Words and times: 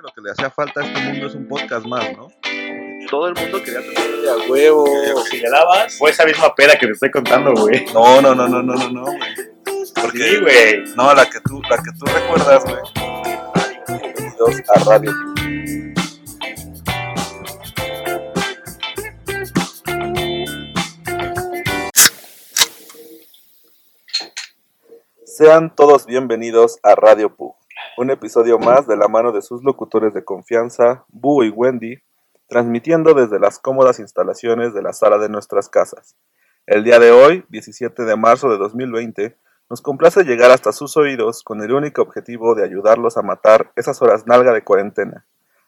que 0.00 0.06
lo 0.06 0.12
que 0.14 0.20
le 0.22 0.30
hacía 0.30 0.50
falta 0.50 0.80
a 0.80 0.84
este 0.86 1.00
mundo 1.00 1.26
es 1.26 1.34
un 1.34 1.46
podcast 1.48 1.86
más, 1.86 2.16
¿no? 2.16 2.28
Todo 3.10 3.28
el 3.28 3.34
mundo 3.34 3.62
quería 3.62 3.80
tener 3.80 4.28
a 4.28 4.50
huevo. 4.50 4.86
Si 5.30 5.38
le 5.38 5.50
dabas, 5.50 5.98
fue 5.98 6.10
esa 6.10 6.24
misma 6.24 6.54
peda 6.54 6.78
que 6.78 6.86
te 6.86 6.92
estoy 6.92 7.10
contando, 7.10 7.52
güey. 7.54 7.84
No, 7.92 8.20
no, 8.20 8.34
no, 8.34 8.48
no, 8.48 8.62
no, 8.62 8.74
no, 8.74 8.90
no, 8.90 9.02
güey. 9.04 9.34
Porque, 10.00 10.18
Sí, 10.18 10.40
güey. 10.40 10.84
no, 10.96 11.12
la 11.14 11.28
que 11.28 11.40
tú, 11.40 11.60
la 11.68 11.76
que 11.76 11.90
tú 11.98 12.06
recuerdas, 12.06 12.64
güey. 12.64 12.82
Bienvenidos 13.88 14.62
a 14.68 14.84
Radio. 14.84 15.12
Sean 25.24 25.74
todos 25.74 26.06
bienvenidos 26.06 26.78
a 26.82 26.94
Radio 26.94 27.34
Pug, 27.34 27.54
un 28.00 28.10
episodio 28.10 28.58
más 28.58 28.86
de 28.86 28.96
la 28.96 29.08
mano 29.08 29.30
de 29.30 29.42
sus 29.42 29.62
locutores 29.62 30.14
de 30.14 30.24
confianza, 30.24 31.04
Boo 31.08 31.44
y 31.44 31.50
Wendy, 31.50 31.98
transmitiendo 32.48 33.12
desde 33.12 33.38
las 33.38 33.58
cómodas 33.58 33.98
instalaciones 33.98 34.72
de 34.72 34.80
la 34.80 34.94
sala 34.94 35.18
de 35.18 35.28
nuestras 35.28 35.68
casas. 35.68 36.16
El 36.64 36.82
día 36.82 36.98
de 36.98 37.10
hoy, 37.10 37.44
17 37.50 38.04
de 38.04 38.16
marzo 38.16 38.48
de 38.48 38.56
2020, 38.56 39.36
nos 39.68 39.82
complace 39.82 40.24
llegar 40.24 40.50
hasta 40.50 40.72
sus 40.72 40.96
oídos 40.96 41.42
con 41.42 41.60
el 41.60 41.72
único 41.72 42.00
objetivo 42.00 42.54
de 42.54 42.64
ayudarlos 42.64 43.18
a 43.18 43.22
matar 43.22 43.70
esas 43.76 44.00
horas 44.00 44.26
nalga 44.26 44.54
de 44.54 44.64
cuarentena. 44.64 45.26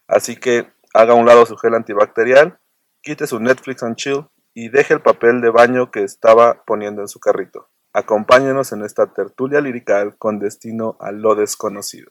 Así 0.09 0.37
que 0.37 0.73
haga 0.95 1.13
a 1.13 1.17
un 1.17 1.27
lado 1.27 1.45
su 1.45 1.59
gel 1.59 1.75
antibacterial, 1.75 2.59
quite 3.03 3.27
su 3.27 3.41
Netflix 3.41 3.83
and 3.83 3.97
chill 3.97 4.25
y 4.55 4.71
deje 4.71 4.95
el 4.95 5.03
papel 5.03 5.43
de 5.43 5.51
baño 5.51 5.91
que 5.91 6.03
estaba 6.03 6.65
poniendo 6.65 7.03
en 7.03 7.09
su 7.09 7.21
carrito. 7.21 7.69
Acompáñenos 7.93 8.73
en 8.73 8.85
esta 8.85 9.13
tertulia 9.13 9.61
lirical 9.61 10.17
con 10.17 10.39
destino 10.39 10.97
a 10.99 11.13
lo 11.13 11.35
desconocido. 11.35 12.11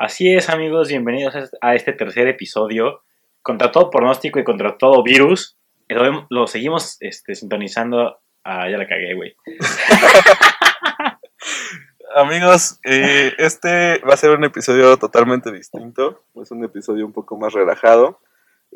Así 0.00 0.32
es, 0.32 0.48
amigos, 0.48 0.86
bienvenidos 0.86 1.34
a 1.60 1.74
este- 1.74 1.92
tercer 1.92 2.28
episodio. 2.28 3.02
Contra 3.42 3.72
todo 3.72 3.90
pronóstico 3.90 4.38
y 4.38 4.44
contra 4.44 4.78
todo 4.78 5.02
virus, 5.02 5.58
lo, 5.88 6.24
lo 6.30 6.46
seguimos 6.46 6.98
este, 7.00 7.34
sintonizando. 7.34 8.20
Ah, 8.44 8.70
ya 8.70 8.78
la 8.78 8.86
cagué, 8.86 9.14
güey. 9.14 9.34
Amigos, 12.14 12.78
eh, 12.84 13.32
este 13.38 13.98
va 14.08 14.14
a 14.14 14.16
ser 14.16 14.30
un 14.30 14.44
episodio 14.44 14.96
totalmente 14.98 15.50
distinto. 15.50 16.22
Es 16.40 16.52
un 16.52 16.62
episodio 16.62 17.04
un 17.04 17.12
poco 17.12 17.36
más 17.36 17.52
relajado. 17.52 18.20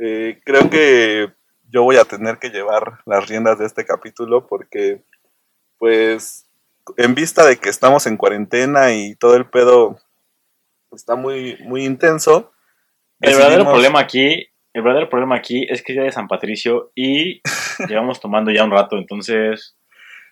Eh, 0.00 0.40
creo 0.44 0.70
que 0.70 1.30
yo 1.70 1.84
voy 1.84 1.98
a 1.98 2.04
tener 2.04 2.38
que 2.38 2.50
llevar 2.50 2.98
las 3.06 3.28
riendas 3.28 3.60
de 3.60 3.66
este 3.66 3.84
capítulo 3.84 4.48
porque, 4.48 5.04
pues, 5.78 6.48
en 6.96 7.14
vista 7.14 7.46
de 7.46 7.58
que 7.58 7.68
estamos 7.68 8.08
en 8.08 8.16
cuarentena 8.16 8.92
y 8.92 9.14
todo 9.14 9.36
el 9.36 9.48
pedo 9.48 10.00
está 10.94 11.16
muy, 11.16 11.56
muy 11.60 11.84
intenso. 11.84 12.52
El 13.20 13.34
verdadero 13.34 13.64
problema 13.64 14.00
aquí, 14.00 14.48
el 14.72 14.82
verdadero 14.82 15.08
problema 15.08 15.36
aquí 15.36 15.66
es 15.68 15.82
que 15.82 15.92
es 15.92 15.96
día 15.96 16.04
de 16.04 16.12
San 16.12 16.28
Patricio 16.28 16.90
y 16.94 17.40
llevamos 17.88 18.20
tomando 18.20 18.50
ya 18.50 18.64
un 18.64 18.70
rato, 18.70 18.96
entonces 18.96 19.76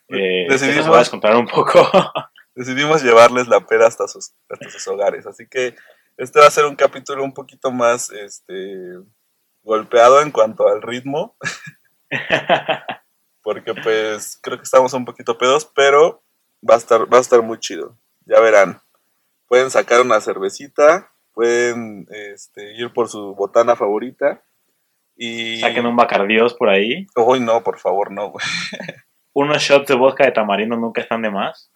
eh, 0.08 0.46
Decidimos- 0.48 0.94
a 0.94 0.98
descontrolar 0.98 1.38
un 1.38 1.46
poco. 1.46 1.88
decidimos 2.54 3.02
llevarles 3.02 3.48
la 3.48 3.60
pera 3.60 3.86
hasta 3.86 4.08
sus, 4.08 4.32
hasta 4.48 4.68
sus 4.70 4.86
hogares. 4.88 5.26
Así 5.26 5.46
que 5.48 5.74
este 6.16 6.40
va 6.40 6.46
a 6.46 6.50
ser 6.50 6.66
un 6.66 6.76
capítulo 6.76 7.22
un 7.24 7.32
poquito 7.32 7.70
más 7.70 8.10
este, 8.10 8.76
golpeado 9.62 10.20
en 10.20 10.30
cuanto 10.30 10.68
al 10.68 10.82
ritmo, 10.82 11.36
porque 13.42 13.72
pues 13.74 14.38
creo 14.42 14.58
que 14.58 14.64
estamos 14.64 14.92
un 14.92 15.04
poquito 15.04 15.38
pedos, 15.38 15.70
pero 15.74 16.22
va 16.68 16.74
a 16.74 16.78
estar, 16.78 17.12
va 17.12 17.18
a 17.18 17.22
estar 17.22 17.40
muy 17.42 17.58
chido. 17.58 17.96
Ya 18.26 18.40
verán. 18.40 18.80
Pueden 19.50 19.68
sacar 19.68 20.00
una 20.00 20.20
cervecita, 20.20 21.10
pueden 21.32 22.06
este, 22.10 22.72
ir 22.76 22.92
por 22.92 23.08
su 23.08 23.34
botana 23.34 23.74
favorita 23.74 24.44
y... 25.16 25.58
Saquen 25.58 25.86
un 25.86 25.96
bacardíos 25.96 26.54
por 26.54 26.68
ahí. 26.68 27.08
Uy, 27.16 27.40
no, 27.40 27.60
por 27.64 27.80
favor, 27.80 28.12
no, 28.12 28.30
güey. 28.30 28.46
Unos 29.32 29.60
shots 29.60 29.88
de 29.88 29.96
vodka 29.96 30.24
de 30.24 30.30
tamarindo 30.30 30.76
nunca 30.76 31.00
están 31.00 31.22
de 31.22 31.32
más. 31.32 31.68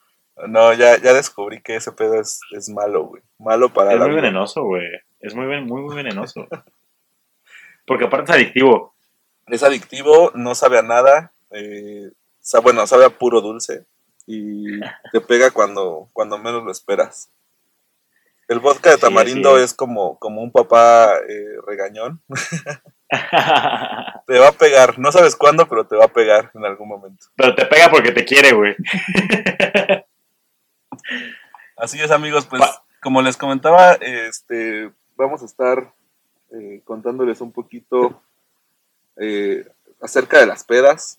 No, 0.47 0.73
ya, 0.73 0.99
ya 1.03 1.15
descubrí 1.15 1.62
que 1.62 1.75
ese 1.75 1.91
pedo 1.91 2.21
es, 2.21 2.39
es 2.53 2.69
malo, 2.69 3.07
güey. 3.07 3.25
Malo 3.41 3.69
para 3.69 3.93
Es 3.93 3.99
la 3.99 4.05
muy 4.05 4.15
vida. 4.15 4.23
venenoso, 4.23 4.62
güey. 4.62 4.87
Es 5.19 5.35
muy, 5.35 5.47
muy, 5.61 5.83
muy 5.83 5.97
venenoso. 5.97 6.47
Porque 7.89 8.05
aparte 8.05 8.31
es 8.31 8.37
adictivo. 8.37 8.95
Es 9.49 9.65
adictivo, 9.65 10.31
no 10.37 10.55
sabe 10.55 10.79
a 10.79 10.83
nada. 10.83 11.33
eh, 11.51 12.09
bueno, 12.62 12.87
sabe 12.87 13.05
a 13.05 13.11
puro 13.11 13.41
dulce. 13.41 13.85
Y 14.29 14.79
te 15.11 15.21
pega 15.21 15.51
cuando, 15.51 16.09
cuando 16.12 16.39
menos 16.39 16.62
lo 16.62 16.71
esperas. 16.71 17.33
El 18.49 18.60
vodka 18.60 18.91
de 18.91 18.97
Sí, 18.97 19.00
tamarindo 19.03 19.56
sí. 19.59 19.65
es 19.65 19.75
como, 19.75 20.19
como 20.19 20.43
un 20.43 20.53
papá 20.53 21.15
eh, 21.28 21.56
regañón. 21.66 22.21
Te 24.27 24.38
va 24.38 24.49
a 24.49 24.53
pegar. 24.53 24.99
No 24.99 25.12
sabes 25.12 25.37
cuándo, 25.37 25.69
pero 25.69 25.87
te 25.87 25.94
va 25.97 26.06
a 26.06 26.12
pegar 26.12 26.50
en 26.55 26.65
algún 26.65 26.88
momento. 26.88 27.27
Pero 27.37 27.55
te 27.55 27.65
pega 27.66 27.88
porque 27.91 28.10
te 28.12 28.25
quiere, 28.25 28.53
güey. 28.53 28.75
Así 31.77 32.00
es, 32.00 32.10
amigos. 32.10 32.47
Pues, 32.47 32.60
Pa- 32.62 32.82
como 33.03 33.22
les 33.22 33.37
comentaba, 33.37 33.93
este, 33.94 34.91
vamos 35.16 35.43
a 35.43 35.47
estar 35.47 35.93
eh, 36.53 36.81
contándoles 36.84 37.41
un 37.41 37.53
poquito 37.53 38.21
eh, 39.16 39.66
acerca 40.00 40.38
de 40.41 40.47
las 40.47 40.65
pedas. 40.65 41.19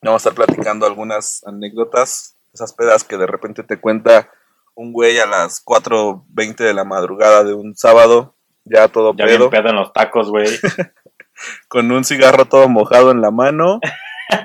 Vamos 0.00 0.24
a 0.26 0.30
estar 0.30 0.46
platicando 0.46 0.86
algunas 0.86 1.44
anécdotas. 1.46 2.36
Esas 2.52 2.72
pedas 2.72 3.04
que 3.04 3.16
de 3.16 3.26
repente 3.26 3.62
te 3.62 3.78
cuenta 3.80 4.28
un 4.74 4.92
güey 4.92 5.18
a 5.18 5.26
las 5.26 5.64
4.20 5.64 6.56
de 6.56 6.74
la 6.74 6.84
madrugada 6.84 7.44
de 7.44 7.54
un 7.54 7.76
sábado, 7.76 8.36
ya 8.64 8.88
todo 8.88 9.14
Ya 9.16 9.26
bien 9.26 9.38
pedo, 9.38 9.50
pedo 9.50 9.68
en 9.70 9.76
los 9.76 9.92
tacos, 9.92 10.30
güey. 10.30 10.48
con 11.68 11.90
un 11.90 12.04
cigarro 12.04 12.44
todo 12.46 12.68
mojado 12.68 13.10
en 13.10 13.20
la 13.20 13.30
mano 13.30 13.80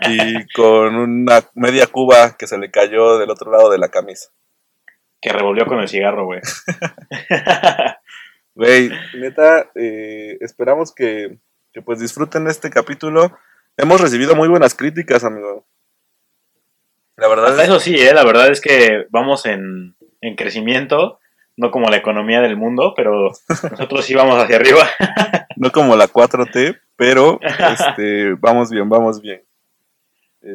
y 0.10 0.48
con 0.54 0.96
una 0.96 1.44
media 1.54 1.88
cuba 1.88 2.36
que 2.38 2.48
se 2.48 2.58
le 2.58 2.72
cayó 2.72 3.18
del 3.18 3.30
otro 3.30 3.52
lado 3.52 3.70
de 3.70 3.78
la 3.78 3.90
camisa. 3.90 4.30
Que 5.22 5.32
revolvió 5.32 5.66
con 5.66 5.80
el 5.80 5.88
cigarro, 5.88 6.26
güey. 6.26 6.42
Güey, 8.58 8.90
neta, 9.14 9.70
eh, 9.76 10.36
esperamos 10.42 10.92
que, 10.92 11.38
que 11.72 11.84
pues 11.84 12.00
disfruten 12.00 12.48
este 12.48 12.72
capítulo. 12.72 13.38
Hemos 13.78 14.02
recibido 14.02 14.36
muy 14.36 14.48
buenas 14.48 14.74
críticas, 14.74 15.24
amigo. 15.24 15.68
La 17.18 17.28
verdad 17.28 17.50
Hasta 17.50 17.64
es 17.64 17.70
eso 17.70 17.80
sí, 17.80 17.96
eh, 17.96 18.16
la 18.16 18.24
verdad 18.24 18.50
es 18.50 18.60
que 18.60 19.06
vamos 19.12 19.46
en, 19.46 19.96
en 20.28 20.36
crecimiento. 20.36 21.20
No 21.56 21.72
como 21.72 21.90
la 21.90 21.98
economía 21.98 22.40
del 22.42 22.56
mundo, 22.56 22.94
pero 22.96 23.32
nosotros 23.72 24.06
sí 24.06 24.14
vamos 24.14 24.38
hacia 24.38 24.58
arriba. 24.58 24.88
no 25.56 25.72
como 25.72 25.96
la 25.96 26.08
4T, 26.08 26.80
pero 26.96 27.40
este, 27.74 28.34
vamos 28.36 28.70
bien, 28.70 28.88
vamos 28.88 29.22
bien. 29.22 29.42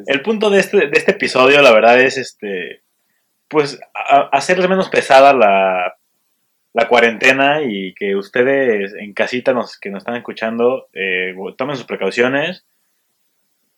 El 0.06 0.22
punto 0.22 0.48
de 0.48 0.60
este, 0.60 0.76
de 0.86 0.92
este 0.92 1.10
episodio, 1.10 1.60
la 1.60 1.72
verdad, 1.72 2.00
es 2.00 2.16
este. 2.18 2.82
Pues 3.48 3.80
a- 3.94 4.28
hacer 4.32 4.66
menos 4.68 4.88
pesada 4.88 5.32
la, 5.34 5.96
la 6.72 6.88
cuarentena 6.88 7.62
y 7.62 7.94
que 7.94 8.14
ustedes 8.16 8.94
en 8.94 9.12
casita 9.12 9.52
nos, 9.52 9.78
que 9.78 9.90
nos 9.90 10.02
están 10.02 10.16
escuchando 10.16 10.88
eh, 10.92 11.34
tomen 11.56 11.76
sus 11.76 11.84
precauciones. 11.84 12.64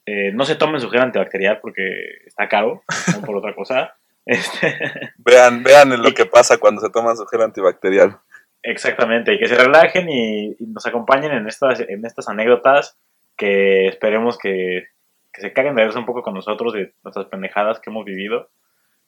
Eh, 0.06 0.31
no 0.34 0.44
se 0.44 0.56
tomen 0.56 0.81
su 0.81 0.91
gel 0.91 1.00
antibacterial 1.00 1.59
porque 1.60 1.83
está 2.27 2.49
caro, 2.49 2.83
no 3.15 3.22
por 3.22 3.37
otra 3.37 3.54
cosa. 3.54 3.94
Este, 4.26 4.78
vean, 5.18 5.62
vean 5.62 5.92
en 5.92 6.02
lo 6.02 6.12
que 6.12 6.26
pasa 6.26 6.58
cuando 6.58 6.80
se 6.80 6.90
toman 6.90 7.16
su 7.16 7.26
gel 7.26 7.42
antibacterial. 7.42 8.18
exactamente, 8.62 9.34
y 9.34 9.38
que 9.38 9.48
se 9.48 9.56
relajen 9.56 10.08
y, 10.08 10.56
y 10.58 10.66
nos 10.66 10.86
acompañen 10.86 11.32
en 11.32 11.46
estas, 11.46 11.80
en 11.80 12.04
estas 12.04 12.28
anécdotas 12.28 12.96
que 13.36 13.88
esperemos 13.88 14.38
que, 14.38 14.84
que 15.32 15.40
se 15.40 15.52
caguen 15.52 15.74
de 15.74 15.84
risa 15.84 15.98
un 15.98 16.06
poco 16.06 16.22
con 16.22 16.34
nosotros 16.34 16.72
de 16.72 16.94
nuestras 17.02 17.26
pendejadas 17.26 17.80
que 17.80 17.90
hemos 17.90 18.04
vivido. 18.04 18.48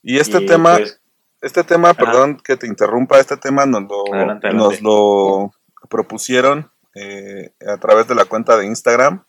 Y 0.03 0.19
este 0.19 0.43
Y, 0.43 0.47
tema, 0.47 0.77
pues, 0.77 1.01
este 1.41 1.65
tema, 1.65 1.95
perdón 1.95 2.39
que 2.43 2.57
te 2.57 2.67
interrumpa, 2.67 3.19
este 3.19 3.37
tema 3.37 3.65
nos 3.65 3.85
lo, 3.85 4.15
Adelante, 4.15 4.53
nos 4.53 4.83
lo 4.83 5.53
propusieron 5.89 6.71
eh, 6.95 7.53
a 7.67 7.79
través 7.79 8.09
de 8.09 8.17
la 8.17 8.25
cuenta 8.25 8.57
de 8.57 8.67
Instagram. 8.67 9.25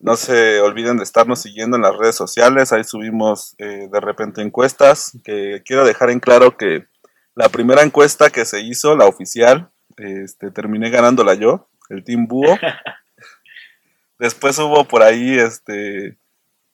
No 0.00 0.16
se 0.16 0.60
olviden 0.60 0.96
de 0.96 1.04
estarnos 1.04 1.42
siguiendo 1.42 1.76
en 1.76 1.82
las 1.82 1.96
redes 1.96 2.16
sociales, 2.16 2.72
ahí 2.72 2.84
subimos 2.84 3.54
eh, 3.58 3.88
de 3.90 4.00
repente 4.00 4.40
encuestas, 4.40 5.18
que 5.24 5.62
quiero 5.64 5.84
dejar 5.84 6.10
en 6.10 6.20
claro 6.20 6.56
que 6.56 6.86
la 7.34 7.48
primera 7.50 7.82
encuesta 7.82 8.30
que 8.30 8.44
se 8.44 8.60
hizo, 8.60 8.96
la 8.96 9.06
oficial, 9.06 9.70
este, 9.96 10.50
terminé 10.50 10.90
ganándola 10.90 11.34
yo, 11.34 11.68
el 11.90 12.04
Team 12.04 12.26
Búho. 12.26 12.56
Después 14.18 14.58
hubo 14.58 14.86
por 14.86 15.02
ahí, 15.02 15.38
este, 15.38 16.16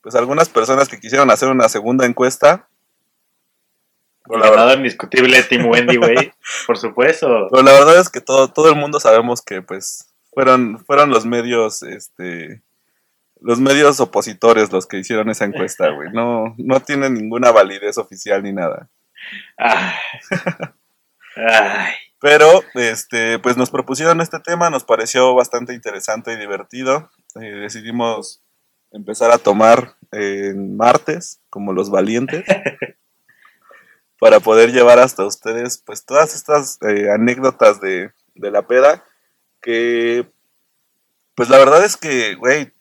pues 0.01 0.15
algunas 0.15 0.49
personas 0.49 0.87
que 0.87 0.99
quisieron 0.99 1.29
hacer 1.29 1.49
una 1.49 1.67
segunda 1.69 2.05
encuesta. 2.05 2.69
Pero 4.25 4.39
la, 4.39 4.49
verdad, 4.49 4.77
indiscutible 4.77 5.43
Team 5.43 5.65
Wendy, 5.65 5.97
güey. 5.97 6.33
Por 6.65 6.77
supuesto. 6.77 7.49
pero 7.51 7.61
la 7.61 7.73
verdad 7.73 7.99
es 7.99 8.09
que 8.09 8.21
todo, 8.21 8.47
todo 8.47 8.69
el 8.69 8.75
mundo 8.77 9.01
sabemos 9.01 9.41
que 9.41 9.61
pues 9.61 10.13
fueron, 10.33 10.79
fueron 10.85 11.09
los 11.09 11.25
medios, 11.25 11.83
este, 11.83 12.61
los 13.43 13.59
medios 13.59 13.99
opositores 13.99 14.71
los 14.71 14.87
que 14.87 14.97
hicieron 14.97 15.29
esa 15.29 15.45
encuesta, 15.45 15.89
güey. 15.89 16.09
No, 16.11 16.55
no 16.57 16.79
tiene 16.79 17.09
ninguna 17.09 17.51
validez 17.51 17.97
oficial 17.97 18.41
ni 18.41 18.53
nada. 18.53 18.89
Ay. 19.57 19.91
Ay. 21.35 21.93
Pero, 22.19 22.63
este, 22.75 23.37
pues 23.39 23.57
nos 23.57 23.69
propusieron 23.69 24.21
este 24.21 24.39
tema, 24.39 24.69
nos 24.69 24.85
pareció 24.85 25.35
bastante 25.35 25.73
interesante 25.73 26.31
y 26.31 26.37
divertido. 26.37 27.11
Eh, 27.35 27.55
decidimos 27.55 28.41
empezar 28.91 29.29
a 29.31 29.39
tomar 29.39 29.95
en 30.13 30.77
martes, 30.77 31.41
como 31.49 31.73
los 31.73 31.89
valientes, 31.91 32.45
para 34.19 34.39
poder 34.39 34.71
llevar 34.71 34.99
hasta 34.99 35.25
ustedes, 35.25 35.79
pues, 35.79 36.05
todas 36.05 36.33
estas 36.33 36.79
eh, 36.83 37.11
anécdotas 37.11 37.81
de, 37.81 38.13
de 38.35 38.51
la 38.51 38.67
peda, 38.67 39.03
que, 39.61 40.31
pues, 41.35 41.49
la 41.49 41.57
verdad 41.57 41.83
es 41.83 41.97
que, 41.97 42.35
güey, 42.35 42.72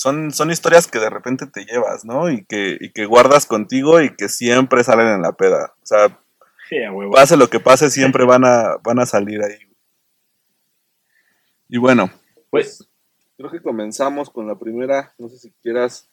son, 0.00 0.30
son 0.30 0.50
historias 0.50 0.86
que 0.86 0.98
de 0.98 1.10
repente 1.10 1.46
te 1.46 1.66
llevas, 1.66 2.06
¿no? 2.06 2.30
Y 2.30 2.42
que, 2.46 2.78
y 2.80 2.90
que 2.90 3.04
guardas 3.04 3.44
contigo 3.44 4.00
y 4.00 4.16
que 4.16 4.30
siempre 4.30 4.82
salen 4.82 5.08
en 5.08 5.20
la 5.20 5.32
peda. 5.32 5.74
O 5.82 5.84
sea, 5.84 6.18
pase 7.12 7.36
lo 7.36 7.50
que 7.50 7.60
pase, 7.60 7.90
siempre 7.90 8.24
van 8.24 8.46
a, 8.46 8.78
van 8.82 8.98
a 8.98 9.04
salir 9.04 9.42
ahí. 9.42 9.58
Y 11.68 11.76
bueno, 11.76 12.10
Pues, 12.48 12.88
creo 13.36 13.50
que 13.50 13.60
comenzamos 13.60 14.30
con 14.30 14.46
la 14.46 14.58
primera. 14.58 15.12
No 15.18 15.28
sé 15.28 15.36
si 15.36 15.50
quieras 15.62 16.08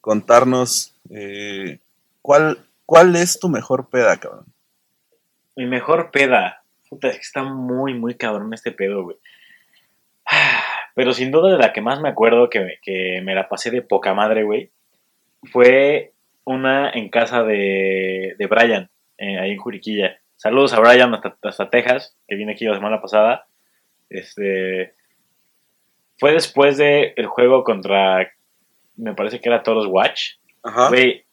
contarnos 0.00 0.96
eh, 1.10 1.80
cuál, 2.22 2.66
cuál 2.86 3.16
es 3.16 3.38
tu 3.38 3.50
mejor 3.50 3.90
peda, 3.90 4.16
cabrón. 4.16 4.46
mi 5.56 5.66
mejor 5.66 6.10
peda. 6.10 6.62
Puta, 6.88 7.08
está 7.08 7.42
muy, 7.42 7.92
muy 7.92 8.14
cabrón 8.14 8.54
este 8.54 8.72
pedo, 8.72 9.02
güey. 9.02 9.18
Pero 10.96 11.12
sin 11.12 11.30
duda 11.30 11.52
de 11.52 11.58
la 11.58 11.72
que 11.74 11.82
más 11.82 12.00
me 12.00 12.08
acuerdo 12.08 12.48
que, 12.50 12.58
me- 12.60 12.78
que 12.80 13.20
me 13.22 13.34
la 13.34 13.48
pasé 13.48 13.70
de 13.70 13.82
poca 13.82 14.14
madre, 14.14 14.42
güey, 14.44 14.70
fue 15.52 16.12
una 16.44 16.90
en 16.90 17.10
casa 17.10 17.44
de, 17.44 18.34
de 18.38 18.46
Brian, 18.46 18.90
eh, 19.18 19.38
ahí 19.38 19.50
en 19.52 19.58
Juriquilla. 19.58 20.18
Saludos 20.36 20.72
a 20.72 20.80
Brian 20.80 21.14
hasta, 21.14 21.36
hasta 21.42 21.68
Texas, 21.70 22.16
que 22.26 22.34
viene 22.36 22.52
aquí 22.52 22.64
la 22.64 22.74
semana 22.74 23.00
pasada. 23.02 23.46
Este, 24.08 24.94
fue 26.18 26.32
después 26.32 26.78
del 26.78 27.12
el 27.16 27.26
juego 27.26 27.62
contra, 27.62 28.32
me 28.96 29.14
parece 29.14 29.40
que 29.40 29.50
era 29.50 29.62
Toros 29.62 29.86
Watch. 29.86 30.36
Ajá. 30.62 30.88
Güey, 30.88 31.26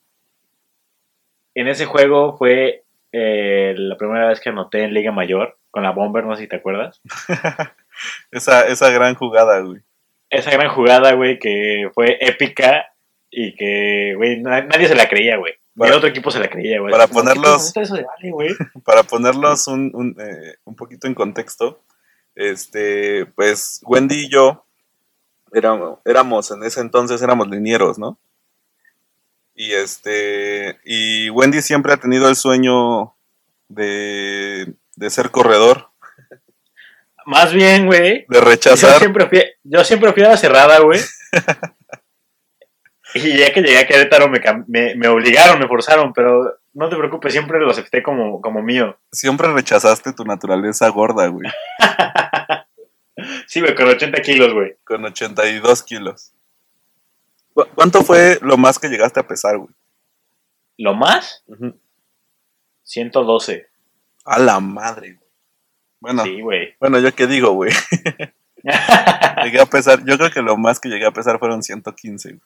en 1.55 1.67
ese 1.69 1.85
juego 1.85 2.35
fue 2.37 2.83
eh, 3.13 3.73
la 3.77 3.95
primera 3.95 4.27
vez 4.27 4.41
que 4.41 4.49
anoté 4.49 4.83
en 4.83 4.93
Liga 4.93 5.11
Mayor 5.13 5.57
con 5.71 5.83
la 5.83 5.91
Bomber, 5.91 6.25
no 6.25 6.35
sé 6.35 6.43
si 6.43 6.47
te 6.49 6.57
acuerdas. 6.57 7.01
Esa, 8.31 8.67
esa 8.67 8.89
gran 8.89 9.15
jugada, 9.15 9.59
güey. 9.61 9.81
Esa 10.29 10.51
gran 10.51 10.69
jugada, 10.69 11.13
güey, 11.13 11.37
que 11.39 11.89
fue 11.93 12.17
épica 12.21 12.87
y 13.29 13.55
que, 13.55 14.13
güey, 14.15 14.39
na- 14.41 14.61
nadie 14.61 14.87
se 14.87 14.95
la 14.95 15.07
creía, 15.09 15.37
güey. 15.37 15.53
Para- 15.77 15.91
el 15.91 15.97
otro 15.97 16.09
equipo 16.09 16.29
se 16.31 16.39
la 16.39 16.49
creía, 16.49 16.79
güey. 16.79 16.91
para 16.91 17.07
ponerlos-. 17.07 17.73
Para 18.85 19.03
ponerlos 19.03 19.67
un, 19.67 19.91
un, 19.93 20.15
eh, 20.19 20.55
un 20.65 20.75
poquito 20.75 21.07
en 21.07 21.13
contexto, 21.15 21.81
este, 22.35 23.25
pues 23.27 23.81
Wendy 23.83 24.25
y 24.25 24.29
yo 24.29 24.65
éramos, 25.51 25.99
éramos 26.05 26.49
en 26.51 26.63
ese 26.63 26.81
entonces 26.81 27.21
éramos 27.21 27.47
linieros, 27.49 27.97
¿no? 27.99 28.17
Y 29.55 29.73
este, 29.73 30.79
y 30.83 31.29
Wendy 31.29 31.61
siempre 31.61 31.93
ha 31.93 31.97
tenido 31.97 32.27
el 32.27 32.35
sueño 32.35 33.13
de, 33.69 34.73
de 34.95 35.09
ser 35.11 35.29
corredor, 35.29 35.89
Más 37.25 37.53
bien, 37.53 37.85
güey. 37.85 38.25
de 38.27 38.37
Yo 38.37 38.41
rechazar. 38.41 38.99
siempre, 38.99 39.27
fui, 39.27 39.43
yo 39.63 39.83
siempre 39.83 40.11
fui 40.13 40.23
a 40.23 40.29
la 40.29 40.37
cerrada, 40.37 40.79
güey. 40.79 40.99
y 43.15 43.37
ya 43.37 43.53
que 43.53 43.61
llegué 43.61 43.77
a 43.79 43.87
Querétaro 43.87 44.27
me, 44.29 44.41
me, 44.67 44.95
me 44.95 45.07
obligaron, 45.07 45.59
me 45.59 45.67
forzaron, 45.67 46.13
pero 46.13 46.57
no 46.73 46.89
te 46.89 46.95
preocupes, 46.95 47.31
siempre 47.33 47.59
lo 47.59 47.69
acepté 47.71 48.01
como, 48.01 48.41
como 48.41 48.61
mío. 48.63 48.97
Siempre 49.11 49.51
rechazaste 49.53 50.13
tu 50.13 50.23
naturaleza 50.25 50.87
gorda, 50.89 51.27
güey, 51.27 51.49
Sí, 53.47 53.61
güey, 53.61 53.75
con 53.75 53.87
80 53.87 54.21
kilos, 54.21 54.53
güey. 54.53 54.75
con 54.83 55.05
82 55.05 55.83
kilos. 55.83 56.33
¿Cu- 57.53 57.67
¿Cuánto 57.75 58.01
fue 58.03 58.39
lo 58.41 58.57
más 58.57 58.79
que 58.79 58.89
llegaste 58.89 59.19
a 59.19 59.27
pesar, 59.27 59.57
güey? 59.57 59.69
¿Lo 60.79 60.95
más? 60.95 61.43
112. 62.83 63.67
A 64.25 64.39
la 64.39 64.59
madre, 64.59 65.13
güey. 65.13 65.22
Bueno, 66.03 66.23
Sí, 66.25 66.41
güey. 66.41 66.75
bueno, 66.81 66.99
yo 66.99 67.15
qué 67.15 67.27
digo, 67.27 67.51
güey. 67.53 67.71
Llegué 69.43 69.61
a 69.61 69.65
pesar, 69.65 70.03
yo 70.03 70.17
creo 70.17 70.29
que 70.31 70.41
lo 70.41 70.57
más 70.57 70.81
que 70.81 70.89
llegué 70.89 71.05
a 71.05 71.11
pesar 71.11 71.39
fueron 71.39 71.63
115. 71.63 72.29
güey. 72.29 72.41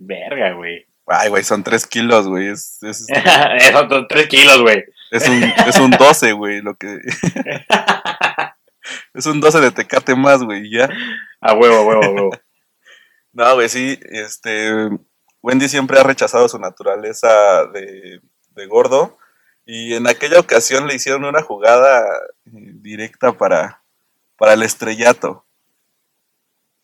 Verga, 0.00 0.52
güey. 0.54 0.84
Ay, 1.06 1.28
güey, 1.28 1.44
son 1.44 1.62
3 1.62 1.86
kilos, 1.86 2.26
güey. 2.26 2.48
Es, 2.48 2.80
son 3.88 4.08
3 4.08 4.26
kilos, 4.26 4.60
güey. 4.60 4.84
es 5.12 5.28
un, 5.28 5.40
es 5.68 5.78
un 5.78 5.90
12, 5.92 6.32
güey, 6.32 6.60
lo 6.60 6.74
que... 6.74 6.98
es 9.14 9.26
un 9.26 9.40
12 9.40 9.60
de 9.60 9.70
tecate 9.70 10.16
más, 10.16 10.42
güey, 10.42 10.68
ya. 10.68 10.90
A 11.40 11.54
huevo, 11.54 11.76
a 11.76 11.86
huevo, 11.86 12.04
a 12.04 12.10
huevo. 12.10 12.30
No, 13.32 13.54
güey, 13.54 13.68
sí, 13.68 14.00
este... 14.02 14.88
Wendy 15.42 15.68
siempre 15.68 16.00
ha 16.00 16.02
rechazado 16.02 16.48
su 16.48 16.58
naturaleza 16.58 17.66
de, 17.66 18.20
de 18.50 18.66
gordo. 18.66 19.16
Y 19.70 19.92
en 19.94 20.06
aquella 20.08 20.40
ocasión 20.40 20.86
le 20.86 20.94
hicieron 20.94 21.26
una 21.26 21.42
jugada 21.42 22.00
eh, 22.46 22.50
directa 22.80 23.32
para, 23.34 23.82
para 24.38 24.54
el 24.54 24.62
estrellato. 24.62 25.44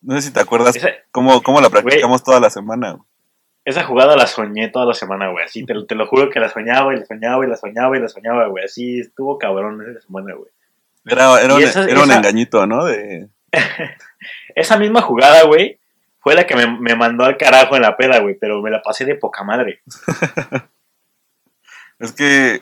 No 0.03 0.17
sé 0.17 0.23
si 0.29 0.33
te 0.35 0.41
acuerdas 0.41 0.77
Esa, 0.77 0.91
cómo, 1.11 1.43
cómo 1.43 1.63
la 1.63 1.71
practicamos 1.71 2.23
toda 2.23 2.41
la 2.41 2.51
semana. 2.51 2.99
esa 3.65 3.85
jugada 3.85 4.17
la 4.17 4.27
soñé 4.27 4.69
toda 4.69 4.85
la 4.85 4.93
semana, 4.93 5.31
güey. 5.31 5.47
Así, 5.47 5.65
te, 5.65 5.73
lo- 5.73 5.87
te 5.87 5.95
lo 5.95 6.07
juro 6.07 6.29
que 6.29 6.41
la 6.41 6.51
soñaba 6.51 6.93
y 6.95 6.99
la 6.99 7.07
soñaba 7.07 7.43
y 7.47 7.49
la 7.49 7.57
soñaba 7.57 7.97
y 7.97 8.01
la 8.01 8.09
soñaba, 8.09 8.47
güey. 8.49 8.65
Así 8.67 9.01
estuvo 9.01 9.39
cabrón 9.39 9.81
esa 9.91 10.03
semana, 10.07 10.35
güey. 10.35 10.51
Era, 11.07 11.41
era, 11.41 11.55
un, 11.55 11.63
esa- 11.63 11.85
era 11.89 12.03
un 12.03 12.11
esa- 12.11 12.17
engañito, 12.19 12.67
¿no? 12.67 12.85
De, 12.85 13.29
Esa 14.55 14.77
misma 14.77 15.01
jugada, 15.01 15.45
güey, 15.45 15.79
fue 16.21 16.35
la 16.35 16.47
que 16.47 16.55
me, 16.55 16.67
me 16.79 16.95
mandó 16.97 17.25
al 17.25 17.39
carajo 17.39 17.77
en 17.77 17.83
la 17.83 17.97
peda, 17.97 18.19
güey. 18.21 18.35
Pero 18.39 18.61
me 18.61 18.71
la 18.71 18.83
pasé 18.83 19.07
de 19.07 19.15
poca 19.15 19.43
madre. 19.43 19.81
Es 21.99 22.13
que, 22.13 22.61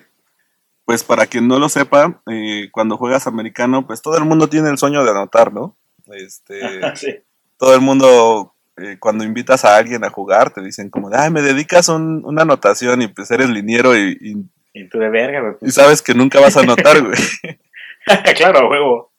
pues 0.84 1.05
para 1.05 1.26
quien 1.26 1.46
no 1.49 1.58
lo 1.58 1.69
sepa, 1.69 2.20
eh, 2.31 2.69
cuando 2.73 2.96
juegas 2.96 3.26
americano, 3.26 3.87
pues 3.87 4.02
todo 4.02 4.17
el 4.19 4.25
mundo 4.25 4.49
tiene 4.49 4.69
el 4.70 4.79
sueño 4.79 5.05
de 5.05 5.11
anotar, 5.11 5.52
¿no? 5.52 5.76
Este, 6.12 6.61
sí. 6.96 7.14
todo 7.56 7.75
el 7.75 7.81
mundo, 7.81 8.55
eh, 8.76 8.96
cuando 8.99 9.25
invitas 9.25 9.64
a 9.64 9.76
alguien 9.76 10.05
a 10.05 10.11
jugar, 10.11 10.52
te 10.52 10.61
dicen 10.62 10.90
como, 10.90 11.08
ay, 11.12 11.31
me 11.31 11.43
dedicas 11.43 11.88
un- 11.88 12.23
una 12.25 12.43
anotación 12.43 13.02
y 13.02 13.08
pues 13.08 13.31
eres 13.31 13.49
liniero 13.50 13.96
y, 13.96 14.17
y- 14.20 14.50
Y 14.75 14.88
tú 14.88 14.99
de 14.99 15.08
verga, 15.11 15.40
güey. 15.40 15.55
y 15.62 15.70
sabes 15.70 16.02
que 16.02 16.14
nunca 16.14 16.40
vas 16.40 16.56
a 16.56 16.61
anotar, 16.61 17.00
güey. 17.02 17.14
claro, 18.37 18.69
huevo. 18.69 19.12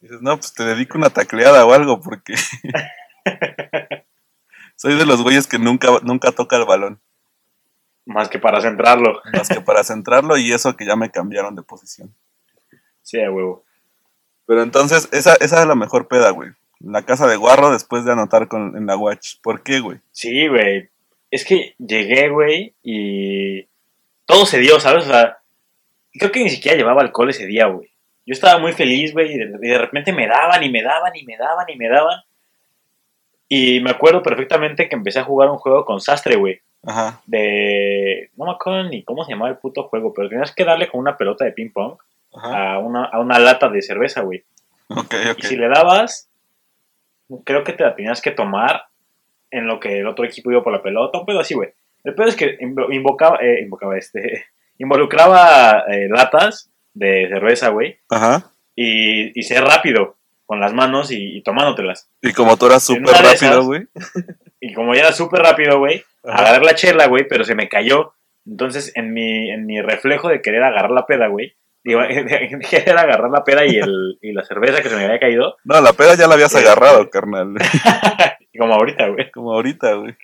Dices, 0.00 0.20
no, 0.20 0.36
pues 0.36 0.52
te 0.52 0.64
dedico 0.64 0.98
una 0.98 1.10
tacleada 1.10 1.64
o 1.64 1.72
algo 1.72 2.00
porque 2.00 2.34
soy 4.76 4.96
de 4.98 5.06
los 5.06 5.22
güeyes 5.22 5.46
que 5.46 5.58
nunca, 5.58 5.88
nunca 6.02 6.32
toca 6.32 6.56
el 6.56 6.64
balón, 6.66 7.00
Más 8.06 8.28
que 8.28 8.38
para 8.38 8.60
centrarlo. 8.60 9.20
más 9.32 9.48
que 9.48 9.60
para 9.60 9.82
centrarlo 9.84 10.36
y 10.36 10.52
eso 10.52 10.76
que 10.76 10.86
ya 10.86 10.96
me 10.96 11.10
cambiaron 11.10 11.54
de 11.54 11.62
posición. 11.62 12.14
Sí, 13.02 13.20
a 13.20 13.30
huevo. 13.30 13.64
Pero 14.46 14.62
entonces, 14.62 15.08
esa, 15.12 15.34
esa 15.34 15.62
es 15.62 15.66
la 15.66 15.74
mejor 15.74 16.08
peda, 16.08 16.30
güey. 16.30 16.50
La 16.80 17.02
casa 17.02 17.26
de 17.26 17.36
Guarro 17.36 17.70
después 17.70 18.04
de 18.04 18.12
anotar 18.12 18.48
con, 18.48 18.76
en 18.76 18.86
la 18.86 18.96
Watch. 18.96 19.36
¿Por 19.42 19.62
qué, 19.62 19.80
güey? 19.80 19.98
Sí, 20.12 20.48
güey. 20.48 20.90
Es 21.30 21.44
que 21.44 21.74
llegué, 21.78 22.28
güey, 22.28 22.74
y 22.82 23.66
todo 24.26 24.46
se 24.46 24.58
dio, 24.58 24.78
¿sabes? 24.80 25.04
O 25.04 25.08
sea, 25.08 25.38
creo 26.12 26.30
que 26.30 26.44
ni 26.44 26.50
siquiera 26.50 26.76
llevaba 26.76 27.02
alcohol 27.02 27.30
ese 27.30 27.46
día, 27.46 27.66
güey. 27.66 27.90
Yo 28.26 28.32
estaba 28.32 28.58
muy 28.58 28.72
feliz, 28.72 29.12
güey, 29.12 29.32
y 29.32 29.38
de, 29.38 29.58
y 29.62 29.68
de 29.68 29.78
repente 29.78 30.12
me 30.12 30.26
daban 30.26 30.62
y 30.62 30.70
me 30.70 30.82
daban 30.82 31.14
y 31.16 31.24
me 31.24 31.36
daban 31.36 31.68
y 31.68 31.76
me 31.76 31.88
daban. 31.88 32.20
Y 33.48 33.80
me 33.80 33.90
acuerdo 33.90 34.22
perfectamente 34.22 34.88
que 34.88 34.94
empecé 34.94 35.18
a 35.18 35.24
jugar 35.24 35.50
un 35.50 35.58
juego 35.58 35.84
con 35.84 36.00
Sastre, 36.00 36.36
güey. 36.36 36.60
Ajá. 36.86 37.20
De... 37.26 38.30
No 38.36 38.46
me 38.46 38.52
acuerdo 38.52 38.84
ni 38.90 39.02
cómo 39.04 39.24
se 39.24 39.32
llamaba 39.32 39.50
el 39.50 39.58
puto 39.58 39.84
juego, 39.84 40.12
pero 40.14 40.28
tenías 40.28 40.52
que 40.54 40.64
darle 40.64 40.88
con 40.88 41.00
una 41.00 41.16
pelota 41.16 41.44
de 41.44 41.52
ping 41.52 41.70
pong 41.70 41.96
Ajá. 42.34 42.74
a 42.74 42.78
una, 42.78 43.04
a 43.04 43.20
una 43.20 43.38
lata 43.38 43.68
de 43.68 43.82
cerveza, 43.82 44.20
güey. 44.22 44.44
Ok, 44.88 45.14
ok. 45.32 45.38
Y 45.38 45.42
si 45.46 45.56
le 45.56 45.68
dabas, 45.68 46.28
creo 47.44 47.64
que 47.64 47.72
te 47.72 47.84
la 47.84 47.94
tenías 47.94 48.20
que 48.20 48.30
tomar 48.32 48.84
en 49.50 49.66
lo 49.66 49.80
que 49.80 50.00
el 50.00 50.06
otro 50.06 50.24
equipo 50.24 50.50
iba 50.50 50.62
por 50.62 50.72
la 50.72 50.82
pelota, 50.82 51.18
un 51.18 51.26
pedo 51.26 51.40
así, 51.40 51.54
güey. 51.54 51.70
El 52.02 52.14
pedo 52.14 52.26
es 52.28 52.36
que 52.36 52.58
invo- 52.58 52.92
invocaba, 52.94 53.38
eh, 53.40 53.60
invocaba 53.62 53.96
este, 53.96 54.46
involucraba 54.78 55.84
eh, 55.88 56.08
latas 56.10 56.70
de 56.92 57.28
cerveza, 57.28 57.68
güey, 57.70 57.98
Ajá. 58.10 58.50
y, 58.76 59.38
y 59.38 59.42
ser 59.42 59.64
rápido 59.64 60.16
con 60.46 60.60
las 60.60 60.74
manos 60.74 61.10
y, 61.10 61.38
y 61.38 61.42
tomándotelas. 61.42 62.08
Y 62.20 62.32
como 62.32 62.56
tú 62.56 62.66
eras 62.66 62.82
súper 62.82 63.14
rápido, 63.16 63.64
güey. 63.64 63.86
Y 64.60 64.72
como 64.72 64.94
ya 64.94 65.02
era 65.02 65.12
súper 65.12 65.42
rápido, 65.42 65.78
güey, 65.78 66.02
Ajá. 66.24 66.42
agarré 66.48 66.64
la 66.64 66.74
chela, 66.74 67.06
güey, 67.06 67.26
pero 67.28 67.44
se 67.44 67.54
me 67.54 67.68
cayó. 67.68 68.14
Entonces, 68.46 68.92
en 68.94 69.12
mi, 69.14 69.50
en 69.50 69.66
mi 69.66 69.80
reflejo 69.80 70.28
de 70.28 70.42
querer 70.42 70.62
agarrar 70.62 70.90
la 70.90 71.06
peda, 71.06 71.28
güey, 71.28 71.54
digo, 71.82 72.00
de 72.02 72.58
querer 72.70 72.98
agarrar 72.98 73.30
la 73.30 73.42
peda 73.44 73.64
y, 73.64 73.76
el, 73.76 74.18
y 74.22 74.32
la 74.32 74.44
cerveza 74.44 74.82
que 74.82 74.88
se 74.88 74.96
me 74.96 75.04
había 75.04 75.18
caído, 75.20 75.56
No, 75.64 75.80
la 75.80 75.92
peda 75.94 76.14
ya 76.14 76.26
la 76.26 76.34
habías 76.34 76.52
Sí. 76.52 76.58
agarrado, 76.58 77.08
carnal. 77.10 77.54
como 78.58 78.74
ahorita, 78.74 79.08
güey. 79.08 79.30
como 79.30 79.52
ahorita, 79.54 79.94
güey. 79.94 80.14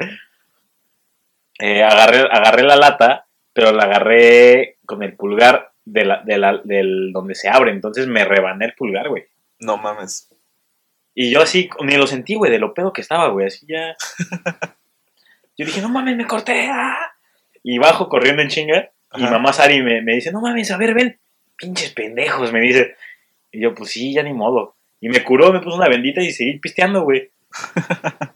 eh, 1.61 1.83
agarré, 1.83 2.21
agarré 2.31 2.63
la 2.63 2.77
lata, 2.77 3.27
pero 3.53 3.73
la 3.73 3.85
agarré 3.85 4.79
con 4.87 5.03
el 5.03 5.15
pulgar 5.17 5.73
de 5.85 6.05
la, 6.05 6.23
de 6.25 6.39
la, 6.39 6.61
del 6.65 7.13
donde 7.13 7.35
se 7.35 7.49
abre. 7.49 7.71
Entonces 7.73 8.07
me 8.07 8.25
rebané 8.25 8.67
el 8.67 8.75
pulgar, 8.75 9.09
güey. 9.09 9.25
No 9.59 9.77
mames. 9.77 10.29
Y 11.15 11.31
yo 11.33 11.43
así, 11.43 11.69
ni 11.83 11.97
lo 11.97 12.07
sentí, 12.07 12.35
güey, 12.35 12.51
de 12.53 12.59
lo 12.59 12.73
pedo 12.73 12.93
que 12.93 13.01
estaba, 13.01 13.29
güey. 13.29 13.47
Así 13.47 13.67
ya. 13.69 13.97
Yo 15.61 15.67
dije, 15.67 15.81
no 15.83 15.89
mames, 15.91 16.17
me 16.17 16.27
corté. 16.27 16.69
ah". 16.71 16.97
Y 17.63 17.79
bajo 17.79 18.09
corriendo 18.09 18.41
en 18.43 18.49
chinga. 18.49 18.91
Y 19.15 19.23
mamá 19.25 19.53
Sari 19.53 19.83
me, 19.83 20.01
me 20.03 20.15
dice, 20.15 20.33
no 20.33 20.41
mames, 20.41 20.71
a 20.71 20.77
ver, 20.77 20.95
ven. 20.95 21.19
Pinches 21.57 21.91
pendejos, 21.93 22.53
me 22.53 22.61
dice. 22.61 22.97
Y 23.53 23.61
yo, 23.61 23.75
pues 23.75 23.91
sí, 23.91 24.15
ya 24.15 24.23
ni 24.23 24.33
modo. 24.33 24.77
Y 25.01 25.09
me 25.09 25.23
curó, 25.25 25.53
me 25.53 25.61
puso 25.61 25.77
una 25.77 25.89
bendita 25.89 26.23
y 26.23 26.33
seguí 26.33 26.59
pisteando, 26.59 27.03
güey. 27.03 27.31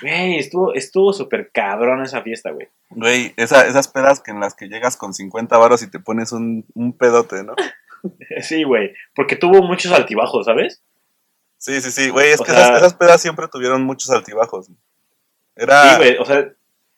Güey, 0.00 0.38
estuvo 0.38 0.72
estuvo 0.74 1.12
súper 1.12 1.50
cabrón 1.52 2.02
esa 2.02 2.22
fiesta, 2.22 2.50
güey. 2.50 2.68
Güey, 2.90 3.34
esa- 3.36 3.66
esas 3.66 3.88
pedas 3.88 4.20
que 4.20 4.30
en 4.30 4.40
las 4.40 4.54
que 4.54 4.68
llegas 4.68 4.96
con 4.96 5.12
50 5.12 5.56
varos 5.58 5.82
y 5.82 5.90
te 5.90 6.00
pones 6.00 6.32
un, 6.32 6.64
un 6.74 6.96
pedote, 6.96 7.42
¿no? 7.44 7.54
Sí, 8.40 8.62
güey. 8.62 8.94
Porque 9.14 9.36
tuvo 9.36 9.62
muchos 9.62 9.92
altibajos, 9.92 10.46
¿sabes? 10.46 10.82
Sí, 11.58 11.80
sí, 11.80 11.90
sí, 11.90 12.08
güey, 12.08 12.30
es 12.30 12.40
O 12.40 12.44
que 12.44 12.52
sea- 12.52 12.60
esas, 12.62 12.76
esas 12.78 12.94
pedas 12.94 13.20
siempre 13.20 13.48
tuvieron 13.48 13.82
muchos 13.82 14.10
altibajos. 14.10 14.68
Era... 15.56 15.90
Sí, 15.90 15.96
güey. 15.98 16.16
O 16.18 16.24
sea, 16.24 16.52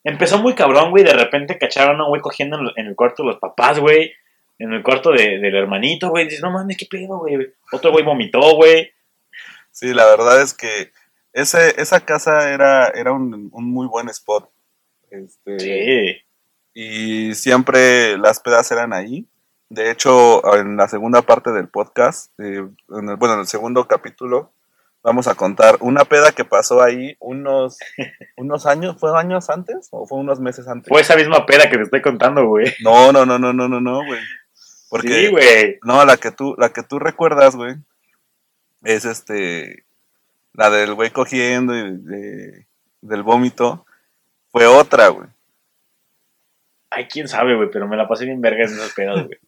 empezó 0.05 0.39
muy 0.39 0.55
cabrón, 0.55 0.91
güey. 0.91 1.05
De 1.05 1.13
repente 1.13 1.59
cacharon 1.59 2.01
a 2.01 2.05
un 2.05 2.11
güey 2.11 2.21
cogiendo 2.23 2.59
en, 2.77 2.87
el 2.87 2.95
cuarto 2.97 3.23
de 3.23 3.31
los 3.31 3.39
papás, 3.39 3.79
güey. 3.79 4.13
En 4.59 4.73
el 4.73 4.83
cuarto 4.83 5.11
de- 5.13 5.39
del 5.39 5.55
hermanito, 5.55 6.09
güey. 6.11 6.25
Dices, 6.25 6.43
no 6.43 6.51
mames, 6.51 6.77
qué 6.77 6.87
pedo, 6.91 7.19
güey. 7.19 7.53
Otro 7.73 7.93
güey 7.93 8.05
vomitó, 8.05 8.41
güey. 8.57 8.91
Sí, 9.71 9.95
la 9.95 10.07
verdad 10.07 10.41
es 10.43 10.55
que 10.55 10.91
ese, 11.33 11.81
esa 11.81 12.01
casa 12.01 12.53
era, 12.53 12.89
era 12.89 13.13
un, 13.13 13.51
un 13.53 13.65
muy 13.71 13.87
buen 13.87 14.09
spot. 14.09 14.51
Este, 15.11 15.59
Sí. 15.61 16.23
Y 16.75 17.35
siempre 17.35 18.17
las 18.19 18.41
pedas 18.41 18.71
eran 18.73 18.93
ahí. 18.93 19.27
De 19.69 19.91
hecho, 19.91 20.43
en 20.57 20.77
la 20.77 20.89
segunda 20.89 21.23
parte 21.23 21.51
del 21.53 21.69
podcast, 21.69 22.33
eh, 22.41 22.65
en 22.91 23.09
el- 23.09 23.17
bueno, 23.17 23.35
en 23.35 23.41
el 23.41 23.47
segundo 23.47 23.87
capítulo, 23.87 24.53
vamos 25.09 25.27
a 25.27 25.35
contar 25.35 25.77
una 25.81 26.05
peda 26.05 26.33
que 26.33 26.45
pasó 26.45 26.83
ahí 26.83 27.17
unos, 27.19 27.79
unos 28.37 28.67
años, 28.67 28.97
¿fue 29.01 29.19
años 29.19 29.49
antes 29.51 29.89
o 29.91 30.07
fue 30.07 30.19
unos 30.19 30.39
meses 30.39 30.69
antes? 30.69 30.89
Fue 30.89 31.01
esa 31.01 31.17
misma 31.17 31.47
peda 31.47 31.71
que 31.71 31.79
te 31.79 31.83
estoy 31.85 32.03
contando, 32.03 32.47
güey. 32.47 32.73
No, 32.83 33.11
no, 33.13 33.25
no, 33.25 33.39
no, 33.39 33.53
no, 33.53 33.69
no, 33.69 33.81
no, 33.81 34.05
güey. 34.05 34.21
Porque, 34.91 35.09
Sí, 35.09 35.27
güey. 35.31 35.79
no, 35.83 36.05
la 36.05 36.17
que 36.19 36.31
tú, 36.31 36.55
la 36.59 36.71
que 36.73 36.83
tú 36.83 36.99
recuerdas, 36.99 37.57
güey, 37.57 37.77
es 38.85 39.05
este, 39.07 39.85
la 40.53 40.71
del 40.71 40.95
güey 40.95 41.11
cogiendo 41.11 41.75
y 41.75 41.97
de- 41.97 42.67
del 43.01 43.23
vómito, 43.23 43.87
fue 44.51 44.67
otra, 44.67 45.09
güey. 45.09 45.29
Ay, 46.91 47.07
quién 47.07 47.29
sabe, 47.29 47.55
güey. 47.57 47.71
Pero 47.71 47.87
me 47.89 47.97
la 47.97 48.09
pasé 48.09 48.25
bien 48.25 48.41
verga 48.41 48.65
en 48.65 48.73
esas 48.73 48.93
pedas, 48.95 49.25
güey. 49.27 49.39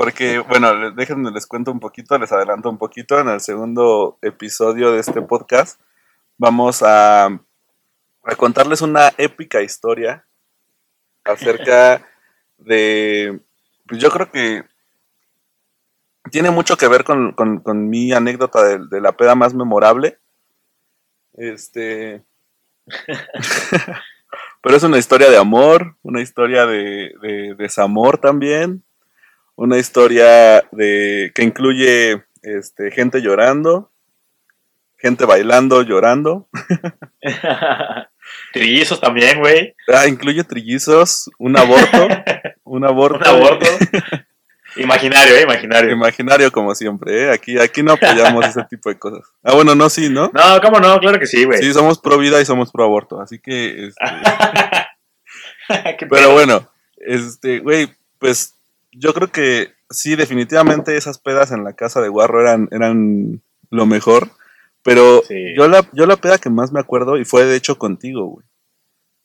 Porque, 0.00 0.38
bueno, 0.38 0.92
déjenme 0.92 1.30
les 1.30 1.46
cuento 1.46 1.70
un 1.70 1.78
poquito, 1.78 2.16
les 2.18 2.32
adelanto 2.32 2.70
un 2.70 2.78
poquito. 2.78 3.20
En 3.20 3.28
el 3.28 3.38
segundo 3.42 4.16
episodio 4.22 4.92
de 4.92 5.00
este 5.00 5.20
podcast 5.20 5.78
vamos 6.38 6.82
a, 6.82 7.26
a 7.26 8.34
contarles 8.38 8.80
una 8.80 9.12
épica 9.18 9.60
historia 9.60 10.24
acerca 11.22 12.02
de... 12.56 13.40
Pues 13.86 14.00
yo 14.00 14.10
creo 14.10 14.30
que 14.32 14.64
tiene 16.30 16.50
mucho 16.50 16.78
que 16.78 16.88
ver 16.88 17.04
con, 17.04 17.32
con- 17.32 17.60
con 17.60 17.90
mi 17.90 18.10
anécdota 18.14 18.64
de, 18.64 18.78
de 18.90 19.02
la 19.02 19.12
peda 19.12 19.34
más 19.34 19.52
memorable. 19.52 20.18
Este... 21.34 22.24
Pero 24.62 24.76
es 24.76 24.82
una 24.82 24.96
historia 24.96 25.28
de 25.28 25.36
amor, 25.36 25.98
una 26.00 26.22
historia 26.22 26.64
de, 26.64 27.12
de 27.20 27.54
desamor 27.58 28.16
también 28.16 28.82
una 29.60 29.76
historia 29.76 30.64
de 30.72 31.32
que 31.34 31.42
incluye 31.42 32.24
este, 32.40 32.90
gente 32.92 33.20
llorando, 33.20 33.92
gente 34.96 35.26
bailando, 35.26 35.82
llorando. 35.82 36.48
Trillizos 38.54 38.98
también, 39.02 39.38
güey. 39.38 39.74
Ah, 39.92 40.06
incluye 40.06 40.44
trillizos, 40.44 41.30
un 41.38 41.58
aborto, 41.58 42.08
un 42.64 42.86
aborto, 42.86 43.18
Un 43.18 43.26
aborto. 43.26 43.66
Imaginario, 44.76 45.36
eh, 45.36 45.42
imaginario. 45.42 45.90
imaginario 45.90 46.50
como 46.50 46.74
siempre. 46.74 47.24
¿eh? 47.24 47.30
Aquí, 47.30 47.58
aquí 47.58 47.82
no 47.82 47.92
apoyamos 47.92 48.46
ese 48.46 48.64
tipo 48.64 48.88
de 48.88 48.98
cosas. 48.98 49.28
Ah, 49.42 49.52
bueno, 49.54 49.74
no, 49.74 49.90
sí, 49.90 50.08
¿no? 50.08 50.30
No, 50.32 50.60
cómo 50.62 50.80
no, 50.80 50.98
claro 51.00 51.18
que 51.18 51.26
sí, 51.26 51.44
güey. 51.44 51.60
Sí, 51.60 51.70
somos 51.74 51.98
pro 51.98 52.16
vida 52.16 52.40
y 52.40 52.46
somos 52.46 52.72
pro 52.72 52.84
aborto, 52.84 53.20
así 53.20 53.38
que, 53.38 53.88
este, 53.88 54.04
pero 56.08 56.32
bueno, 56.32 56.66
este, 56.96 57.58
güey, 57.58 57.94
pues 58.18 58.54
yo 58.92 59.12
creo 59.14 59.30
que 59.32 59.72
sí, 59.90 60.16
definitivamente 60.16 60.96
esas 60.96 61.18
pedas 61.18 61.52
en 61.52 61.64
la 61.64 61.74
casa 61.74 62.00
de 62.00 62.08
Guarro 62.08 62.40
eran, 62.40 62.68
eran 62.70 63.42
lo 63.70 63.86
mejor. 63.86 64.28
Pero 64.82 65.22
Sí. 65.28 65.54
yo, 65.56 65.68
la, 65.68 65.86
yo 65.92 66.06
la 66.06 66.16
peda 66.16 66.38
que 66.38 66.48
más 66.50 66.72
me 66.72 66.80
acuerdo, 66.80 67.18
y 67.18 67.24
fue 67.24 67.44
de 67.44 67.56
hecho 67.56 67.78
contigo, 67.78 68.26
güey. 68.26 68.46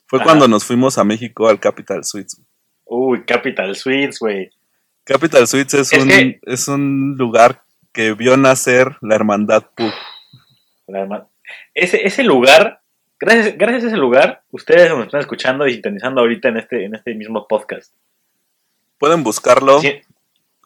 Fue 0.07 0.19
Ajá. 0.19 0.25
cuando 0.25 0.47
nos 0.47 0.65
fuimos 0.65 0.97
a 0.97 1.03
México 1.03 1.47
al 1.47 1.59
Capital 1.59 2.03
Suites. 2.03 2.41
Uy, 2.83 3.23
Capital 3.25 3.75
Suites, 3.75 4.19
güey. 4.19 4.49
Capital 5.05 5.47
Suites 5.47 5.73
es, 5.73 5.93
Es 5.93 6.03
un, 6.03 6.09
que- 6.09 6.39
es 6.43 6.67
un 6.67 7.15
lugar 7.17 7.63
que 7.93 8.13
vio 8.13 8.35
nacer 8.37 8.97
la 9.01 9.15
hermandad 9.15 9.63
Pug. 9.75 9.91
La 10.87 11.05
herma- 11.05 11.27
Ese, 11.73 12.05
ese 12.05 12.23
lugar, 12.23 12.81
gracias, 13.19 13.57
gracias 13.57 13.85
a 13.85 13.87
ese 13.87 13.97
lugar, 13.97 14.43
ustedes 14.51 14.89
nos 14.89 15.05
están 15.05 15.21
escuchando 15.21 15.65
y 15.67 15.73
sintonizando 15.73 16.21
ahorita 16.21 16.49
en 16.49 16.57
este, 16.57 16.85
en 16.85 16.95
este 16.95 17.15
mismo 17.15 17.47
podcast. 17.47 17.93
Pueden 18.97 19.23
buscarlo 19.23 19.79
Sí, 19.81 20.01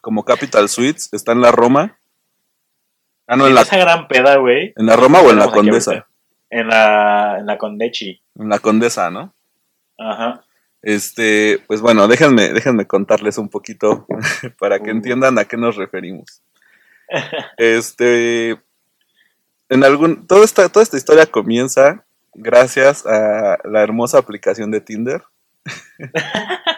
como 0.00 0.24
Capital 0.24 0.68
Suites, 0.68 1.08
está 1.12 1.32
en 1.32 1.40
la 1.40 1.50
Roma. 1.52 1.98
Ah, 3.26 3.36
no, 3.36 3.44
en 3.44 3.50
en 3.50 3.54
la, 3.56 3.62
esa 3.62 3.76
gran 3.78 4.08
peda, 4.08 4.36
güey. 4.36 4.72
en 4.76 4.86
la 4.86 4.96
Roma 4.96 5.20
o 5.20 5.30
en 5.30 5.38
la 5.38 5.50
Condesa. 5.50 6.06
En 6.48 6.66
la, 6.68 7.36
en 7.38 7.46
la 7.46 7.58
Condechi. 7.58 8.20
En 8.36 8.48
la 8.48 8.58
Condesa, 8.58 9.10
¿no? 9.10 9.34
Ajá. 9.98 10.42
Este, 10.82 11.62
pues 11.66 11.80
bueno, 11.80 12.08
déjenme, 12.08 12.52
déjenme 12.52 12.86
contarles 12.86 13.36
un 13.38 13.48
poquito 13.50 14.06
para 14.58 14.78
que 14.80 14.90
Uh. 14.90 14.94
entiendan 14.94 15.38
a 15.38 15.44
qué 15.44 15.56
nos 15.56 15.76
referimos. 15.76 16.42
Este, 17.58 18.58
en 19.68 19.84
algún, 19.84 20.26
toda 20.26 20.44
esta, 20.44 20.68
toda 20.68 20.82
esta 20.82 20.96
historia 20.96 21.26
comienza 21.26 22.04
gracias 22.34 23.04
a 23.06 23.58
la 23.64 23.82
hermosa 23.82 24.18
aplicación 24.18 24.70
de 24.70 24.80
Tinder. 24.80 25.22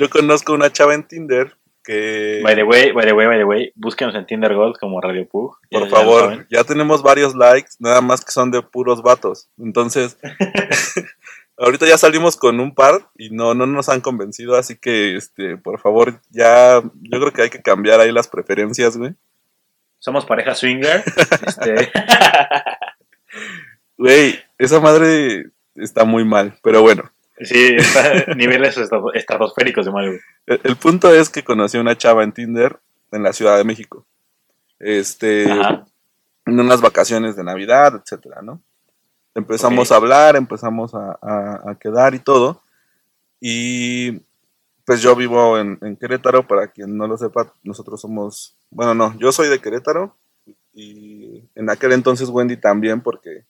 Yo 0.00 0.08
conozco 0.08 0.54
una 0.54 0.72
chava 0.72 0.94
en 0.94 1.06
Tinder 1.06 1.58
que, 1.84 2.40
By 2.42 2.54
the 2.54 2.62
way, 2.62 2.90
by 2.92 3.04
the 3.04 3.12
way, 3.12 3.26
by 3.26 3.36
the 3.36 3.44
way, 3.44 3.70
búsquenos 3.74 4.14
en 4.14 4.24
Tinder 4.24 4.54
Gold 4.54 4.78
como 4.78 4.98
Radio 4.98 5.28
Pug. 5.28 5.58
Por 5.70 5.84
ya 5.84 5.90
favor, 5.90 6.46
ya 6.48 6.64
tenemos 6.64 7.02
varios 7.02 7.34
likes, 7.34 7.72
nada 7.78 8.00
más 8.00 8.24
que 8.24 8.32
son 8.32 8.50
de 8.50 8.62
puros 8.62 9.02
vatos. 9.02 9.50
Entonces, 9.58 10.16
ahorita 11.58 11.86
ya 11.86 11.98
salimos 11.98 12.38
con 12.38 12.60
un 12.60 12.74
par 12.74 13.10
y 13.14 13.28
no, 13.28 13.52
no 13.52 13.66
nos 13.66 13.90
han 13.90 14.00
convencido, 14.00 14.56
así 14.56 14.78
que, 14.78 15.16
este, 15.16 15.58
por 15.58 15.78
favor, 15.78 16.22
ya, 16.30 16.80
yo 16.80 17.20
creo 17.20 17.32
que 17.32 17.42
hay 17.42 17.50
que 17.50 17.60
cambiar 17.60 18.00
ahí 18.00 18.10
las 18.10 18.28
preferencias, 18.28 18.96
güey. 18.96 19.12
Somos 19.98 20.24
pareja 20.24 20.54
swinger. 20.54 21.04
este, 21.46 21.92
Güey, 23.98 24.40
esa 24.56 24.80
madre 24.80 25.50
está 25.74 26.06
muy 26.06 26.24
mal, 26.24 26.54
pero 26.62 26.80
bueno. 26.80 27.12
Sí, 27.44 27.76
está 27.76 28.26
niveles 28.36 28.76
estrato- 28.78 29.12
estratosféricos 29.14 29.86
de 29.86 29.92
mal, 29.92 30.06
güey. 30.08 30.20
El, 30.46 30.60
el 30.64 30.76
punto 30.76 31.12
es 31.14 31.28
que 31.28 31.42
conocí 31.44 31.76
a 31.78 31.80
una 31.80 31.96
chava 31.96 32.24
en 32.24 32.32
Tinder 32.32 32.78
en 33.12 33.22
la 33.22 33.32
Ciudad 33.32 33.56
de 33.56 33.64
México. 33.64 34.06
Este, 34.78 35.50
Ajá. 35.50 35.84
en 36.46 36.58
unas 36.60 36.80
vacaciones 36.80 37.36
de 37.36 37.44
Navidad, 37.44 38.00
etcétera, 38.02 38.40
¿no? 38.42 38.62
Empezamos 39.34 39.92
a 39.92 39.96
hablar, 39.96 40.36
empezamos 40.36 40.94
a, 40.94 41.18
a- 41.22 41.70
a 41.70 41.74
quedar 41.78 42.14
y 42.14 42.18
todo. 42.18 42.62
Y 43.40 44.20
pues 44.84 45.00
yo 45.02 45.14
vivo 45.14 45.58
en, 45.58 45.78
en 45.82 45.96
Querétaro, 45.96 46.46
para 46.46 46.68
quien 46.68 46.96
no 46.96 47.06
lo 47.06 47.16
sepa, 47.16 47.54
nosotros 47.62 48.00
somos, 48.00 48.56
bueno, 48.70 48.94
no, 48.94 49.16
yo 49.18 49.30
soy 49.32 49.48
de 49.48 49.60
Querétaro 49.60 50.16
y 50.74 51.44
en 51.54 51.70
aquel 51.70 51.92
entonces 51.92 52.28
Wendy 52.28 52.56
también, 52.56 53.00
porque 53.00 53.44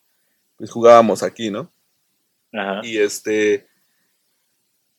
pues 0.57 0.71
jugábamos 0.71 1.23
aquí, 1.23 1.51
¿no? 1.51 1.71
Ajá. 2.53 2.81
Y 2.83 2.99
este. 2.99 3.69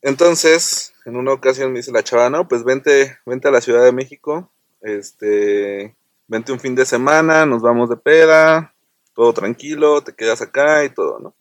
Entonces, 0.02 0.94
en 1.06 1.16
una 1.16 1.34
ocasión 1.34 1.72
me 1.72 1.80
dice 1.80 1.92
la 1.92 2.04
chava, 2.04 2.30
no, 2.30 2.48
pues 2.48 2.64
vente, 2.64 3.18
vente 3.26 3.48
a 3.48 3.52
la 3.52 3.62
Ciudad 3.62 3.84
de 3.84 3.92
México. 3.92 4.52
Este. 4.82 5.96
Vente 6.28 6.52
un 6.54 6.60
fin 6.60 6.76
de 6.76 6.86
semana, 6.86 7.46
nos 7.46 7.62
vamos 7.62 7.90
de 7.90 7.98
peda, 7.98 8.74
todo 9.14 9.34
tranquilo, 9.34 10.02
te 10.02 10.16
quedas 10.16 10.42
acá 10.42 10.86
y 10.86 10.90
todo, 10.90 11.20
¿no? 11.20 11.36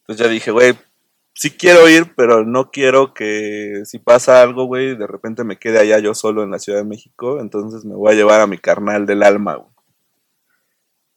Entonces 0.00 0.26
ya 0.26 0.30
dije, 0.30 0.50
güey, 0.50 0.76
sí 1.34 1.50
quiero 1.52 1.88
ir, 1.88 2.12
pero 2.16 2.44
no 2.44 2.70
quiero 2.72 3.14
que 3.14 3.82
si 3.84 3.98
pasa 4.00 4.42
algo, 4.42 4.64
güey, 4.64 4.96
de 4.96 5.06
repente 5.06 5.44
me 5.44 5.58
quede 5.58 5.78
allá 5.78 6.00
yo 6.00 6.14
solo 6.14 6.42
en 6.42 6.50
la 6.50 6.58
Ciudad 6.58 6.80
de 6.80 6.84
México. 6.84 7.38
Entonces 7.40 7.84
me 7.84 7.94
voy 7.94 8.12
a 8.12 8.16
llevar 8.16 8.40
a 8.40 8.46
mi 8.48 8.58
carnal 8.58 9.06
del 9.06 9.22
alma, 9.22 9.54
güey. 9.54 9.70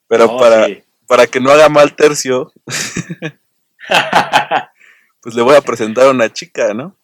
Pero 0.07 0.27
No, 0.27 0.37
para, 0.37 0.65
sí. 0.67 0.83
para 1.07 1.25
que 1.25 1.39
no 1.39 1.49
haga 1.49 1.69
mal 1.69 1.95
tercio, 1.95 2.51
pues 5.21 5.35
le 5.35 5.41
voy 5.41 5.55
a 5.55 5.61
presentar 5.61 6.07
a 6.07 6.11
una 6.11 6.31
chica, 6.31 6.73
¿no? 6.73 6.95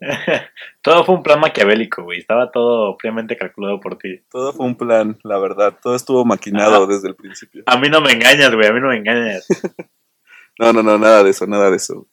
todo 0.82 1.04
fue 1.04 1.14
un 1.14 1.22
plan 1.22 1.40
maquiavélico, 1.40 2.02
güey. 2.02 2.18
Estaba 2.18 2.50
todo 2.50 2.96
fríamente 2.98 3.36
calculado 3.36 3.80
por 3.80 3.96
ti. 3.98 4.22
Todo 4.30 4.52
fue 4.52 4.66
un 4.66 4.76
plan, 4.76 5.18
la 5.22 5.38
verdad. 5.38 5.78
Todo 5.82 5.94
estuvo 5.94 6.24
maquinado 6.24 6.84
Ajá. 6.84 6.86
desde 6.86 7.08
el 7.08 7.14
principio. 7.16 7.62
A 7.66 7.78
mí 7.78 7.88
no 7.88 8.00
me 8.00 8.12
engañas, 8.12 8.54
güey. 8.54 8.66
A 8.68 8.72
mí 8.72 8.80
no 8.80 8.88
me 8.88 8.96
engañas. 8.96 9.46
No, 10.58 10.72
no, 10.72 10.82
no, 10.82 10.96
nada 10.96 11.22
de 11.22 11.28
eso, 11.28 11.46
nada 11.46 11.70
de 11.70 11.76
eso. 11.76 12.08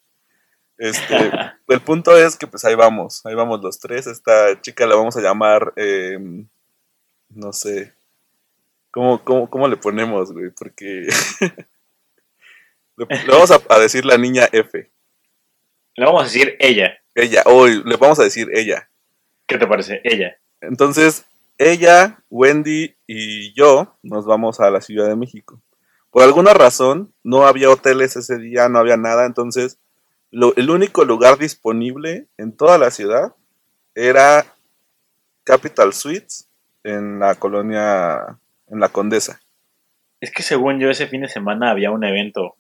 Este, 0.78 1.16
el 1.70 1.80
punto 1.80 2.18
es 2.18 2.36
que 2.36 2.46
pues 2.46 2.66
ahí 2.66 2.76
vamos, 2.76 3.26
ahí 3.26 3.36
vamos 3.36 3.62
los 3.62 3.80
tres. 3.80 4.06
Esta 4.06 4.60
chica 4.60 4.86
la 4.86 4.96
vamos 4.96 5.16
a 5.16 5.22
llamar, 5.22 5.72
eh, 5.78 6.20
no 7.30 7.54
sé, 7.54 7.94
¿cómo, 8.92 9.24
cómo, 9.24 9.50
cómo 9.50 9.70
le 9.70 9.78
ponemos, 9.78 10.34
güey? 10.34 10.50
Porque 10.50 11.08
le, 12.98 13.06
le 13.06 13.32
vamos 13.32 13.52
a, 13.52 13.62
a 13.70 13.80
decir 13.80 14.04
la 14.04 14.18
niña 14.18 14.50
F. 14.52 14.92
Le 15.96 16.06
vamos 16.06 16.22
a 16.22 16.26
decir 16.26 16.56
ella. 16.60 16.98
Ella, 17.16 17.44
hoy 17.46 17.82
le 17.86 17.96
vamos 17.98 18.20
a 18.20 18.24
decir 18.24 18.50
ella. 18.54 18.90
¿Qué 19.46 19.58
te 19.58 19.68
parece? 19.68 20.02
Ella. 20.04 20.38
Entonces, 20.62 21.26
ella, 21.58 22.24
Wendy 22.30 22.96
y 23.06 23.54
yo 23.54 23.98
nos 24.02 24.26
vamos 24.26 24.60
a 24.60 24.72
la 24.72 24.82
Ciudad 24.82 25.08
de 25.08 25.16
México. 25.16 25.62
Por 26.10 26.24
alguna 26.24 26.54
razón, 26.54 27.14
no 27.24 27.46
había 27.46 27.70
hoteles 27.70 28.16
ese 28.16 28.38
día, 28.38 28.70
no 28.70 28.80
había 28.80 28.98
nada. 28.98 29.26
Entonces, 29.26 29.78
lo- 30.32 30.56
el 30.56 30.70
único 30.70 31.06
lugar 31.06 31.38
disponible 31.38 32.28
en 32.38 32.56
toda 32.56 32.78
la 32.78 32.90
ciudad 32.92 33.34
era 33.94 34.46
Capital 35.44 35.94
Suites 35.94 36.48
en 36.84 37.20
la 37.20 37.36
colonia, 37.36 38.40
en 38.70 38.80
la 38.80 38.90
Condesa. 38.90 39.40
Es 40.22 40.32
que 40.32 40.42
según 40.42 40.80
yo, 40.80 40.90
ese 40.90 41.08
fin 41.08 41.22
de 41.22 41.30
semana 41.30 41.70
había 41.72 41.92
un 41.92 42.04
evento 42.04 42.56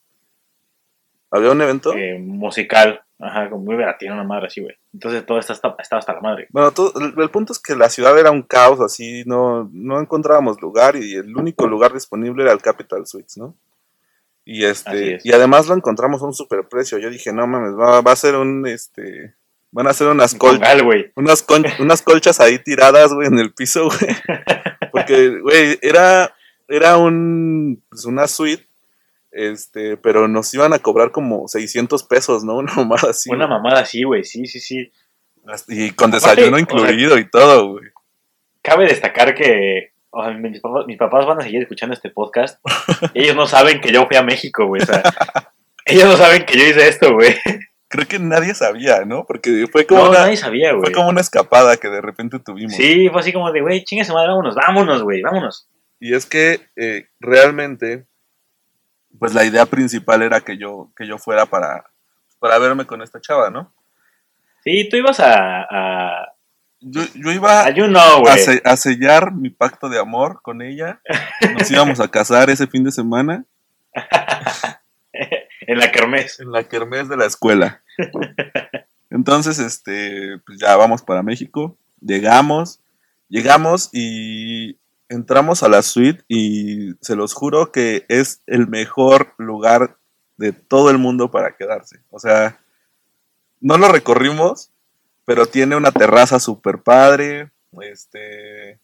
¿Había 1.31 1.51
un 1.51 1.61
evento? 1.61 1.93
eh, 1.95 2.19
musical. 2.19 3.02
Ajá, 3.19 3.49
como 3.49 3.63
muy 3.63 3.75
tiene 3.99 4.15
una 4.15 4.23
madre 4.23 4.47
así, 4.47 4.61
güey. 4.61 4.75
Entonces 4.93 5.25
todo 5.25 5.39
está 5.39 5.53
hasta, 5.53 5.75
estaba 5.79 5.99
hasta 5.99 6.13
la 6.13 6.21
madre. 6.21 6.47
Bueno, 6.51 6.71
todo- 6.71 6.91
el, 6.99 7.13
el 7.17 7.29
punto 7.29 7.53
es 7.53 7.59
que 7.59 7.75
la 7.75 7.89
ciudad 7.89 8.17
era 8.19 8.31
un 8.31 8.41
caos, 8.41 8.81
así, 8.81 9.23
no, 9.25 9.69
no 9.71 9.99
encontrábamos 9.99 10.61
lugar 10.61 10.95
y 10.97 11.13
el 11.15 11.35
único 11.37 11.67
lugar 11.67 11.93
disponible 11.93 12.43
era 12.43 12.51
el 12.51 12.61
Capital 12.61 13.05
Suites, 13.07 13.37
¿no? 13.37 13.55
Y 14.45 14.65
este, 14.65 15.15
es. 15.15 15.25
y 15.25 15.31
además 15.31 15.67
lo 15.67 15.75
encontramos 15.75 16.21
a 16.21 16.25
un 16.25 16.33
superprecio. 16.33 16.97
Yo 16.97 17.09
dije, 17.09 17.31
no 17.31 17.47
mames, 17.47 17.75
va, 17.79 18.01
va 18.01 18.11
a 18.11 18.15
ser 18.17 18.35
un, 18.35 18.67
este, 18.67 19.35
van 19.71 19.87
a 19.87 19.93
ser 19.93 20.07
unas 20.07 20.35
colchas, 20.37 20.67
con- 21.43 21.63
unas 21.79 22.01
colchas 22.01 22.41
ahí 22.41 22.59
tiradas, 22.59 23.13
güey, 23.13 23.27
en 23.29 23.39
el 23.39 23.53
piso, 23.53 23.85
güey. 23.85 24.15
Porque, 24.91 25.39
güey, 25.39 25.79
era, 25.81 26.35
era 26.67 26.97
un, 26.97 27.81
pues 27.89 28.03
una 28.03 28.27
suite, 28.27 28.67
este, 29.33 29.97
pero 29.97 30.27
nos 30.27 30.53
iban 30.53 30.73
a 30.73 30.79
cobrar 30.79 31.11
como 31.11 31.47
600 31.47 32.03
pesos, 32.03 32.43
¿no? 32.43 32.55
Una 32.57 32.73
mamada 32.73 33.09
así. 33.09 33.31
Una 33.31 33.47
mamada 33.47 33.81
así, 33.81 34.03
güey. 34.03 34.23
Sí, 34.23 34.45
sí, 34.45 34.59
sí. 34.59 34.91
Y 35.67 35.91
con 35.91 36.09
Aparte, 36.09 36.41
desayuno 36.41 36.55
o 36.55 36.59
sea, 36.59 36.61
incluido 36.61 37.17
y 37.17 37.29
todo, 37.29 37.71
güey. 37.71 37.85
Cabe 38.61 38.85
destacar 38.85 39.35
que 39.35 39.93
o 40.15 40.23
sea, 40.23 40.31
mis, 40.33 40.61
papás, 40.61 40.85
mis 40.85 40.97
papás 40.97 41.25
van 41.25 41.39
a 41.39 41.41
seguir 41.41 41.63
escuchando 41.63 41.95
este 41.95 42.11
podcast. 42.11 42.59
ellos 43.15 43.35
no 43.35 43.47
saben 43.47 43.81
que 43.81 43.91
yo 43.91 44.05
fui 44.05 44.15
a 44.15 44.21
México, 44.21 44.67
güey. 44.67 44.83
O 44.83 44.85
sea, 44.85 45.01
ellos 45.85 46.05
no 46.05 46.17
saben 46.17 46.45
que 46.45 46.55
yo 46.55 46.65
hice 46.65 46.87
esto, 46.87 47.13
güey. 47.13 47.35
Creo 47.87 48.07
que 48.07 48.19
nadie 48.19 48.53
sabía, 48.53 49.05
¿no? 49.05 49.25
Porque 49.25 49.65
fue 49.71 49.87
como, 49.87 50.03
No, 50.03 50.09
una, 50.11 50.19
nadie 50.19 50.37
sabía, 50.37 50.71
güey. 50.73 50.83
fue 50.83 50.91
como 50.91 51.09
una 51.09 51.21
escapada 51.21 51.77
que 51.77 51.89
de 51.89 51.99
repente 51.99 52.37
tuvimos. 52.39 52.75
Sí, 52.75 53.09
fue 53.09 53.21
así 53.21 53.33
como 53.33 53.51
de, 53.51 53.61
güey, 53.61 53.83
chingue 53.83 54.05
su 54.05 54.13
madre, 54.13 54.29
vámonos, 54.29 54.53
vámonos, 54.53 55.01
güey, 55.01 55.21
vámonos. 55.21 55.67
Y 55.99 56.13
es 56.13 56.27
que 56.27 56.59
eh, 56.75 57.07
realmente, 57.19 58.05
pues 59.19 59.33
la 59.33 59.43
idea 59.45 59.65
principal 59.65 60.21
era 60.21 60.41
que 60.41 60.57
yo, 60.57 60.91
que 60.95 61.07
yo 61.07 61.17
fuera 61.17 61.45
para, 61.45 61.85
para 62.39 62.57
verme 62.59 62.85
con 62.85 63.01
esta 63.01 63.21
chava, 63.21 63.49
¿no? 63.49 63.73
Sí, 64.63 64.87
tú 64.89 64.97
ibas 64.97 65.19
a. 65.19 65.61
a, 65.69 66.33
Yo, 66.79 67.01
yo 67.15 67.31
iba 67.31 67.61
a 67.61 67.65
a, 67.65 67.69
you 67.71 67.85
know, 67.87 68.21
güey. 68.21 68.39
se- 68.39 68.61
a 68.65 68.75
sellar 68.77 69.31
mi 69.33 69.49
pacto 69.49 69.89
de 69.89 69.99
amor 69.99 70.41
con 70.41 70.61
ella. 70.61 71.01
Nos 71.57 71.69
íbamos 71.71 71.99
a 71.99 72.07
casar 72.09 72.49
ese 72.49 72.67
fin 72.67 72.83
de 72.83 72.91
semana 72.91 73.45
en 75.61 75.77
la 75.79 75.91
kermés. 75.91 76.39
en 76.39 76.51
la 76.51 76.63
kermés 76.63 77.09
de 77.09 77.17
la 77.17 77.25
escuela. 77.25 77.81
Entonces, 79.09 79.59
este, 79.59 80.39
pues 80.45 80.59
ya 80.59 80.75
vamos 80.75 81.01
para 81.01 81.21
México. 81.23 81.77
Llegamos, 82.01 82.81
llegamos 83.29 83.89
y 83.93 84.77
entramos 85.13 85.63
a 85.63 85.69
la 85.69 85.81
suite 85.81 86.23
y 86.27 86.93
se 87.01 87.15
los 87.15 87.33
juro 87.33 87.71
que 87.71 88.05
es 88.09 88.41
el 88.47 88.67
mejor 88.67 89.33
lugar 89.37 89.97
de 90.37 90.51
todo 90.51 90.89
el 90.89 90.97
mundo 90.97 91.31
para 91.31 91.55
quedarse. 91.55 91.99
O 92.09 92.19
sea, 92.19 92.59
no 93.61 93.77
lo 93.77 93.87
recorrimos, 93.87 94.71
pero 95.25 95.45
tiene 95.45 95.75
una 95.75 95.91
terraza 95.91 96.39
súper 96.39 96.81
padre. 96.81 97.51
Este, 97.81 98.79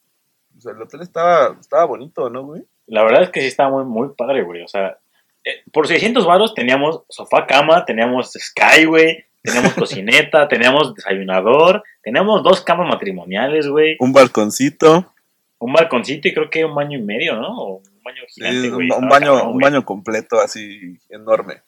o 0.57 0.61
sea, 0.61 0.71
el 0.73 0.81
hotel 0.81 1.01
estaba, 1.01 1.57
estaba 1.59 1.85
bonito, 1.85 2.29
¿no, 2.29 2.43
güey? 2.43 2.63
La 2.87 3.03
verdad 3.03 3.23
es 3.23 3.29
que 3.29 3.41
sí 3.41 3.47
estaba 3.47 3.69
muy, 3.69 3.85
muy 3.85 4.15
padre, 4.15 4.43
güey. 4.43 4.61
O 4.61 4.67
sea, 4.67 4.97
eh, 5.43 5.63
por 5.71 5.87
600 5.87 6.25
varos 6.25 6.53
teníamos 6.53 7.01
sofá 7.09 7.45
cama, 7.47 7.85
teníamos 7.85 8.31
Sky, 8.33 8.85
güey, 8.85 9.25
teníamos 9.41 9.73
cocineta, 9.75 10.47
teníamos 10.47 10.93
desayunador, 10.95 11.83
teníamos 12.03 12.43
dos 12.43 12.61
camas 12.61 12.87
matrimoniales, 12.87 13.67
güey, 13.67 13.97
Un 13.99 14.13
balconcito, 14.13 15.13
un 15.59 15.73
balconcito 15.73 16.27
y 16.27 16.33
creo 16.33 16.49
que 16.49 16.65
un 16.65 16.75
baño 16.75 16.97
y 16.97 17.01
medio, 17.01 17.35
¿no? 17.35 17.49
O 17.49 17.75
un 17.77 18.03
baño 18.03 18.21
gigante, 18.27 18.61
sí, 18.61 18.69
güey. 18.69 18.89
un, 18.91 19.09
baño, 19.09 19.33
cabrón, 19.33 19.49
un 19.51 19.59
baño 19.59 19.85
completo 19.85 20.39
así 20.39 20.97
enorme. 21.09 21.61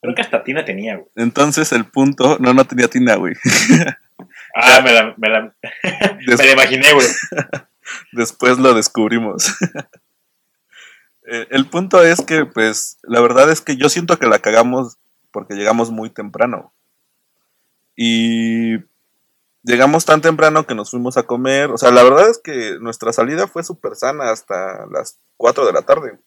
Creo 0.00 0.14
que 0.14 0.22
hasta 0.22 0.42
Tina 0.42 0.64
tenía, 0.64 0.96
güey. 0.96 1.08
Entonces 1.14 1.70
el 1.72 1.84
punto, 1.84 2.36
no, 2.40 2.52
no 2.52 2.64
tenía 2.66 2.88
tina, 2.88 3.14
güey. 3.16 3.34
Ah, 4.54 4.82
me 4.84 4.92
la, 4.92 5.14
me 5.16 5.28
la, 5.30 5.54
Des- 6.26 6.38
me 6.38 6.46
la 6.46 6.52
imaginé, 6.52 6.92
güey. 6.92 7.06
después 8.12 8.58
lo 8.58 8.74
descubrimos. 8.74 9.50
Eh, 11.26 11.46
el 11.50 11.66
punto 11.66 12.02
es 12.02 12.20
que, 12.20 12.44
pues, 12.44 12.98
la 13.02 13.20
verdad 13.20 13.50
es 13.50 13.60
que 13.62 13.76
yo 13.76 13.88
siento 13.88 14.18
que 14.18 14.26
la 14.26 14.40
cagamos 14.40 14.98
porque 15.30 15.54
llegamos 15.54 15.90
muy 15.90 16.10
temprano. 16.10 16.72
Y 17.96 18.78
llegamos 19.62 20.04
tan 20.04 20.20
temprano 20.20 20.66
que 20.66 20.74
nos 20.74 20.90
fuimos 20.90 21.16
a 21.16 21.24
comer. 21.24 21.70
O 21.70 21.78
sea, 21.78 21.90
la 21.90 22.02
verdad 22.02 22.28
es 22.28 22.38
que 22.38 22.78
nuestra 22.80 23.12
salida 23.12 23.46
fue 23.46 23.62
súper 23.62 23.94
sana 23.94 24.30
hasta 24.30 24.86
las 24.90 25.18
4 25.36 25.66
de 25.66 25.72
la 25.72 25.82
tarde. 25.82 26.18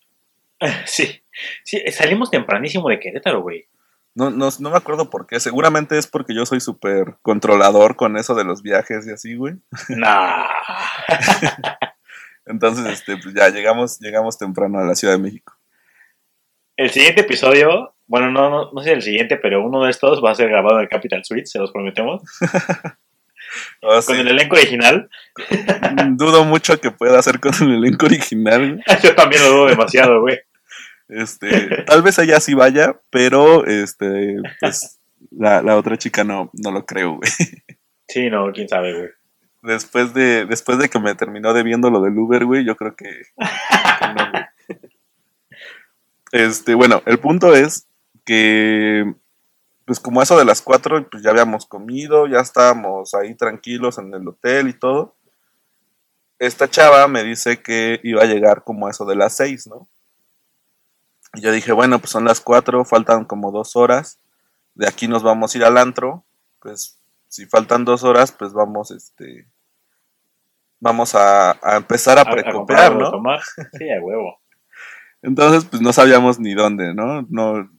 Sí, 0.86 1.22
sí, 1.66 1.84
salimos 1.92 2.32
tempranísimo 2.32 2.88
de 2.88 3.00
Querétaro, 3.00 3.42
güey. 3.42 3.68
No, 4.16 4.30
no, 4.30 4.48
no 4.60 4.70
me 4.70 4.78
acuerdo 4.78 5.10
por 5.10 5.28
qué. 5.28 5.42
Seguramente 5.42 5.98
es 5.98 6.08
porque 6.08 6.34
yo 6.34 6.46
soy 6.46 6.62
súper 6.62 7.18
controlador 7.22 7.98
con 7.98 8.16
eso 8.16 8.34
de 8.36 8.46
los 8.46 8.62
viajes 8.64 9.06
y 9.06 9.12
así, 9.12 9.36
güey. 9.36 9.56
Nah. 9.90 10.48
Entonces, 12.46 12.86
este, 12.86 13.18
pues 13.18 13.36
ya 13.36 13.50
llegamos, 13.50 14.00
llegamos 14.00 14.38
temprano 14.38 14.80
a 14.80 14.86
la 14.86 14.96
Ciudad 14.96 15.16
de 15.16 15.22
México. 15.22 15.54
El 16.78 16.90
siguiente 16.92 17.22
episodio, 17.22 17.94
bueno, 18.08 18.32
no, 18.32 18.50
no, 18.50 18.72
no 18.72 18.82
sé 18.82 18.94
el 18.94 19.02
siguiente, 19.02 19.36
pero 19.38 19.66
uno 19.66 19.84
de 19.84 19.92
estos 19.92 20.24
va 20.24 20.32
a 20.32 20.36
ser 20.36 20.50
grabado 20.50 20.78
en 20.78 20.84
el 20.84 20.90
Capital 20.90 21.26
Suite, 21.26 21.48
se 21.48 21.60
los 21.60 21.72
prometemos. 21.72 22.22
Oh, 23.82 24.02
sí. 24.02 24.08
Con 24.08 24.18
el 24.18 24.28
elenco 24.30 24.56
original. 24.56 25.10
Dudo 26.14 26.44
mucho 26.44 26.82
que 26.82 26.92
pueda 26.92 27.20
hacer 27.20 27.40
con 27.40 27.54
el 27.62 27.76
elenco 27.76 28.08
original. 28.08 28.84
Yo 29.04 29.16
también 29.16 29.44
lo 29.44 29.50
dudo 29.50 29.68
demasiado, 29.68 30.22
güey. 30.22 30.40
Este, 31.08 31.84
tal 31.86 32.02
vez 32.02 32.18
ella 32.18 32.40
sí 32.40 32.56
vaya, 32.56 33.00
pero 33.12 33.66
este, 33.66 34.38
pues 34.60 35.00
la, 35.30 35.62
la 35.62 35.78
otra 35.78 35.98
chica 35.98 36.24
no, 36.24 36.50
no 36.54 36.72
lo 36.72 36.86
creo, 36.86 37.18
güey. 37.18 37.32
Sí, 38.08 38.30
no, 38.30 38.52
quién 38.52 38.68
sabe, 38.68 38.94
güey. 38.94 39.10
Después 39.62 40.14
de, 40.14 40.46
después 40.46 40.78
de 40.78 40.90
que 40.90 41.00
me 41.00 41.16
terminó 41.16 41.54
debiendo 41.54 41.90
lo 41.90 42.02
del 42.02 42.18
Uber, 42.18 42.46
güey, 42.46 42.66
yo 42.66 42.76
creo 42.76 42.96
que. 42.96 43.06
que 43.06 44.08
no, 44.16 44.32
güey. 44.32 44.46
Este, 46.32 46.74
bueno, 46.74 47.02
el 47.06 47.18
punto 47.20 47.56
es 47.56 47.88
que, 48.26 49.14
pues 49.86 50.00
como 50.00 50.22
eso 50.22 50.38
de 50.38 50.46
las 50.46 50.62
cuatro, 50.62 51.08
pues 51.10 51.24
ya 51.24 51.30
habíamos 51.30 51.66
comido, 51.66 52.28
ya 52.28 52.40
estábamos 52.40 53.14
ahí 53.14 53.36
tranquilos 53.36 53.98
en 53.98 54.14
el 54.14 54.28
hotel 54.28 54.68
y 54.70 54.74
todo. 54.74 55.16
Esta 56.40 56.70
chava 56.70 57.08
me 57.08 57.24
dice 57.24 57.62
que 57.62 58.00
iba 58.04 58.24
a 58.24 58.26
llegar 58.26 58.64
como 58.64 58.90
eso 58.90 59.06
de 59.06 59.16
las 59.16 59.36
seis, 59.36 59.68
¿no? 59.68 59.88
Y 61.34 61.42
yo 61.42 61.52
dije, 61.52 61.72
bueno, 61.72 62.00
pues 62.00 62.12
son 62.12 62.26
las 62.26 62.42
cuatro, 62.42 62.84
faltan 62.86 63.26
como 63.26 63.52
dos 63.52 63.76
horas. 63.76 64.20
De 64.74 64.88
aquí 64.88 65.08
nos 65.08 65.24
vamos 65.24 65.54
a 65.54 65.58
ir 65.58 65.64
al 65.66 65.78
antro. 65.78 66.24
Pues 66.60 66.98
si 67.30 67.46
faltan 67.46 67.86
dos 67.86 68.04
horas, 68.04 68.32
pues 68.32 68.54
vamos, 68.54 68.92
este, 68.92 69.48
vamos 70.80 71.16
a, 71.16 71.52
a 71.62 71.78
empezar 71.78 72.18
a, 72.18 72.22
A- 72.22 72.90
¿no? 73.00 73.12
tomar. 73.12 73.40
Sí, 73.78 73.90
a 73.90 74.02
huevo. 74.02 74.40
Entonces, 75.22 75.66
pues 75.66 75.82
no 75.82 75.92
sabíamos 75.94 76.40
ni 76.40 76.54
dónde, 76.54 76.94
¿no? 76.94 77.26
No, 77.30 77.70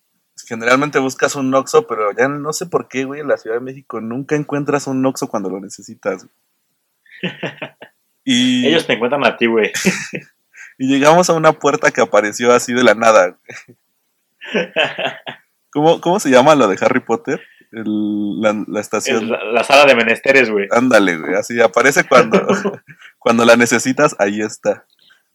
generalmente 0.46 0.98
buscas 0.98 1.34
un 1.36 1.54
Oxxo, 1.54 1.86
pero 1.86 2.12
ya 2.16 2.28
no 2.28 2.52
sé 2.52 2.66
por 2.66 2.88
qué, 2.88 3.04
güey, 3.04 3.20
en 3.20 3.28
la 3.28 3.36
Ciudad 3.36 3.56
de 3.56 3.62
México 3.62 4.00
nunca 4.00 4.36
encuentras 4.36 4.86
un 4.86 5.04
Oxxo 5.04 5.28
cuando 5.28 5.50
lo 5.50 5.60
necesitas. 5.60 6.26
Y, 8.28 8.66
Ellos 8.66 8.88
te 8.88 8.94
encuentran 8.94 9.24
a 9.24 9.36
ti, 9.36 9.46
güey. 9.46 9.70
y 10.78 10.88
llegamos 10.88 11.30
a 11.30 11.34
una 11.34 11.52
puerta 11.52 11.92
que 11.92 12.00
apareció 12.00 12.52
así 12.52 12.72
de 12.72 12.82
la 12.82 12.94
nada. 12.94 13.38
¿Cómo, 15.70 16.00
cómo 16.00 16.18
se 16.18 16.30
llama 16.30 16.56
lo 16.56 16.66
de 16.66 16.76
Harry 16.80 16.98
Potter? 16.98 17.40
el- 17.70 18.40
la, 18.40 18.52
la 18.66 18.80
Es 18.80 18.86
estación. 18.86 19.28
la, 19.30 19.44
la 19.44 19.62
sala 19.64 19.84
de 19.86 19.94
menesteres, 19.94 20.50
güey. 20.50 20.66
Ándale, 20.72 21.18
güey, 21.18 21.34
así 21.34 21.60
aparece 21.60 22.04
cuando, 22.04 22.44
cuando 23.18 23.44
la 23.44 23.56
necesitas, 23.56 24.16
ahí 24.18 24.40
está. 24.40 24.84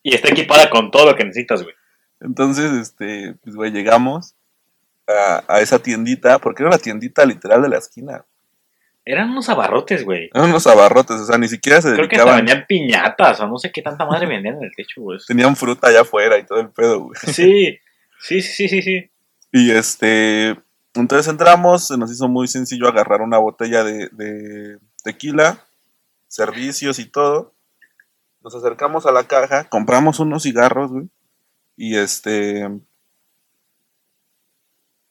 Y 0.04 0.16
está 0.16 0.30
equipada 0.30 0.70
con 0.70 0.92
todo 0.92 1.06
lo 1.06 1.16
que 1.16 1.24
necesitas, 1.24 1.64
güey. 1.64 1.76
Entonces, 2.20 2.72
este, 2.74 3.36
pues, 3.44 3.56
güey, 3.56 3.72
llegamos 3.72 4.36
a, 5.18 5.44
a 5.48 5.62
esa 5.62 5.80
tiendita, 5.80 6.40
porque 6.40 6.64
era 6.64 6.72
la 6.72 6.78
tiendita 6.78 7.26
literal 7.26 7.62
de 7.62 7.70
la 7.70 7.78
esquina. 7.78 8.26
Eran 9.04 9.32
unos 9.32 9.50
abarrotes, 9.50 10.06
güey. 10.06 10.30
Eran 10.34 10.50
unos 10.50 10.68
abarrotes, 10.68 11.18
o 11.18 11.26
sea, 11.26 11.38
ni 11.38 11.48
siquiera 11.48 11.82
se 11.82 11.94
Creo 11.94 12.08
que 12.08 12.18
dedicaban. 12.18 12.38
vendían 12.38 12.66
piñatas 12.68 13.40
o 13.40 13.48
no 13.48 13.58
sé 13.58 13.72
qué 13.72 13.82
tanta 13.82 14.06
madre 14.06 14.28
vendían 14.28 14.58
en 14.58 14.64
el 14.66 14.72
techo, 14.76 15.02
güey. 15.02 15.18
Tenían 15.28 15.56
fruta 15.56 15.88
allá 15.88 16.02
afuera 16.02 16.38
y 16.38 16.46
todo 16.46 16.60
el 16.60 16.70
pedo, 16.70 17.00
güey. 17.02 17.20
Sí, 17.24 17.80
sí, 18.20 18.42
sí, 18.42 18.42
sí, 18.42 18.68
sí, 18.70 18.82
sí. 18.84 19.10
Y 19.52 19.72
este, 19.72 20.56
entonces 20.94 21.28
entramos, 21.28 21.88
se 21.88 21.98
nos 21.98 22.12
hizo 22.12 22.28
muy 22.28 22.48
sencillo 22.48 22.88
agarrar 22.88 23.22
una 23.22 23.40
botella 23.40 23.84
de, 23.84 24.08
de 24.12 24.78
tequila, 25.04 25.66
servicios 26.28 27.00
y 27.00 27.06
todo. 27.06 27.54
Nos 28.44 28.56
acercamos 28.56 29.06
a 29.08 29.12
la 29.12 29.24
caja, 29.24 29.64
compramos 29.66 30.20
unos 30.20 30.44
cigarros, 30.44 30.92
güey. 30.92 31.10
Y 31.76 31.98
este. 31.98 32.70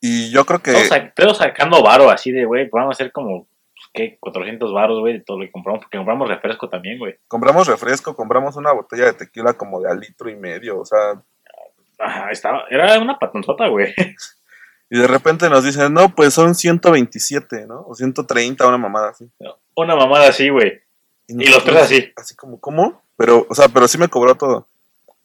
Y 0.01 0.31
yo 0.31 0.45
creo 0.45 0.61
que. 0.61 0.73
Todos 1.15 1.39
sacando 1.39 1.83
varo 1.83 2.11
así 2.11 2.31
de, 2.33 2.45
güey, 2.45 2.69
vamos 2.71 2.91
a 2.91 2.97
hacer 2.97 3.13
como, 3.13 3.47
pues, 3.75 3.87
¿qué? 3.93 4.17
400 4.21 4.73
varos, 4.73 5.01
güey, 5.01 5.15
de 5.15 5.21
todo 5.21 5.39
lo 5.39 5.45
que 5.45 5.53
compramos, 5.53 5.83
porque 5.85 5.99
compramos 5.99 6.29
refresco 6.29 6.69
también, 6.69 6.99
güey. 6.99 7.17
Compramos 7.29 7.67
refresco, 7.67 8.15
compramos 8.15 8.57
una 8.57 8.73
botella 8.73 9.07
de 9.07 9.13
tequila 9.15 9.53
como 9.55 9.81
de 9.81 9.91
al 9.91 10.01
litro 10.01 10.31
y 10.31 10.37
medio, 10.37 10.81
o 10.81 10.85
sea. 10.87 11.23
Ajá, 11.99 12.31
estaba, 12.31 12.65
era 12.71 12.99
una 12.99 13.19
patonzota, 13.19 13.69
güey. 13.69 13.95
Y 14.93 14.99
de 14.99 15.07
repente 15.07 15.49
nos 15.49 15.63
dicen, 15.63 15.95
no, 15.95 16.13
pues 16.17 16.35
son 16.35 16.57
127, 16.57 17.67
¿no? 17.69 17.83
O 17.87 17.95
130, 17.95 18.67
una 18.67 18.77
mamada 18.77 19.11
así. 19.11 19.31
Una 19.77 19.95
mamada 19.95 20.29
así, 20.31 20.49
güey. 20.49 20.81
Y 21.29 21.49
los 21.49 21.63
tres 21.63 21.77
así. 21.83 22.13
Así 22.17 22.35
como, 22.35 22.59
¿cómo? 22.59 23.01
Pero, 23.17 23.47
o 23.49 23.55
sea, 23.55 23.69
pero 23.69 23.87
sí 23.87 23.99
me 23.99 24.09
cobró 24.09 24.35
todo. 24.35 24.67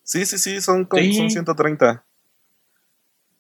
Sí, 0.04 0.24
sí, 0.28 0.38
sí, 0.38 0.62
son, 0.62 0.86
como- 0.86 1.02
Sí. 1.02 1.16
son 1.16 1.32
130. 1.32 2.04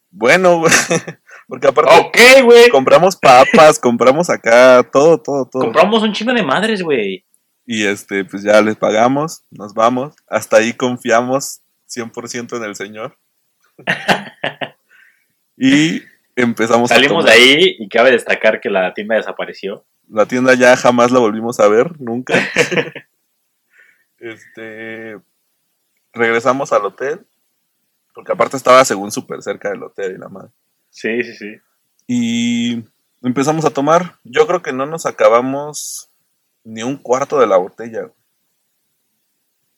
Bueno, 0.09 0.57
güey. 0.61 0.71
Porque 1.47 1.67
aparte 1.67 1.91
Ok, 1.99 2.43
güey. 2.43 2.69
compramos 2.69 3.15
papas, 3.15 3.79
compramos 3.79 4.29
acá, 4.29 4.87
todo, 4.91 5.21
todo, 5.21 5.45
todo. 5.45 5.63
Compramos 5.63 6.01
un 6.03 6.13
chingo 6.13 6.33
de 6.33 6.43
madres, 6.43 6.81
güey. 6.81 7.25
Y 7.65 7.85
este, 7.85 8.25
pues 8.25 8.43
ya 8.43 8.61
les 8.61 8.75
pagamos, 8.75 9.43
nos 9.51 9.73
vamos. 9.73 10.15
Hasta 10.27 10.57
ahí 10.57 10.73
confiamos 10.73 11.61
100% 11.89 12.57
en 12.57 12.63
el 12.63 12.75
Señor. 12.75 13.17
y 15.57 16.01
empezamos 16.35 16.91
a 16.91 16.95
Salimos 16.95 17.25
de 17.25 17.31
ahí 17.31 17.75
y 17.79 17.89
cabe 17.89 18.11
destacar 18.11 18.59
que 18.61 18.69
la 18.69 18.93
tienda 18.93 19.15
desapareció. 19.15 19.85
La 20.09 20.27
tienda 20.27 20.53
ya 20.53 20.77
jamás 20.77 21.11
la 21.11 21.19
volvimos 21.19 21.59
a 21.59 21.67
ver, 21.67 21.99
nunca. 21.99 22.35
este. 24.19 25.17
Regresamos 26.13 26.71
al 26.71 26.85
hotel. 26.85 27.25
Porque 28.13 28.31
aparte 28.31 28.55
estaba 28.55 28.85
según 28.85 29.11
súper 29.11 29.41
cerca 29.41 29.69
del 29.69 29.83
hotel 29.83 30.13
y 30.15 30.17
la 30.17 30.29
madre. 30.29 30.51
Sí, 30.95 31.23
sí, 31.23 31.35
sí. 31.35 31.57
Y 32.07 32.85
empezamos 33.21 33.65
a 33.65 33.69
tomar. 33.69 34.15
Yo 34.23 34.47
creo 34.47 34.61
que 34.61 34.71
no 34.71 34.85
nos 34.85 35.05
acabamos 35.05 36.09
ni 36.63 36.83
un 36.83 36.95
cuarto 36.95 37.37
de 37.37 37.47
la 37.47 37.57
botella. 37.57 38.03
güey. 38.03 38.13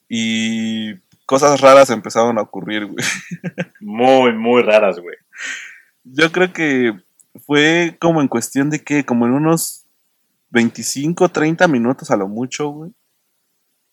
Y 0.07 0.95
cosas 1.25 1.59
raras 1.59 1.89
empezaron 1.89 2.37
a 2.37 2.43
ocurrir, 2.43 2.85
güey. 2.85 3.03
Muy, 3.79 4.33
muy 4.33 4.61
raras, 4.61 4.99
güey. 4.99 5.15
Yo 6.03 6.31
creo 6.31 6.53
que 6.53 6.93
fue 7.47 7.97
como 7.99 8.21
en 8.21 8.27
cuestión 8.27 8.69
de 8.69 8.83
que, 8.83 9.03
como 9.03 9.25
en 9.25 9.33
unos 9.33 9.85
25, 10.51 11.29
30 11.29 11.67
minutos 11.67 12.11
a 12.11 12.15
lo 12.15 12.27
mucho, 12.27 12.69
güey. 12.69 12.91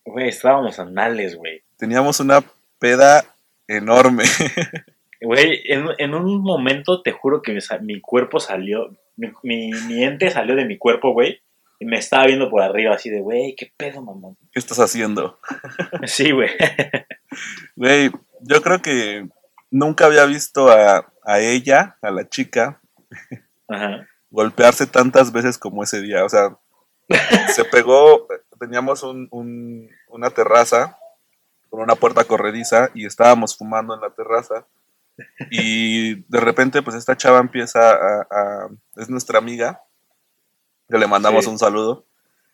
Güey, 0.05 0.29
estábamos 0.29 0.79
anales, 0.79 1.37
güey. 1.37 1.63
Teníamos 1.79 2.21
una 2.21 2.45
peda 2.79 3.25
enorme. 3.67 4.25
Güey, 5.25 5.63
en, 5.65 5.87
en 5.99 6.15
un 6.15 6.43
momento 6.43 7.03
te 7.03 7.13
juro 7.13 7.41
que 7.43 7.59
mi, 7.81 8.01
cuerpo 8.01 8.41
salió, 8.41 8.97
mi, 9.17 9.33
mi, 9.43 9.71
mi 9.89 10.05
ente 10.05 10.31
salió 10.31 10.55
de 10.55 10.65
mi 10.67 10.77
cuerpo, 10.79 11.13
güey, 11.13 11.41
y 11.81 11.87
me 11.87 11.97
estaba 11.99 12.27
viendo 12.27 12.51
por 12.51 12.63
arriba 12.63 12.95
así 12.95 13.11
de, 13.11 13.21
güey, 13.21 13.55
¿qué 13.57 13.73
pedo, 13.77 14.03
mamón? 14.03 14.37
¿Qué 14.53 14.59
estás 14.59 14.79
haciendo? 14.81 15.39
Sí, 16.07 16.31
güey. 16.33 16.51
Güey, 17.77 18.11
yo 18.43 18.63
creo 18.63 18.81
que 18.81 19.27
nunca 19.71 20.07
había 20.07 20.25
visto 20.27 20.69
a, 20.71 21.13
a 21.25 21.41
ella, 21.41 21.97
a 22.01 22.11
la 22.13 22.29
chica, 22.29 22.81
Ajá. 23.67 24.07
golpearse 24.31 24.87
tantas 24.87 25.33
veces 25.33 25.59
como 25.59 25.83
ese 25.83 26.01
día. 26.01 26.25
O 26.25 26.29
sea, 26.29 26.57
se 27.55 27.65
pegó, 27.65 28.29
teníamos 28.61 29.03
un- 29.03 29.27
un- 29.33 29.91
una 30.09 30.31
terraza 30.31 30.97
con 31.71 31.81
una 31.83 31.97
puerta 31.97 32.23
corrediza 32.25 32.91
y 32.95 33.05
estábamos 33.07 33.57
fumando 33.57 33.95
en 33.95 34.01
la 34.01 34.11
terraza. 34.11 34.67
Y 35.51 36.15
de 36.29 36.41
repente, 36.41 36.83
pues 36.83 36.97
esta 36.97 37.17
chava 37.17 37.39
empieza 37.41 37.93
a, 37.93 38.27
a- 38.31 38.69
es 38.97 39.09
nuestra 39.09 39.39
amiga, 39.39 39.81
que 40.89 40.99
le 40.99 41.07
mandamos 41.07 41.45
Sí. 41.45 41.51
un 41.51 41.59
saludo. 41.59 42.07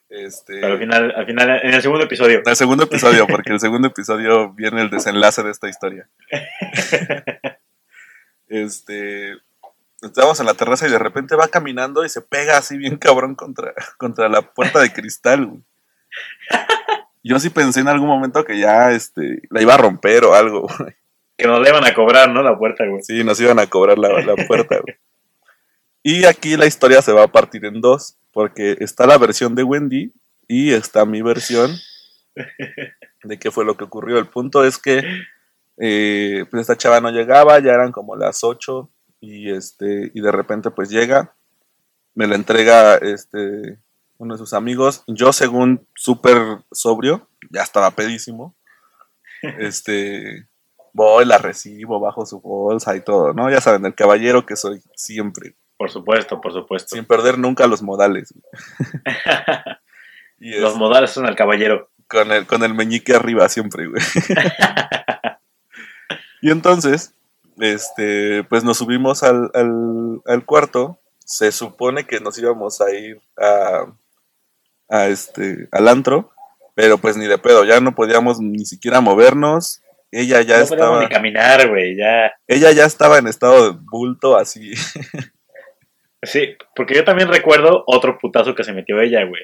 Este, 0.09 0.61
Pero 0.61 0.73
al 0.73 0.79
final, 0.81 1.13
al 1.17 1.25
final, 1.27 1.61
en 1.63 1.73
el 1.73 1.83
segundo 1.83 2.05
episodio. 2.05 2.39
en 2.41 2.49
el 2.49 2.57
segundo 2.57 2.85
episodio, 2.85 3.27
porque 3.29 3.53
el 3.53 3.61
segundo 3.61 3.89
episodio 3.89 4.53
viene 4.53 4.83
el 4.83 4.91
desenlace 4.91 5.43
de 5.43 5.51
esta 5.51 5.69
historia. 5.69 6.09
Este, 8.49 9.35
estábamos 10.03 10.41
en 10.41 10.47
la 10.47 10.55
terraza 10.55 10.89
y 10.89 10.91
de 10.91 10.99
repente 10.99 11.37
va 11.37 11.47
caminando 11.47 12.05
y 12.05 12.09
se 12.09 12.21
pega 12.21 12.59
así 12.59 12.77
bien 12.77 12.97
cabrón 12.97 13.37
contra, 13.37 13.73
contra 13.97 14.29
la 14.29 14.43
puerta 14.43 14.81
de 14.81 14.93
cristal. 14.93 15.47
güey. 15.47 15.63
Yo 17.23 17.39
sí 17.39 17.51
pensé 17.51 17.79
en 17.81 17.87
algún 17.89 18.09
momento 18.09 18.45
que 18.45 18.59
ya 18.59 18.91
este, 18.91 19.43
la 19.51 19.63
iba 19.63 19.75
a 19.75 19.79
romper 19.79 20.25
o 20.25 20.35
algo. 20.35 20.67
güey. 20.79 20.97
Que 21.41 21.49
nos 21.49 21.61
le 21.61 21.71
iban 21.71 21.85
a 21.85 21.95
cobrar, 21.95 22.31
¿no? 22.31 22.43
La 22.43 22.59
puerta, 22.59 22.87
güey. 22.87 23.03
Sí, 23.03 23.25
nos 23.25 23.41
iban 23.41 23.59
a 23.59 23.67
cobrar 23.67 23.99
la, 23.99 24.09
la 24.21 24.37
puerta. 24.47 24.79
güey. 24.79 24.97
Y 26.03 26.25
aquí 26.25 26.57
la 26.57 26.67
historia 26.67 27.03
se 27.03 27.13
va 27.13 27.25
a 27.25 27.33
partir 27.33 27.65
en 27.65 27.81
dos, 27.81 28.17
porque 28.33 28.77
está 28.81 29.07
la 29.07 29.19
versión 29.19 29.55
de 29.55 29.63
Wendy 29.63 30.13
y 30.49 30.73
está 30.73 31.05
mi 31.05 31.23
versión 31.23 31.71
de 33.25 33.39
qué 33.39 33.51
fue 33.51 33.65
lo 33.65 33.77
que 33.77 33.85
ocurrió. 33.85 34.19
El 34.19 34.29
punto 34.29 34.65
es 34.65 34.79
que 34.79 35.03
eh, 35.77 36.45
pues 36.51 36.63
esta 36.63 36.77
chava 36.77 37.01
no 37.01 37.11
llegaba, 37.11 37.59
ya 37.59 37.73
eran 37.73 37.93
como 37.93 38.17
las 38.17 38.45
8 38.45 38.91
y, 39.21 39.51
este, 39.51 40.11
y 40.13 40.21
de 40.21 40.33
repente 40.33 40.71
pues 40.71 40.91
llega, 40.91 41.35
me 42.15 42.27
la 42.27 42.35
entrega 42.35 42.97
este, 42.97 43.79
uno 44.19 44.35
de 44.35 44.39
sus 44.39 44.53
amigos, 44.53 45.05
yo 45.07 45.33
según 45.33 45.87
súper 45.95 46.37
sobrio, 46.71 47.29
ya 47.51 47.63
estaba 47.63 47.91
pedísimo, 47.93 48.55
este, 49.59 50.49
voy, 50.93 51.25
la 51.25 51.39
recibo, 51.39 52.01
bajo 52.01 52.27
su 52.27 52.41
bolsa 52.41 52.97
y 52.97 53.03
todo, 53.03 53.33
¿no? 53.35 53.51
Ya 53.51 53.61
saben, 53.61 53.85
el 53.87 53.95
caballero 53.95 54.47
que 54.47 54.57
soy 54.57 54.81
siempre, 54.95 55.55
Por 55.77 55.91
supuesto, 55.91 56.41
por 56.41 56.53
supuesto. 56.53 56.97
sin 56.97 57.05
perder 57.05 57.39
nunca 57.39 57.67
los 57.67 57.83
modales. 57.83 58.33
y 60.39 60.59
Los 60.59 60.73
es- 60.73 60.79
modales 60.79 61.11
son 61.11 61.27
al 61.27 61.37
caballero. 61.37 61.91
con 62.09 62.31
el, 62.33 62.47
con 62.47 62.63
el 62.65 62.75
meñique 62.75 63.15
arriba 63.15 63.49
siempre, 63.49 63.87
güey. 63.87 64.03
y 66.43 66.51
entonces, 66.51 67.15
este, 67.59 68.45
pues 68.45 68.65
nos 68.65 68.79
subimos 68.79 69.23
al, 69.23 69.51
al, 69.55 70.21
al 70.27 70.45
cuarto. 70.45 70.99
Se 71.25 71.53
supone 71.53 72.07
que 72.07 72.21
nos 72.21 72.37
íbamos 72.39 72.81
a 72.81 72.91
ir 72.93 73.21
a, 73.39 73.87
a 74.89 75.07
este, 75.09 75.69
al 75.71 75.87
antro, 75.89 76.31
pero 76.75 76.99
pues 76.99 77.17
ni 77.17 77.27
de 77.27 77.39
pedo, 77.39 77.65
ya 77.65 77.81
no 77.81 77.95
podíamos 77.95 78.41
ni 78.41 78.65
siquiera 78.67 79.01
movernos. 79.01 79.83
Ella 80.13 80.43
ya 80.43 80.59
no 80.59 80.65
estaba, 80.65 81.01
ni 81.01 81.09
caminar, 81.09 81.69
güey, 81.69 81.97
ya. 81.97 82.33
ella 82.49 82.73
ya 82.73 82.85
estaba 82.85 83.19
en 83.19 83.27
estado 83.29 83.73
de 83.73 83.79
bulto 83.91 84.37
así. 84.37 84.73
Sí, 86.23 86.57
porque 86.77 86.95
yo 86.95 87.05
también 87.05 87.29
recuerdo 87.29 87.83
otro 87.87 88.19
putazo 88.19 88.55
que 88.55 88.65
se 88.65 88.73
metió 88.73 89.01
ella, 89.01 89.25
güey. 89.25 89.43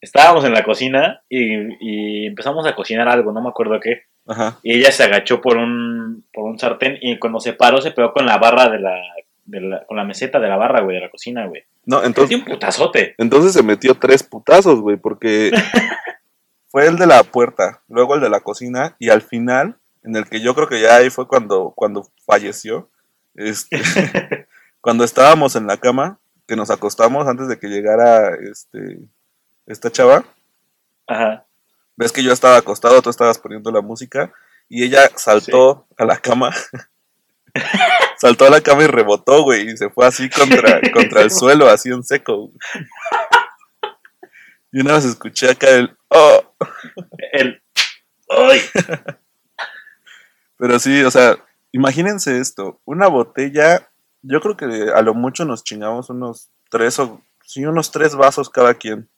Estábamos 0.00 0.44
en 0.44 0.52
la 0.54 0.62
cocina 0.64 1.22
y, 1.28 1.54
y 1.80 2.26
empezamos 2.26 2.66
a 2.66 2.74
cocinar 2.74 3.08
algo, 3.08 3.32
no 3.32 3.42
me 3.42 3.48
acuerdo 3.48 3.78
qué. 3.80 4.02
Ajá. 4.26 4.58
Y 4.62 4.76
ella 4.78 4.90
se 4.92 5.02
agachó 5.04 5.40
por 5.40 5.56
un, 5.56 6.24
por 6.32 6.44
un 6.44 6.58
sartén 6.58 6.98
y 7.00 7.18
cuando 7.18 7.38
se 7.40 7.52
paró 7.52 7.80
se 7.80 7.90
pegó 7.90 8.12
con 8.12 8.26
la 8.26 8.38
barra 8.38 8.68
de 8.68 8.78
la, 8.80 8.96
de 9.44 9.60
la- 9.60 9.84
con 9.86 9.96
la 9.96 10.04
meseta 10.04 10.40
de 10.40 10.48
la 10.48 10.56
barra, 10.56 10.80
güey, 10.80 10.96
de 10.96 11.02
la 11.02 11.10
cocina, 11.10 11.46
güey. 11.46 11.64
No, 11.84 11.96
Metió 11.96 12.06
entonces, 12.08 12.38
un 12.38 12.44
putazote. 12.44 13.14
Entonces 13.18 13.52
se 13.52 13.62
metió 13.62 13.94
tres 13.94 14.22
putazos, 14.22 14.80
güey, 14.80 14.96
porque 14.96 15.50
fue 16.68 16.86
el 16.86 16.96
de 16.96 17.06
la 17.06 17.22
puerta, 17.24 17.82
luego 17.88 18.14
el 18.14 18.20
de 18.20 18.30
la 18.30 18.40
cocina 18.40 18.96
y 18.98 19.10
al 19.10 19.22
final, 19.22 19.76
en 20.06 20.16
el 20.16 20.28
que 20.28 20.40
yo 20.40 20.54
creo 20.54 20.68
que 20.68 20.80
ya 20.80 20.96
ahí 20.96 21.10
fue 21.10 21.26
cuando, 21.26 21.72
cuando 21.76 22.08
falleció, 22.24 22.88
este, 23.34 23.80
cuando 24.80 25.04
estábamos 25.04 25.56
en 25.56 25.66
la 25.66 25.76
cama, 25.76 26.18
que 26.46 26.56
nos 26.56 26.70
acostamos 26.70 27.26
antes 27.26 27.48
de 27.48 27.58
que 27.58 27.66
llegara 27.66 28.34
este, 28.36 29.00
esta 29.66 29.90
chava, 29.90 30.24
Ajá. 31.08 31.44
ves 31.96 32.12
que 32.12 32.22
yo 32.22 32.32
estaba 32.32 32.56
acostado, 32.56 33.02
tú 33.02 33.10
estabas 33.10 33.38
poniendo 33.38 33.70
la 33.72 33.80
música 33.80 34.32
y 34.68 34.84
ella 34.84 35.10
saltó 35.16 35.86
a 35.98 36.04
la 36.04 36.16
cama 36.16 36.52
saltó 38.18 38.46
a 38.46 38.50
la 38.50 38.60
cama 38.60 38.84
y 38.84 38.86
rebotó, 38.86 39.42
güey, 39.42 39.70
y 39.70 39.76
se 39.76 39.90
fue 39.90 40.06
así 40.06 40.30
contra, 40.30 40.80
contra 40.92 41.22
el 41.22 41.30
suelo, 41.30 41.68
así 41.68 41.90
en 41.90 42.04
seco. 42.04 42.48
güey. 42.48 42.58
Y 44.72 44.80
una 44.80 44.94
vez 44.94 45.04
escuché 45.04 45.50
acá 45.50 45.70
el, 45.70 45.96
oh, 46.08 46.54
El. 47.32 47.62
¡Ay! 48.28 48.60
Pero 50.56 50.78
sí, 50.78 51.02
o 51.02 51.10
sea, 51.10 51.36
imagínense 51.72 52.38
esto, 52.38 52.80
una 52.84 53.08
botella, 53.08 53.88
yo 54.22 54.40
creo 54.40 54.56
que 54.56 54.90
a 54.94 55.02
lo 55.02 55.14
mucho 55.14 55.44
nos 55.44 55.64
chingamos 55.64 56.10
unos 56.10 56.50
tres 56.70 56.98
o, 56.98 57.20
sí, 57.44 57.64
unos 57.64 57.90
tres 57.90 58.14
vasos 58.14 58.50
cada 58.50 58.74
quien. 58.74 59.08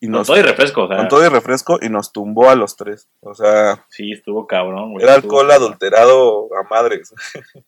Y 0.00 0.06
Con 0.06 0.12
nos, 0.12 0.26
todo 0.26 0.36
y 0.36 0.42
refresco, 0.42 0.84
o 0.84 0.88
sea. 0.88 0.96
con 0.96 1.08
todo 1.08 1.24
y 1.24 1.28
refresco 1.28 1.78
y 1.80 1.88
nos 1.88 2.12
tumbó 2.12 2.50
a 2.50 2.56
los 2.56 2.76
tres. 2.76 3.08
O 3.20 3.34
sea, 3.34 3.86
Sí, 3.88 4.12
estuvo 4.12 4.46
cabrón, 4.48 4.92
güey. 4.92 5.04
era 5.04 5.14
alcohol 5.14 5.48
adulterado 5.50 6.48
a 6.56 6.68
madres. 6.68 7.14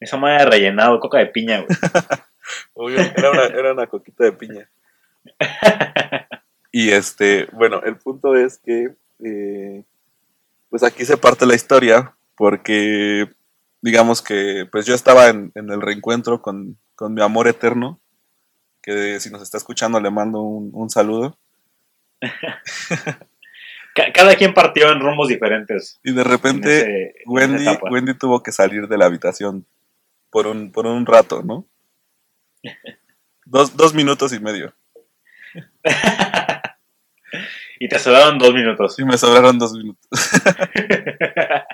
Esa 0.00 0.16
madre 0.16 0.46
rellenado, 0.46 1.00
coca 1.00 1.18
de 1.18 1.26
piña, 1.26 1.62
güey. 1.62 1.78
Obvio, 2.74 3.00
era 3.00 3.30
una, 3.30 3.44
era 3.44 3.72
una 3.72 3.86
coquita 3.86 4.24
de 4.24 4.32
piña. 4.32 4.70
Y 6.74 6.90
este, 6.90 7.48
bueno, 7.52 7.82
el 7.84 7.98
punto 7.98 8.34
es 8.34 8.58
que, 8.58 8.94
eh, 9.22 9.84
pues 10.72 10.82
aquí 10.82 11.04
se 11.04 11.18
parte 11.18 11.44
la 11.44 11.54
historia, 11.54 12.16
porque 12.34 13.28
digamos 13.82 14.22
que, 14.22 14.66
pues 14.72 14.86
yo 14.86 14.94
estaba 14.94 15.28
en, 15.28 15.52
en 15.54 15.68
el 15.70 15.82
reencuentro 15.82 16.40
con, 16.40 16.78
con 16.94 17.12
mi 17.12 17.20
amor 17.20 17.46
eterno, 17.46 18.00
que 18.80 19.20
si 19.20 19.28
nos 19.30 19.42
está 19.42 19.58
escuchando 19.58 20.00
le 20.00 20.10
mando 20.10 20.40
un, 20.40 20.70
un 20.72 20.88
saludo. 20.88 21.38
Ca- 23.94 24.10
Cada 24.14 24.34
quien 24.36 24.54
partió 24.54 24.90
en 24.90 25.00
rumbos 25.00 25.28
diferentes. 25.28 26.00
Y 26.02 26.12
de 26.12 26.22
en 26.22 26.28
repente 26.28 26.78
ese- 27.10 27.14
Wendy. 27.26 27.66
Wendy 27.90 28.14
tuvo 28.14 28.42
que 28.42 28.50
salir 28.52 28.88
de 28.88 28.96
la 28.96 29.04
habitación 29.04 29.66
por 30.30 30.46
un, 30.46 30.72
por 30.72 30.86
un 30.86 31.04
rato, 31.04 31.42
¿no? 31.42 31.66
Dos, 33.44 33.76
dos 33.76 33.92
minutos 33.92 34.32
y 34.32 34.40
medio. 34.40 34.72
Y 37.84 37.88
te 37.88 37.98
sobraron 37.98 38.38
dos 38.38 38.54
minutos. 38.54 38.96
Y 38.96 39.04
me 39.04 39.18
sobraron 39.18 39.58
dos 39.58 39.72
minutos. 39.72 40.08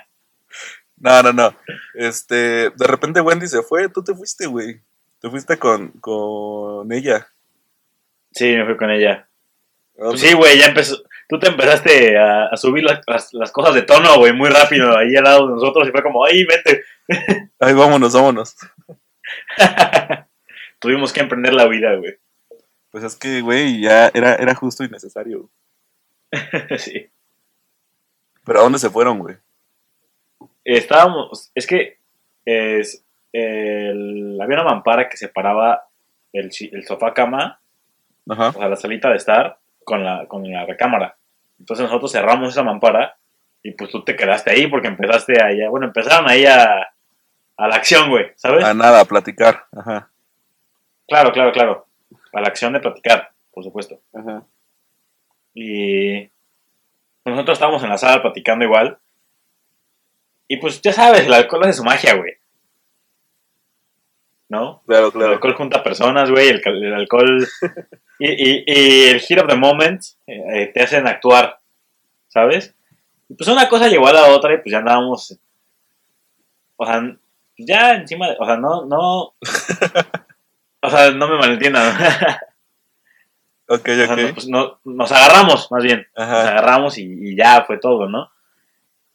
No, 1.01 1.23
no, 1.23 1.31
no. 1.31 1.55
Este, 1.93 2.71
de 2.71 2.87
repente 2.87 3.21
Wendy 3.21 3.47
se 3.47 3.61
fue, 3.61 3.87
tú 3.87 4.03
te 4.03 4.13
fuiste, 4.13 4.47
güey. 4.47 4.81
Te 5.21 5.29
fuiste 5.29 5.57
con, 5.57 5.91
con 6.01 6.91
ella. 6.91 7.27
Sí, 8.33 8.53
me 8.57 8.65
fui 8.65 8.75
con 8.75 8.89
ella. 8.91 9.29
¿A 9.97 10.03
dónde? 10.03 10.19
Pues 10.19 10.21
sí, 10.21 10.33
güey, 10.33 10.57
ya 10.59 10.65
empezó. 10.65 10.97
Tú 11.29 11.39
te 11.39 11.47
empezaste 11.47 12.17
a, 12.17 12.47
a 12.47 12.57
subir 12.57 12.83
las, 12.83 12.99
las- 13.07 13.33
las 13.33 13.51
cosas 13.51 13.75
de 13.75 13.83
tono, 13.83 14.17
güey, 14.17 14.33
muy 14.33 14.49
rápido 14.49 14.97
ahí 14.97 15.15
al 15.15 15.23
lado 15.23 15.47
de 15.47 15.53
nosotros 15.53 15.87
y 15.87 15.91
fue 15.91 16.03
como, 16.03 16.25
¡ay, 16.25 16.43
vente! 16.43 16.83
Ay, 17.59 17.73
vámonos, 17.75 18.13
vámonos. 18.13 18.55
Tuvimos 20.79 21.13
que 21.13 21.21
emprender 21.21 21.53
la 21.53 21.67
vida, 21.67 21.95
güey. 21.95 22.17
Pues 22.91 23.05
es 23.05 23.15
que, 23.15 23.39
güey, 23.39 23.81
ya 23.81 24.07
era, 24.13 24.35
era 24.35 24.53
justo 24.55 24.83
y 24.83 24.89
necesario. 24.89 25.49
sí. 26.77 27.09
Pero 28.45 28.59
¿a 28.59 28.63
dónde 28.63 28.79
se 28.79 28.89
fueron, 28.89 29.19
güey? 29.19 29.35
Estábamos, 30.63 31.51
es 31.55 31.65
que 31.67 31.97
es, 32.45 33.03
el- 33.33 34.37
había 34.41 34.61
una 34.61 34.69
mampara 34.71 35.09
que 35.09 35.17
separaba 35.17 35.87
el, 36.33 36.51
el 36.71 36.85
sofá 36.85 37.13
cama, 37.13 37.59
Ajá. 38.29 38.49
o 38.49 38.53
sea, 38.53 38.69
la 38.69 38.75
salita 38.75 39.09
de 39.09 39.17
estar, 39.17 39.57
con 39.83 40.03
la, 40.03 40.27
con 40.27 40.49
la 40.49 40.65
recámara. 40.65 41.15
Entonces 41.59 41.85
nosotros 41.85 42.11
cerramos 42.11 42.49
esa 42.49 42.63
mampara 42.63 43.17
y 43.63 43.71
pues 43.71 43.89
tú 43.89 44.03
te 44.03 44.15
quedaste 44.15 44.51
ahí 44.51 44.67
porque 44.67 44.87
empezaste 44.87 45.41
allá, 45.41 45.69
bueno, 45.69 45.87
empezaron 45.87 46.29
ahí 46.29 46.45
a, 46.45 46.93
a 47.57 47.67
la 47.67 47.75
acción, 47.75 48.09
güey, 48.09 48.27
¿sabes? 48.35 48.63
A 48.63 48.73
nada, 48.73 49.01
a 49.01 49.05
platicar. 49.05 49.65
Ajá. 49.75 50.09
Claro, 51.07 51.31
claro, 51.31 51.51
claro. 51.51 51.85
A 52.33 52.41
la 52.41 52.47
acción 52.47 52.73
de 52.73 52.79
platicar, 52.79 53.31
por 53.51 53.63
supuesto. 53.63 53.99
Ajá. 54.13 54.43
Y 55.53 56.21
pues, 57.23 57.35
nosotros 57.35 57.55
estábamos 57.57 57.83
en 57.83 57.89
la 57.89 57.97
sala 57.97 58.21
platicando 58.21 58.65
igual. 58.65 58.97
Y 60.47 60.57
pues 60.57 60.81
ya 60.81 60.93
sabes, 60.93 61.25
el 61.25 61.33
alcohol 61.33 61.63
hace 61.63 61.73
su 61.73 61.83
magia, 61.83 62.15
güey. 62.15 62.33
¿No? 64.49 64.81
Claro, 64.87 65.07
El 65.07 65.11
claro. 65.13 65.31
alcohol 65.33 65.53
junta 65.55 65.83
personas, 65.83 66.31
güey. 66.31 66.49
El, 66.49 66.61
el 66.65 66.93
alcohol. 66.93 67.47
Y, 68.21 68.27
y- 68.31 68.63
y 68.67 69.03
el 69.11 69.21
hit 69.21 69.39
of 69.39 69.47
the 69.47 69.55
moment 69.55 70.01
eh, 70.27 70.69
te 70.73 70.83
hacen 70.83 71.07
actuar, 71.07 71.57
¿sabes? 72.27 72.75
Y 73.29 73.33
pues 73.35 73.47
una 73.47 73.69
cosa 73.69 73.87
llevó 73.87 74.07
a 74.07 74.11
la 74.11 74.25
otra 74.27 74.53
y 74.53 74.57
pues 74.57 74.73
ya 74.73 74.79
andábamos. 74.79 75.39
O 76.75 76.85
sea, 76.85 77.01
ya 77.57 77.93
encima 77.93 78.27
de. 78.27 78.35
O 78.37 78.45
sea, 78.45 78.57
no. 78.57 78.83
no 78.87 79.21
o 80.81 80.89
sea, 80.89 81.11
no 81.11 81.29
me 81.29 81.37
malentiendan. 81.37 81.97
Ok, 83.71 83.87
O 83.87 83.95
sea, 83.95 84.13
ok. 84.13 84.19
no, 84.19 84.33
pues, 84.33 84.47
no- 84.47 84.79
nos 84.83 85.11
agarramos, 85.11 85.71
más 85.71 85.83
bien. 85.83 86.07
Nos 86.15 86.27
agarramos 86.27 86.97
y, 86.97 87.03
y 87.03 87.35
ya 87.37 87.63
fue 87.65 87.77
todo, 87.77 88.09
¿no? 88.09 88.31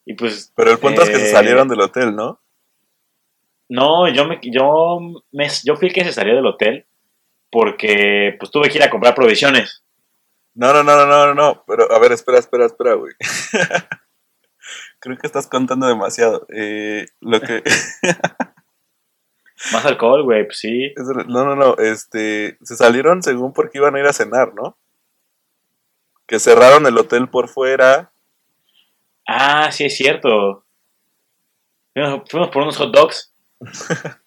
Y 0.07 0.14
pues. 0.14 0.53
Pero 0.55 0.71
el 0.71 0.79
punto 0.79 1.03
es 1.03 1.11
que 1.11 1.19
se 1.19 1.29
eh, 1.29 1.33
salieron 1.33 1.69
del 1.69 1.81
hotel, 1.81 2.14
¿no? 2.14 2.40
No, 3.69 4.09
yo 4.09 4.27
me, 4.27 4.38
yo 4.43 5.01
me, 5.33 5.49
yo 5.64 5.77
fui 5.77 5.88
el 5.88 5.95
que 5.95 6.05
se 6.05 6.12
salió 6.12 6.37
del 6.37 6.47
hotel 6.47 6.87
porque 7.51 8.37
pues 8.38 8.51
tuve 8.51 8.69
que 8.69 8.79
ir 8.79 8.85
a 8.85 8.90
comprar 8.90 9.14
provisiones. 9.14 9.83
No, 10.55 10.73
no, 10.73 10.85
no, 10.85 10.97
no, 10.97 11.07
no, 11.07 11.27
no, 11.27 11.35
no. 11.35 11.64
Pero, 11.67 11.90
a 11.90 11.99
ver, 11.99 12.12
espera, 12.12 12.38
espera, 12.38 12.67
espera, 12.67 12.95
güey. 12.95 13.12
Creo 15.01 15.19
que 15.19 15.27
estás 15.27 15.47
contando 15.49 15.87
demasiado. 15.87 16.47
Eh, 16.55 17.07
lo 17.21 17.40
que... 17.40 17.62
Más 19.72 19.85
alcohol, 19.87 20.22
güey, 20.24 20.44
pues 20.46 20.59
sí. 20.59 20.92
No, 21.27 21.44
no, 21.44 21.57
no. 21.57 21.77
Este... 21.79 22.59
Se 22.62 22.77
salieron 22.77 23.22
según 23.22 23.53
porque 23.53 23.79
iban 23.79 23.96
a 23.96 24.00
ir 24.00 24.07
a 24.07 24.12
cenar, 24.12 24.55
¿no? 24.55 24.77
Que 26.27 26.38
cerraron 26.38 26.87
el 26.87 26.96
hotel 26.98 27.29
por 27.29 27.48
fuera. 27.48 28.11
Ah, 29.27 29.70
sí, 29.72 29.85
es 29.85 29.96
cierto. 29.96 30.64
Fuimos, 31.94 32.50
por 32.50 32.62
unos 32.62 32.77
hot 32.77 32.94
dogs. 32.94 33.33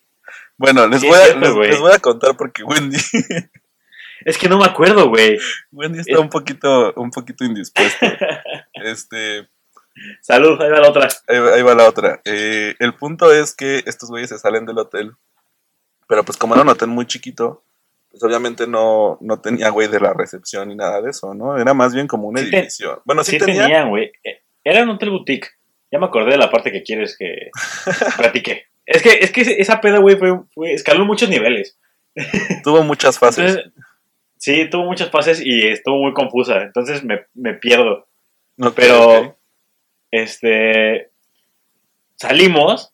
Bueno, 0.60 0.88
les, 0.88 1.02
Sí, 1.02 1.08
voy, 1.08 1.20
a, 1.20 1.26
cierto, 1.26 1.62
les, 1.62 1.80
voy 1.80 1.92
a 1.92 2.00
contar 2.00 2.36
porque 2.36 2.64
Wendy, 2.64 2.98
Es 4.26 4.40
que 4.40 4.50
no 4.50 4.58
me 4.58 4.66
acuerdo, 4.66 5.08
güey. 5.08 5.38
Wendy 5.72 6.00
está 6.00 6.20
un 6.20 6.30
poquito, 6.30 6.94
un 6.96 7.12
poquito 7.12 7.44
indispuesta. 7.46 8.18
Este... 8.74 9.48
Salud, 10.22 10.60
ahí 10.62 10.70
va 10.72 10.80
la 10.80 10.90
otra. 10.90 11.08
Ahí, 11.28 11.40
va- 11.40 11.54
ahí 11.54 11.62
va 11.62 11.76
la 11.76 11.88
otra. 11.88 12.22
Eh, 12.26 12.76
el 12.80 12.96
punto 12.96 13.32
es 13.32 13.56
que 13.56 13.84
estos 13.86 14.10
güeyes 14.10 14.30
se 14.30 14.38
salen 14.40 14.66
del 14.66 14.78
hotel. 14.80 15.16
Pero 16.08 16.24
pues 16.24 16.38
como 16.38 16.56
un 16.56 16.70
hotel 16.70 16.88
muy 16.90 17.06
chiquito, 17.06 17.64
pues 18.10 18.24
obviamente 18.24 18.66
no, 18.68 19.18
no 19.22 19.40
tenía 19.42 19.70
güey 19.70 19.88
de 19.90 20.00
la 20.00 20.14
recepción 20.14 20.70
ni 20.70 20.76
nada 20.76 21.02
de 21.02 21.10
eso, 21.12 21.34
¿no? 21.34 21.58
Era 21.58 21.74
más 21.74 21.94
bien 21.94 22.08
como 22.08 22.28
un 22.30 22.38
Sí 22.38 22.50
te- 22.50 22.58
edificio. 22.60 23.02
bueno, 23.06 23.24
sí, 23.24 23.32
Sí 23.32 23.38
tenía. 23.40 23.64
tenían, 23.64 23.90
güey. 23.90 24.12
Eh, 24.24 24.42
Era 24.64 24.84
un 24.84 24.90
hotel 24.90 25.10
boutique. 25.12 25.50
Ya 25.92 26.00
me 26.00 26.06
acordé 26.06 26.32
de 26.32 26.38
la 26.38 26.50
parte 26.52 26.72
que 26.72 26.84
quieres 26.84 27.18
que 27.18 27.50
platique. 28.18 28.66
Es 28.86 29.02
que, 29.04 29.10
es 29.20 29.32
que 29.32 29.42
esa 29.42 29.82
peda, 29.82 30.00
güey, 30.00 30.16
fue, 30.18 30.40
fue- 30.54 30.74
escaló 30.74 31.06
muchos 31.06 31.30
niveles. 31.30 31.78
Tuvo 32.64 32.84
muchas 32.84 33.20
fases. 33.20 33.58
Entonces, 33.58 33.74
sí, 34.38 34.70
tuvo 34.70 34.86
muchas 34.86 35.10
fases 35.12 35.42
y 35.44 35.68
estuvo 35.68 35.98
muy 36.02 36.14
confusa. 36.14 36.62
Entonces 36.62 37.04
me, 37.04 37.26
me 37.34 37.54
pierdo. 37.54 38.08
Ok, 38.60 38.74
Pero, 38.76 39.38
este, 40.12 41.10
salimos, 42.16 42.94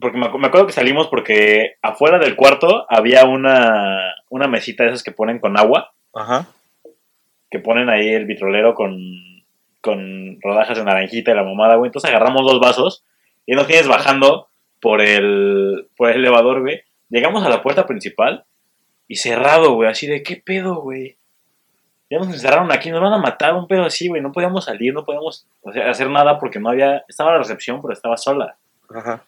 porque 0.00 0.18
me, 0.18 0.28
me 0.28 0.46
acuerdo 0.46 0.66
que 0.66 0.72
salimos 0.72 1.08
porque 1.08 1.76
afuera 1.82 2.18
del 2.18 2.36
cuarto 2.36 2.86
había 2.88 3.24
una, 3.24 4.14
una 4.28 4.48
mesita 4.48 4.84
de 4.84 4.90
esas 4.90 5.02
que 5.02 5.12
ponen 5.12 5.38
con 5.38 5.58
agua, 5.58 5.92
Ajá. 6.14 6.46
que 7.50 7.58
ponen 7.58 7.88
ahí 7.88 8.08
el 8.08 8.26
vitrolero 8.26 8.74
con, 8.74 8.96
con 9.80 10.38
rodajas 10.40 10.78
de 10.78 10.84
naranjita 10.84 11.32
y 11.32 11.34
la 11.34 11.44
mamada, 11.44 11.76
güey. 11.76 11.88
Entonces 11.88 12.10
agarramos 12.10 12.42
dos 12.42 12.60
vasos 12.60 13.04
y 13.46 13.54
nos 13.54 13.66
tienes 13.66 13.88
bajando 13.88 14.48
por 14.80 15.00
el, 15.00 15.88
por 15.96 16.10
el 16.10 16.18
elevador, 16.18 16.60
güey. 16.60 16.82
Llegamos 17.08 17.44
a 17.44 17.48
la 17.48 17.62
puerta 17.62 17.86
principal 17.86 18.44
y 19.08 19.16
cerrado, 19.16 19.74
güey, 19.74 19.90
así 19.90 20.06
de, 20.06 20.22
¿qué 20.22 20.36
pedo, 20.36 20.76
güey? 20.76 21.16
Ya 22.08 22.18
nos 22.18 22.28
encerraron 22.28 22.72
aquí, 22.72 22.90
nos 22.90 23.00
van 23.00 23.12
a 23.12 23.18
matar, 23.18 23.54
un 23.54 23.68
pedo 23.68 23.84
así, 23.84 24.08
güey. 24.08 24.20
No 24.20 24.32
podíamos 24.32 24.64
salir, 24.64 24.92
no 24.92 25.04
podíamos 25.04 25.46
hacer 25.88 26.10
nada 26.10 26.38
porque 26.40 26.58
no 26.58 26.68
había. 26.70 27.04
Estaba 27.08 27.32
la 27.32 27.38
recepción, 27.38 27.80
pero 27.80 27.92
estaba 27.92 28.16
sola. 28.16 28.56
Ajá. 28.92 29.22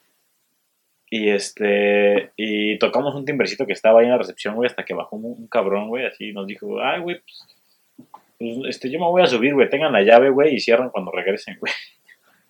Y 1.14 1.28
este. 1.28 2.32
Y 2.36 2.78
tocamos 2.78 3.14
un 3.14 3.26
timbrecito 3.26 3.66
que 3.66 3.74
estaba 3.74 4.00
ahí 4.00 4.06
en 4.06 4.12
la 4.12 4.18
recepción, 4.18 4.54
güey, 4.54 4.66
hasta 4.66 4.82
que 4.82 4.94
bajó 4.94 5.16
un, 5.16 5.24
un 5.42 5.46
cabrón, 5.46 5.88
güey, 5.88 6.06
así 6.06 6.30
y 6.30 6.32
nos 6.32 6.46
dijo, 6.46 6.80
ay, 6.80 7.00
güey, 7.02 7.20
pues, 7.20 8.08
pues, 8.38 8.56
este, 8.70 8.90
yo 8.90 8.98
me 8.98 9.04
voy 9.04 9.22
a 9.22 9.26
subir, 9.26 9.52
güey, 9.52 9.68
tengan 9.68 9.92
la 9.92 10.00
llave, 10.00 10.30
güey, 10.30 10.54
y 10.54 10.60
cierran 10.60 10.88
cuando 10.88 11.10
regresen, 11.12 11.58
güey. 11.60 11.70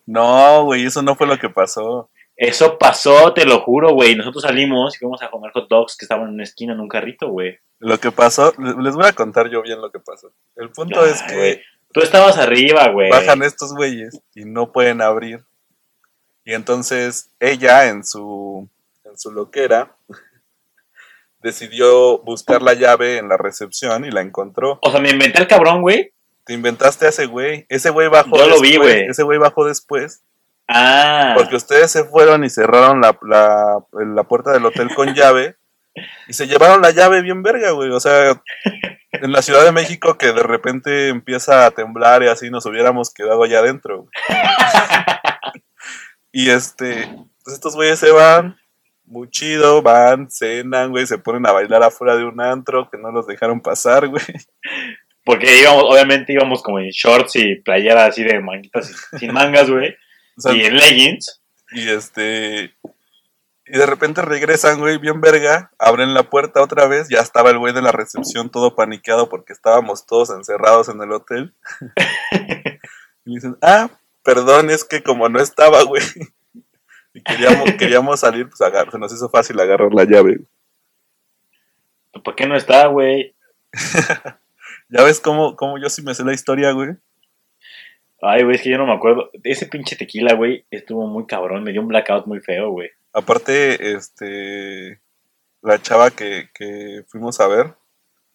No, 0.05 0.63
güey, 0.63 0.85
eso 0.85 1.01
no 1.01 1.15
fue 1.15 1.27
lo 1.27 1.37
que 1.37 1.49
pasó. 1.49 2.09
Eso 2.37 2.77
pasó, 2.77 3.33
te 3.33 3.45
lo 3.45 3.59
juro, 3.59 3.93
güey. 3.93 4.15
Nosotros 4.15 4.43
salimos 4.43 4.95
y 4.95 4.99
fuimos 4.99 5.21
a 5.21 5.29
comer 5.29 5.51
hot 5.51 5.67
dogs 5.69 5.97
que 5.97 6.05
estaban 6.05 6.27
en 6.29 6.33
una 6.35 6.43
esquina 6.43 6.71
en 6.73 6.79
un 6.79 6.87
carrito, 6.87 7.27
güey. 7.29 7.57
Lo 7.79 7.99
que 7.99 8.11
pasó, 8.11 8.53
le- 8.57 8.81
les 8.81 8.95
voy 8.95 9.05
a 9.05 9.11
contar 9.13 9.49
yo 9.49 9.61
bien 9.61 9.81
lo 9.81 9.91
que 9.91 9.99
pasó. 9.99 10.31
El 10.55 10.69
punto 10.69 11.05
es 11.05 11.21
que 11.23 11.35
güey. 11.35 11.61
Tú 11.93 11.99
estabas 12.01 12.37
arriba, 12.37 12.87
güey. 12.89 13.11
bajan 13.11 13.43
estos 13.43 13.75
güeyes 13.75 14.19
y 14.35 14.45
no 14.45 14.71
pueden 14.71 15.01
abrir. 15.01 15.43
Y 16.45 16.53
entonces 16.53 17.29
ella 17.39 17.87
en 17.87 18.03
su, 18.03 18.67
en 19.05 19.17
su 19.17 19.31
loquera 19.31 19.95
decidió 21.41 22.19
buscar 22.19 22.61
la 22.61 22.73
llave 22.73 23.17
en 23.17 23.29
la 23.29 23.37
recepción 23.37 24.05
y 24.05 24.11
la 24.11 24.21
encontró. 24.21 24.79
O 24.81 24.91
sea, 24.91 24.99
me 24.99 25.09
inventé 25.09 25.41
el 25.41 25.47
cabrón, 25.47 25.81
güey. 25.81 26.11
Te 26.45 26.53
inventaste 26.53 27.05
a 27.05 27.09
ese 27.09 27.25
güey. 27.25 27.65
Ese 27.69 27.89
güey 27.89 28.09
bajó 28.09 28.37
Yo 28.37 28.47
lo 28.47 28.59
después. 28.59 28.71
vi, 28.71 28.77
güey. 28.77 29.05
Ese 29.07 29.23
güey 29.23 29.39
bajó 29.39 29.65
después. 29.65 30.23
Ah. 30.67 31.33
Porque 31.37 31.55
ustedes 31.55 31.91
se 31.91 32.03
fueron 32.05 32.43
y 32.43 32.49
cerraron 32.49 33.01
la, 33.01 33.17
la, 33.21 33.77
la 33.91 34.23
puerta 34.23 34.51
del 34.51 34.65
hotel 34.65 34.93
con 34.93 35.13
llave. 35.15 35.55
Y 36.27 36.33
se 36.33 36.47
llevaron 36.47 36.81
la 36.81 36.91
llave 36.91 37.21
bien 37.21 37.43
verga, 37.43 37.71
güey. 37.71 37.91
O 37.91 37.99
sea, 37.99 38.41
en 39.11 39.31
la 39.31 39.41
Ciudad 39.41 39.63
de 39.63 39.71
México 39.71 40.17
que 40.17 40.33
de 40.33 40.43
repente 40.43 41.09
empieza 41.09 41.65
a 41.65 41.71
temblar 41.71 42.23
y 42.23 42.27
así 42.27 42.49
nos 42.49 42.65
hubiéramos 42.65 43.13
quedado 43.13 43.43
allá 43.43 43.59
adentro. 43.59 44.07
y 46.33 46.49
este, 46.49 47.07
pues 47.43 47.53
estos 47.53 47.75
güeyes 47.75 47.99
se 47.99 48.11
van, 48.11 48.57
muy 49.05 49.29
chido, 49.29 49.83
van, 49.83 50.29
cenan, 50.29 50.89
güey, 50.89 51.05
se 51.05 51.19
ponen 51.19 51.45
a 51.45 51.51
bailar 51.51 51.83
afuera 51.83 52.17
de 52.17 52.25
un 52.25 52.41
antro 52.41 52.89
que 52.89 52.97
no 52.97 53.11
los 53.11 53.27
dejaron 53.27 53.61
pasar, 53.61 54.07
güey. 54.07 54.23
Porque 55.23 55.61
íbamos, 55.61 55.83
obviamente 55.83 56.33
íbamos 56.33 56.63
como 56.63 56.79
en 56.79 56.89
shorts 56.89 57.35
y 57.35 57.55
playera 57.55 58.05
así 58.05 58.23
de 58.23 58.39
manguitas 58.41 58.91
sin 59.17 59.31
mangas, 59.31 59.69
güey. 59.69 59.95
O 60.35 60.41
sea, 60.41 60.53
y 60.55 60.63
en 60.63 60.75
leggings. 60.75 61.43
Y 61.73 61.89
este. 61.89 62.73
Y 63.67 63.77
de 63.77 63.85
repente 63.85 64.23
regresan, 64.23 64.79
güey, 64.79 64.97
bien 64.97 65.21
verga. 65.21 65.69
Abren 65.77 66.15
la 66.15 66.23
puerta 66.23 66.63
otra 66.63 66.87
vez. 66.87 67.07
Ya 67.07 67.19
estaba 67.19 67.51
el 67.51 67.59
güey 67.59 67.71
de 67.71 67.83
la 67.83 67.91
recepción 67.91 68.49
todo 68.49 68.75
paniqueado 68.75 69.29
porque 69.29 69.53
estábamos 69.53 70.07
todos 70.07 70.31
encerrados 70.31 70.89
en 70.89 70.99
el 71.03 71.11
hotel. 71.11 71.53
y 73.25 73.35
dicen, 73.35 73.55
ah, 73.61 73.91
perdón, 74.23 74.69
es 74.69 74.83
que 74.83 75.03
como 75.03 75.29
no 75.29 75.39
estaba, 75.39 75.83
güey. 75.83 76.03
Y 77.13 77.21
queríamos, 77.21 77.71
queríamos 77.77 78.19
salir, 78.19 78.49
pues 78.49 78.57
se 78.91 78.99
nos 78.99 79.13
hizo 79.13 79.29
fácil 79.29 79.59
agarrar 79.59 79.93
la 79.93 80.05
llave. 80.05 80.39
¿Por 82.23 82.35
qué 82.35 82.47
no 82.47 82.55
está, 82.55 82.87
güey? 82.87 83.35
Ya 84.89 85.03
ves 85.03 85.19
cómo, 85.19 85.55
cómo 85.55 85.79
yo 85.79 85.89
sí 85.89 86.03
me 86.03 86.13
sé 86.13 86.23
la 86.23 86.33
historia, 86.33 86.71
güey. 86.71 86.91
Ay, 88.21 88.43
güey, 88.43 88.57
es 88.57 88.61
que 88.61 88.69
yo 88.69 88.77
no 88.77 88.85
me 88.85 88.93
acuerdo. 88.93 89.31
Ese 89.43 89.65
pinche 89.65 89.95
tequila, 89.95 90.35
güey, 90.35 90.65
estuvo 90.69 91.07
muy 91.07 91.25
cabrón. 91.25 91.63
Me 91.63 91.71
dio 91.71 91.81
un 91.81 91.87
blackout 91.87 92.27
muy 92.27 92.41
feo, 92.41 92.69
güey. 92.69 92.91
Aparte, 93.11 93.93
este. 93.93 95.01
La 95.63 95.81
chava 95.81 96.11
que, 96.11 96.49
que 96.53 97.05
fuimos 97.07 97.39
a 97.39 97.47
ver. 97.47 97.73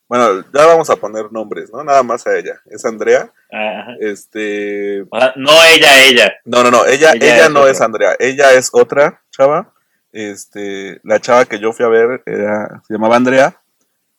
Bueno, 0.09 0.42
ya 0.53 0.66
vamos 0.66 0.90
a 0.90 0.96
poner 0.96 1.31
nombres, 1.31 1.70
¿no? 1.72 1.85
Nada 1.85 2.03
más 2.03 2.27
a 2.27 2.37
ella. 2.37 2.61
Es 2.66 2.85
Andrea. 2.85 3.33
Ajá. 3.51 3.97
Este. 4.01 5.05
No 5.37 5.65
ella, 5.65 6.05
ella. 6.05 6.33
No, 6.45 6.63
no, 6.63 6.71
no. 6.71 6.85
Ella, 6.87 7.13
Ella 7.13 7.37
ella, 7.37 7.47
es 7.47 7.51
no 7.51 7.61
otra. 7.61 7.73
es 7.73 7.81
Andrea. 7.81 8.17
Ella 8.19 8.53
es 8.53 8.71
otra 8.73 9.23
chava. 9.31 9.73
Este. 10.13 11.01
La 11.03 11.21
chava 11.21 11.47
que 11.47 11.59
yo 11.59 11.73
fui 11.73 11.85
a 11.85 11.89
ver 11.89 12.23
era, 12.27 12.83
se 12.87 12.95
llamaba 12.95 13.17
Andrea. 13.17 13.61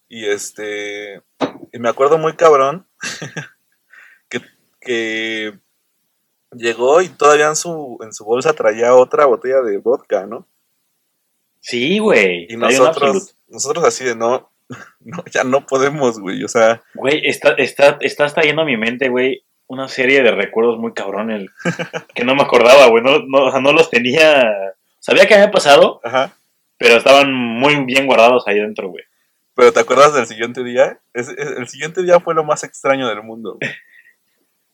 Y 0.08 0.26
este. 0.26 1.22
Y 1.72 1.80
me 1.80 1.90
acuerdo 1.90 2.18
muy 2.18 2.34
cabrón. 2.36 2.88
que, 4.30 4.42
que 4.82 5.60
llegó 6.52 7.02
y 7.02 7.10
todavía 7.10 7.48
en 7.48 7.56
su, 7.56 7.98
en 8.02 8.14
su 8.14 8.26
bolsa 8.26 8.54
traía 8.54 8.96
otra 8.96 9.26
botella 9.26 9.62
de 9.62 9.78
vodka, 9.78 10.26
¿no? 10.26 10.48
Sí, 11.62 12.00
güey. 12.00 12.48
Y 12.50 12.58
nosotros, 12.58 13.36
nosotros 13.48 13.84
así 13.86 14.04
de 14.06 14.16
no, 14.16 14.50
no, 15.02 15.24
ya 15.32 15.44
no 15.44 15.66
podemos, 15.66 16.20
güey. 16.20 16.44
O 16.44 16.48
sea, 16.48 16.82
Güey, 16.94 17.22
está, 17.26 17.54
está, 17.54 17.98
estás 18.02 18.34
trayendo 18.34 18.62
a 18.62 18.66
mi 18.66 18.78
mente, 18.78 19.10
güey, 19.10 19.44
una 19.68 19.88
serie 19.88 20.22
de 20.24 20.32
recuerdos 20.32 20.78
muy 20.80 20.94
cabrones 20.94 21.50
que 22.16 22.24
no 22.24 22.36
me 22.36 22.44
acordaba, 22.44 22.88
güey. 22.88 23.04
No, 23.04 23.20
no, 23.28 23.46
o 23.46 23.52
sea, 23.52 23.60
no 23.62 23.72
los 23.74 23.90
tenía. 23.90 24.52
Sabía 25.00 25.28
que 25.28 25.34
había 25.36 25.52
pasado, 25.52 26.02
ajá. 26.04 26.34
pero 26.78 26.96
estaban 26.98 27.34
muy 27.34 27.84
bien 27.86 28.06
guardados 28.06 28.48
ahí 28.48 28.60
dentro, 28.60 28.90
güey. 28.90 29.04
Pero 29.56 29.74
¿te 29.74 29.80
acuerdas 29.80 30.14
del 30.14 30.26
siguiente 30.26 30.64
día? 30.64 31.00
Es- 31.14 31.30
es- 31.30 31.58
el 31.58 31.68
siguiente 31.68 32.02
día 32.04 32.20
fue 32.20 32.34
lo 32.36 32.44
más 32.44 32.64
extraño 32.64 33.08
del 33.10 33.24
mundo. 33.24 33.58
güey. 33.60 33.72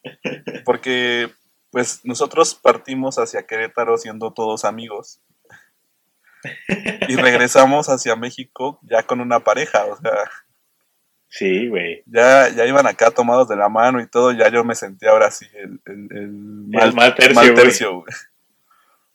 Porque, 0.65 1.29
pues, 1.71 2.01
nosotros 2.03 2.55
partimos 2.55 3.17
hacia 3.17 3.45
Querétaro 3.45 3.97
siendo 3.97 4.31
todos 4.33 4.65
amigos. 4.65 5.19
Y 7.07 7.15
regresamos 7.15 7.87
hacia 7.89 8.15
México 8.15 8.79
ya 8.83 9.03
con 9.03 9.21
una 9.21 9.39
pareja. 9.41 9.85
O 9.85 9.97
sea, 9.97 10.11
Sí, 11.27 11.67
güey. 11.67 12.01
ya, 12.05 12.49
ya 12.49 12.65
iban 12.65 12.87
acá 12.87 13.11
tomados 13.11 13.47
de 13.49 13.55
la 13.55 13.67
mano 13.69 13.99
y 14.01 14.07
todo. 14.07 14.31
Ya 14.31 14.49
yo 14.49 14.63
me 14.63 14.75
sentí 14.75 15.05
ahora 15.05 15.31
sí 15.31 15.45
el, 15.53 15.81
el, 15.85 16.07
el 16.11 16.69
El 16.71 16.93
mal 16.93 17.15
tercio, 17.15 17.33
mal 17.35 17.53
tercio, 17.53 17.93
güey. 17.99 18.13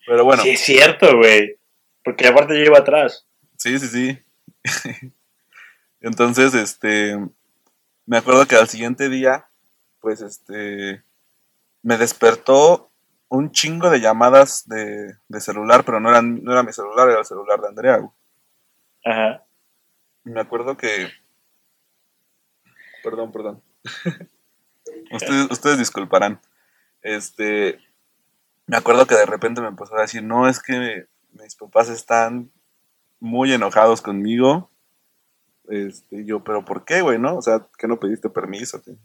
Pero 0.06 0.24
bueno, 0.24 0.42
Sí, 0.42 0.50
es 0.50 0.60
cierto, 0.60 1.16
güey. 1.16 1.56
Porque 2.04 2.26
aparte 2.26 2.58
yo 2.58 2.64
iba 2.64 2.78
atrás. 2.78 3.26
Sí, 3.56 3.78
sí, 3.78 3.88
sí. 3.88 4.18
Entonces, 6.00 6.54
este, 6.54 7.16
me 8.06 8.16
acuerdo 8.16 8.46
que 8.46 8.56
al 8.56 8.68
siguiente 8.68 9.08
día, 9.08 9.46
pues, 10.00 10.20
este, 10.22 11.02
me 11.82 11.96
despertó 11.98 12.89
un 13.30 13.52
chingo 13.52 13.90
de 13.90 14.00
llamadas 14.00 14.68
de, 14.68 15.14
de 15.28 15.40
celular, 15.40 15.84
pero 15.84 16.00
no, 16.00 16.10
eran, 16.10 16.42
no 16.42 16.52
era 16.52 16.64
mi 16.64 16.72
celular, 16.72 17.08
era 17.08 17.20
el 17.20 17.24
celular 17.24 17.60
de 17.60 17.68
Andrea. 17.68 17.96
güey. 17.98 18.10
Ajá. 19.04 19.44
Me 20.24 20.40
acuerdo 20.40 20.76
que... 20.76 21.08
Perdón, 23.02 23.32
perdón. 23.32 23.62
ustedes, 25.12 25.50
ustedes 25.50 25.78
disculparán. 25.78 26.40
Este, 27.02 27.78
me 28.66 28.76
acuerdo 28.76 29.06
que 29.06 29.14
de 29.14 29.26
repente 29.26 29.60
me 29.60 29.68
empezó 29.68 29.96
a 29.96 30.02
decir, 30.02 30.24
no, 30.24 30.48
es 30.48 30.60
que 30.60 31.06
mis 31.32 31.54
papás 31.54 31.88
están 31.88 32.50
muy 33.20 33.52
enojados 33.52 34.02
conmigo. 34.02 34.70
Este, 35.68 36.22
y 36.22 36.24
yo, 36.26 36.42
pero 36.42 36.64
¿por 36.64 36.84
qué, 36.84 37.00
güey, 37.00 37.20
no? 37.20 37.36
O 37.36 37.42
sea, 37.42 37.64
que 37.78 37.86
no 37.86 38.00
pediste 38.00 38.28
permiso? 38.28 38.80
tío? 38.80 38.96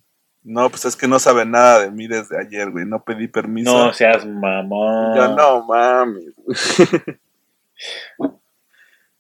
No, 0.46 0.70
pues 0.70 0.86
es 0.86 0.96
que 0.96 1.08
no 1.08 1.18
saben 1.18 1.50
nada 1.50 1.82
de 1.82 1.90
mí 1.92 2.06
desde 2.06 2.40
ayer, 2.40 2.70
güey. 2.70 2.86
No 2.86 3.04
pedí 3.04 3.28
permiso. 3.28 3.88
No 3.88 3.92
seas 3.94 4.28
mamón. 4.28 5.16
Yo, 5.16 5.36
no 5.36 5.66
mames. 5.66 6.36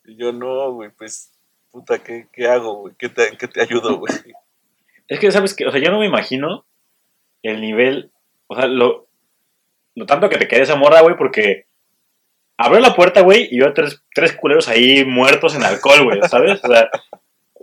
y 0.06 0.16
yo, 0.16 0.32
no, 0.32 0.72
güey, 0.74 0.92
pues, 0.92 1.34
puta, 1.72 1.98
¿qué, 1.98 2.28
qué 2.32 2.48
hago, 2.48 2.76
güey? 2.76 2.94
¿Qué 3.00 3.10
te, 3.10 3.36
¿Qué 3.40 3.48
te 3.48 3.60
ayudo, 3.60 3.98
güey? 3.98 4.14
Es 5.08 5.20
que, 5.20 5.32
¿sabes 5.32 5.56
qué? 5.56 5.66
O 5.66 5.72
sea, 5.72 5.82
yo 5.82 5.90
no 5.90 5.98
me 5.98 6.06
imagino 6.06 6.64
el 7.42 7.60
nivel, 7.60 8.12
o 8.46 8.56
sea, 8.56 8.68
lo, 8.68 9.08
lo 9.96 10.06
tanto 10.06 10.30
que 10.30 10.38
te 10.38 10.48
queda 10.48 10.62
esa 10.62 10.76
morra, 10.76 11.02
güey, 11.02 11.18
porque 11.18 11.66
abrió 12.56 12.80
la 12.82 12.96
puerta, 12.96 13.22
güey, 13.22 13.48
y 13.50 13.58
vio 13.58 13.74
tres, 13.74 14.04
tres 14.14 14.34
culeros 14.34 14.68
ahí 14.68 15.04
muertos 15.06 15.56
en 15.56 15.64
alcohol, 15.64 16.04
güey, 16.04 16.22
¿sabes? 16.30 16.64
O 16.64 16.68
sea, 16.68 16.88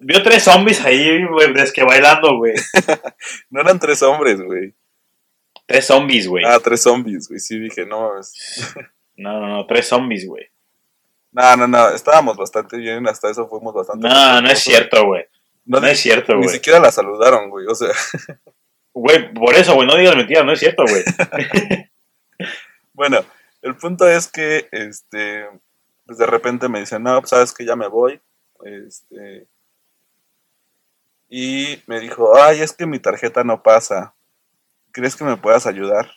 vio 0.02 0.22
tres 0.22 0.44
zombies 0.44 0.80
ahí, 0.84 1.24
güey, 1.26 1.52
des 1.54 1.72
que 1.72 1.84
bailando, 1.84 2.36
güey. 2.36 2.54
No 3.50 3.60
eran 3.60 3.78
tres 3.78 4.02
hombres, 4.02 4.40
güey. 4.40 4.74
Tres 5.66 5.86
zombies, 5.86 6.26
güey. 6.28 6.44
Ah, 6.44 6.58
tres 6.62 6.82
zombies, 6.82 7.28
güey. 7.28 7.40
Sí, 7.40 7.58
dije, 7.58 7.86
no 7.86 8.08
mames. 8.08 8.34
No, 9.16 9.40
no, 9.40 9.46
no, 9.48 9.66
tres 9.66 9.88
zombies, 9.88 10.26
güey. 10.26 10.46
No, 11.30 11.56
no, 11.56 11.66
no. 11.68 11.88
Estábamos 11.90 12.36
bastante 12.36 12.76
bien. 12.76 13.06
Hasta 13.08 13.30
eso 13.30 13.48
fuimos 13.48 13.72
bastante 13.74 14.06
No, 14.08 14.40
no 14.42 14.48
es 14.50 14.58
cierto, 14.58 15.06
güey. 15.06 15.24
No, 15.64 15.80
No 15.80 15.86
es 15.86 16.00
cierto, 16.00 16.34
Ni 16.34 16.42
güey. 16.44 16.48
siquiera 16.56 16.80
la 16.80 16.90
saludaron, 16.90 17.48
güey. 17.48 17.66
O 17.66 17.74
sea, 17.74 17.88
Güey, 18.94 19.32
por 19.32 19.54
eso, 19.54 19.74
güey, 19.74 19.86
no 19.88 19.96
digas 19.96 20.16
mentiras, 20.16 20.44
no 20.44 20.52
es 20.52 20.60
cierto, 20.60 20.84
güey. 20.86 21.02
bueno, 22.92 23.24
el 23.62 23.74
punto 23.76 24.06
es 24.08 24.28
que, 24.28 24.68
este, 24.70 25.46
pues 26.04 26.18
de 26.18 26.26
repente 26.26 26.68
me 26.68 26.80
dicen, 26.80 27.02
no, 27.02 27.18
pues 27.20 27.30
sabes 27.30 27.52
que 27.52 27.64
ya 27.64 27.74
me 27.76 27.88
voy. 27.88 28.20
Este, 28.64 29.46
y 31.34 31.82
me 31.86 31.98
dijo, 31.98 32.36
ay, 32.36 32.60
es 32.60 32.74
que 32.74 32.84
mi 32.84 32.98
tarjeta 32.98 33.42
no 33.42 33.62
pasa. 33.62 34.14
¿Crees 34.92 35.16
que 35.16 35.24
me 35.24 35.38
puedas 35.38 35.66
ayudar? 35.66 36.10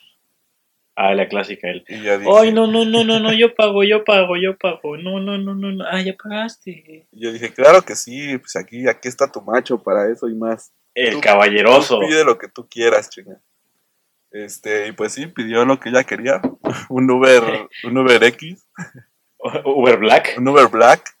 Ah, 0.94 1.14
la 1.14 1.26
clásica, 1.28 1.68
él. 1.70 1.84
Ay, 1.88 2.52
no, 2.52 2.66
no, 2.66 2.84
no, 2.84 3.02
no, 3.02 3.18
no, 3.18 3.32
yo 3.32 3.54
pago, 3.54 3.82
yo 3.82 4.04
pago, 4.04 4.36
yo 4.36 4.56
pago. 4.58 4.98
No, 4.98 5.18
no, 5.18 5.38
no, 5.38 5.54
no, 5.54 5.72
no. 5.72 5.84
Ah, 5.90 6.02
ya 6.02 6.14
pagaste. 6.22 7.06
y 7.10 7.20
yo 7.20 7.32
dije, 7.32 7.52
claro 7.52 7.80
que 7.82 7.96
sí, 7.96 8.36
pues 8.38 8.56
aquí, 8.56 8.86
aquí 8.88 9.08
está 9.08 9.30
tu 9.32 9.40
macho 9.40 9.82
para 9.82 10.10
eso 10.12 10.28
y 10.28 10.34
más. 10.34 10.72
El 10.94 11.14
Tú- 11.14 11.20
caballeroso. 11.22 11.98
Tú 11.98 12.06
pide 12.08 12.22
lo 12.24 12.36
que 12.36 12.48
tú 12.48 12.68
quieras, 12.68 13.08
chinga. 13.08 13.40
Este, 14.30 14.88
y 14.88 14.92
pues 14.92 15.12
sí, 15.12 15.26
pidió 15.28 15.64
lo 15.64 15.80
que 15.80 15.88
ella 15.88 16.04
quería. 16.04 16.42
un 16.90 17.10
Uber, 17.10 17.68
un 17.84 17.96
Uber 17.96 18.22
X, 18.24 18.66
Uber 19.64 19.96
Black. 19.98 20.34
un 20.36 20.48
Uber 20.48 20.68
Black, 20.68 21.15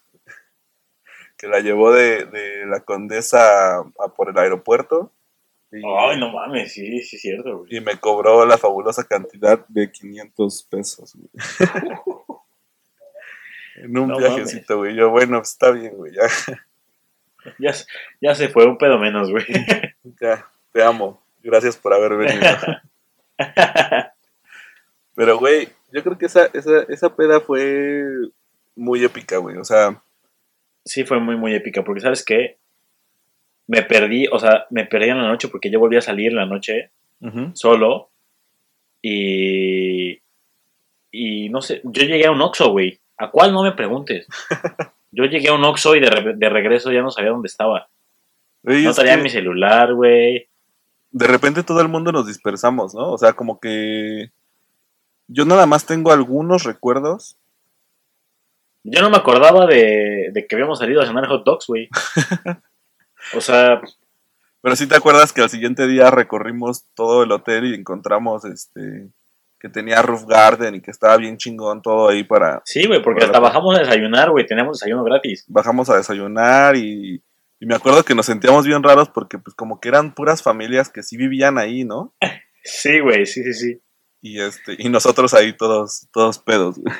que 1.36 1.46
la 1.48 1.60
llevó 1.60 1.92
de, 1.92 2.24
de 2.26 2.66
la 2.66 2.80
Condesa 2.80 3.76
a, 3.76 3.80
a 4.00 4.08
por 4.08 4.30
el 4.30 4.38
aeropuerto. 4.38 5.10
Y, 5.72 5.82
Ay, 5.84 6.18
no 6.18 6.30
mames, 6.32 6.72
sí, 6.72 7.00
sí 7.02 7.16
es 7.16 7.22
cierto, 7.22 7.58
güey. 7.58 7.76
y 7.76 7.80
me 7.80 7.96
cobró 7.98 8.46
la 8.46 8.56
fabulosa 8.56 9.04
cantidad 9.04 9.64
de 9.68 9.90
500 9.90 10.62
pesos, 10.70 11.14
güey. 11.16 11.28
en 13.76 13.98
un 13.98 14.08
No 14.08 14.18
viajecito, 14.18 14.78
güey. 14.78 14.94
Yo, 14.94 15.10
bueno, 15.10 15.40
está 15.42 15.70
bien, 15.72 15.94
güey, 15.96 16.12
ya, 16.14 16.22
Ya, 17.58 17.72
se- 17.72 17.86
ya 18.20 18.34
se 18.34 18.48
fue 18.48 18.64
un 18.66 18.76
pedo 18.78 18.98
menos, 18.98 19.30
güey. 19.30 19.44
ya, 20.20 20.48
te 20.72 20.82
amo. 20.82 21.22
Gracias 21.42 21.76
por 21.76 21.92
haber 21.92 22.16
venido. 22.16 22.44
Pero, 25.14 25.38
güey, 25.38 25.68
Yo 25.92 26.02
creo 26.02 26.18
que 26.18 26.26
esa, 26.26 26.46
esa, 26.52 26.82
esa 26.88 27.14
peda 27.14 27.40
fue 27.40 28.04
muy 28.74 29.04
épica, 29.04 29.36
güey. 29.38 29.56
O 29.58 29.64
sea, 29.64 30.02
Sí, 30.86 31.04
fue 31.04 31.20
muy, 31.20 31.36
muy 31.36 31.52
épica, 31.54 31.84
porque 31.84 32.00
¿sabes 32.00 32.24
qué? 32.24 32.56
Me 33.66 33.82
perdí, 33.82 34.26
o 34.30 34.38
sea, 34.38 34.64
me 34.70 34.86
perdí 34.86 35.10
en 35.10 35.18
la 35.18 35.28
noche 35.28 35.48
porque 35.48 35.70
yo 35.70 35.78
volví 35.80 35.96
a 35.96 36.00
salir 36.00 36.28
en 36.30 36.36
la 36.36 36.46
noche 36.46 36.90
solo 37.54 38.10
y... 39.02 40.20
Y 41.12 41.48
no 41.48 41.62
sé, 41.62 41.80
yo 41.84 42.02
llegué 42.04 42.26
a 42.26 42.30
un 42.30 42.42
Oxxo, 42.42 42.70
güey. 42.72 43.00
¿A 43.16 43.30
cuál? 43.30 43.52
No 43.52 43.62
me 43.62 43.72
preguntes. 43.72 44.26
Yo 45.12 45.24
llegué 45.24 45.48
a 45.48 45.54
un 45.54 45.64
Oxxo 45.64 45.96
y 45.96 46.00
de, 46.00 46.10
re- 46.10 46.34
de 46.36 46.48
regreso 46.50 46.92
ya 46.92 47.00
no 47.00 47.10
sabía 47.10 47.30
dónde 47.30 47.46
estaba. 47.46 47.88
Güey, 48.62 48.84
No 48.84 48.92
traía 48.92 49.16
mi 49.16 49.30
celular, 49.30 49.94
güey. 49.94 50.46
de 51.10 51.26
repente 51.26 51.62
todo 51.62 51.80
el 51.80 51.88
mundo 51.88 52.12
nos 52.12 52.26
dispersamos, 52.26 52.94
¿no? 52.94 53.12
O 53.12 53.16
sea, 53.16 53.32
como 53.32 53.58
que 53.58 54.30
yo 55.28 55.46
nada 55.46 55.64
más 55.64 55.86
tengo 55.86 56.12
algunos 56.12 56.64
recuerdos. 56.64 57.38
Yo 58.88 59.02
no 59.02 59.10
me 59.10 59.16
acordaba 59.16 59.66
de, 59.66 60.30
de 60.32 60.46
que 60.46 60.54
habíamos 60.54 60.78
salido 60.78 61.02
a 61.02 61.06
cenar 61.06 61.26
hot 61.26 61.44
dogs, 61.44 61.66
güey. 61.66 61.88
O 63.34 63.40
sea, 63.40 63.80
Pero 64.60 64.76
sí 64.76 64.86
te 64.86 64.94
acuerdas 64.94 65.32
que 65.32 65.42
al 65.42 65.50
siguiente 65.50 65.86
día 65.88 66.10
recorrimos 66.10 66.84
todo 66.94 67.24
el 67.24 67.32
hotel 67.32 67.64
y 67.66 67.74
encontramos 67.74 68.44
este 68.44 69.10
que 69.58 69.68
tenía 69.68 70.02
roof 70.02 70.26
garden 70.26 70.76
y 70.76 70.80
que 70.82 70.90
estaba 70.90 71.16
bien 71.16 71.38
chingón 71.38 71.80
todo 71.82 72.08
ahí 72.08 72.24
para 72.24 72.62
sí, 72.66 72.86
güey, 72.86 73.02
porque 73.02 73.24
hasta 73.24 73.40
bajamos 73.40 73.74
a 73.74 73.80
desayunar, 73.80 74.30
güey. 74.30 74.46
Teníamos 74.46 74.78
desayuno 74.78 75.02
gratis. 75.02 75.44
bajamos 75.48 75.88
a 75.90 75.96
desayunar 75.96 76.76
y, 76.76 77.22
y 77.58 77.66
me 77.66 77.74
acuerdo 77.74 78.04
que 78.04 78.14
nos 78.14 78.26
sentíamos 78.26 78.66
bien 78.66 78.82
raros 78.82 79.08
porque 79.08 79.38
pues 79.38 79.56
como 79.56 79.80
que 79.80 79.88
eran 79.88 80.14
puras 80.14 80.42
familias 80.42 80.90
que 80.90 81.02
sí 81.02 81.16
vivían 81.16 81.58
ahí, 81.58 81.84
¿no? 81.84 82.14
Sí, 82.68 82.98
güey, 82.98 83.26
sí, 83.26 83.44
sí, 83.44 83.54
sí. 83.54 83.80
Y 84.20 84.40
este 84.40 84.74
y 84.76 84.88
nosotros 84.88 85.34
ahí 85.34 85.52
todos 85.52 86.08
todos 86.12 86.40
pedos. 86.40 86.78
güey. 86.78 86.94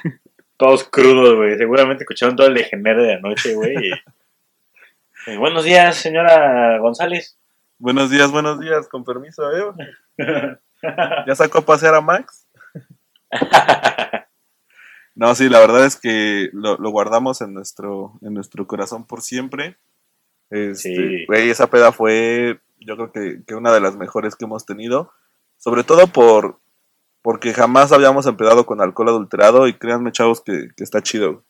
Todos 0.56 0.84
crudos, 0.84 1.36
güey. 1.36 1.56
Seguramente 1.58 2.04
escucharon 2.04 2.36
todo 2.36 2.46
el 2.46 2.54
degenere 2.54 3.02
de 3.02 3.14
anoche, 3.14 3.54
güey. 3.54 3.74
y 5.26 5.36
buenos 5.36 5.64
días, 5.64 5.96
señora 5.96 6.78
González. 6.78 7.38
Buenos 7.78 8.10
días, 8.10 8.30
buenos 8.30 8.58
días, 8.58 8.88
con 8.88 9.04
permiso, 9.04 9.42
¿eh? 9.52 10.56
¿Ya 11.26 11.34
sacó 11.34 11.58
a 11.58 11.66
pasear 11.66 11.94
a 11.94 12.00
Max? 12.00 12.46
No, 15.18 15.34
sí, 15.34 15.48
la 15.48 15.60
verdad 15.60 15.86
es 15.86 15.96
que 15.98 16.50
lo, 16.52 16.76
lo 16.76 16.90
guardamos 16.90 17.40
en 17.40 17.54
nuestro, 17.54 18.18
en 18.20 18.34
nuestro 18.34 18.66
corazón 18.66 19.06
por 19.06 19.22
siempre. 19.22 19.78
Este, 20.50 20.94
Sí. 20.94 21.24
güey, 21.26 21.48
esa 21.48 21.68
peda 21.70 21.90
fue, 21.90 22.60
yo 22.80 22.96
creo 22.96 23.12
que, 23.12 23.42
que 23.46 23.54
una 23.54 23.72
de 23.72 23.80
las 23.80 23.96
mejores 23.96 24.36
que 24.36 24.44
hemos 24.44 24.66
tenido. 24.66 25.10
Sobre 25.56 25.84
todo 25.84 26.06
por 26.08 26.60
porque 27.26 27.52
jamás 27.52 27.90
habíamos 27.90 28.24
empezado 28.28 28.66
con 28.66 28.80
alcohol 28.80 29.08
adulterado 29.08 29.66
y 29.66 29.72
créanme, 29.72 30.12
chavos, 30.12 30.40
que, 30.42 30.68
que 30.76 30.84
está 30.84 31.02
chido. 31.02 31.44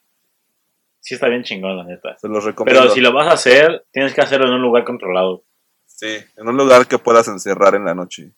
sí, 1.00 1.12
está 1.12 1.28
bien 1.28 1.42
chingón, 1.42 1.76
la 1.76 1.84
neta. 1.84 2.16
Se 2.16 2.28
los 2.28 2.44
recomiendo. 2.44 2.80
Pero 2.80 2.94
si 2.94 3.02
lo 3.02 3.12
vas 3.12 3.28
a 3.28 3.34
hacer, 3.34 3.84
tienes 3.92 4.14
que 4.14 4.22
hacerlo 4.22 4.46
en 4.46 4.54
un 4.54 4.62
lugar 4.62 4.84
controlado. 4.84 5.44
Sí, 5.84 6.16
en 6.38 6.48
un 6.48 6.56
lugar 6.56 6.86
que 6.86 6.96
puedas 6.96 7.28
encerrar 7.28 7.74
en 7.74 7.84
la 7.84 7.94
noche. 7.94 8.32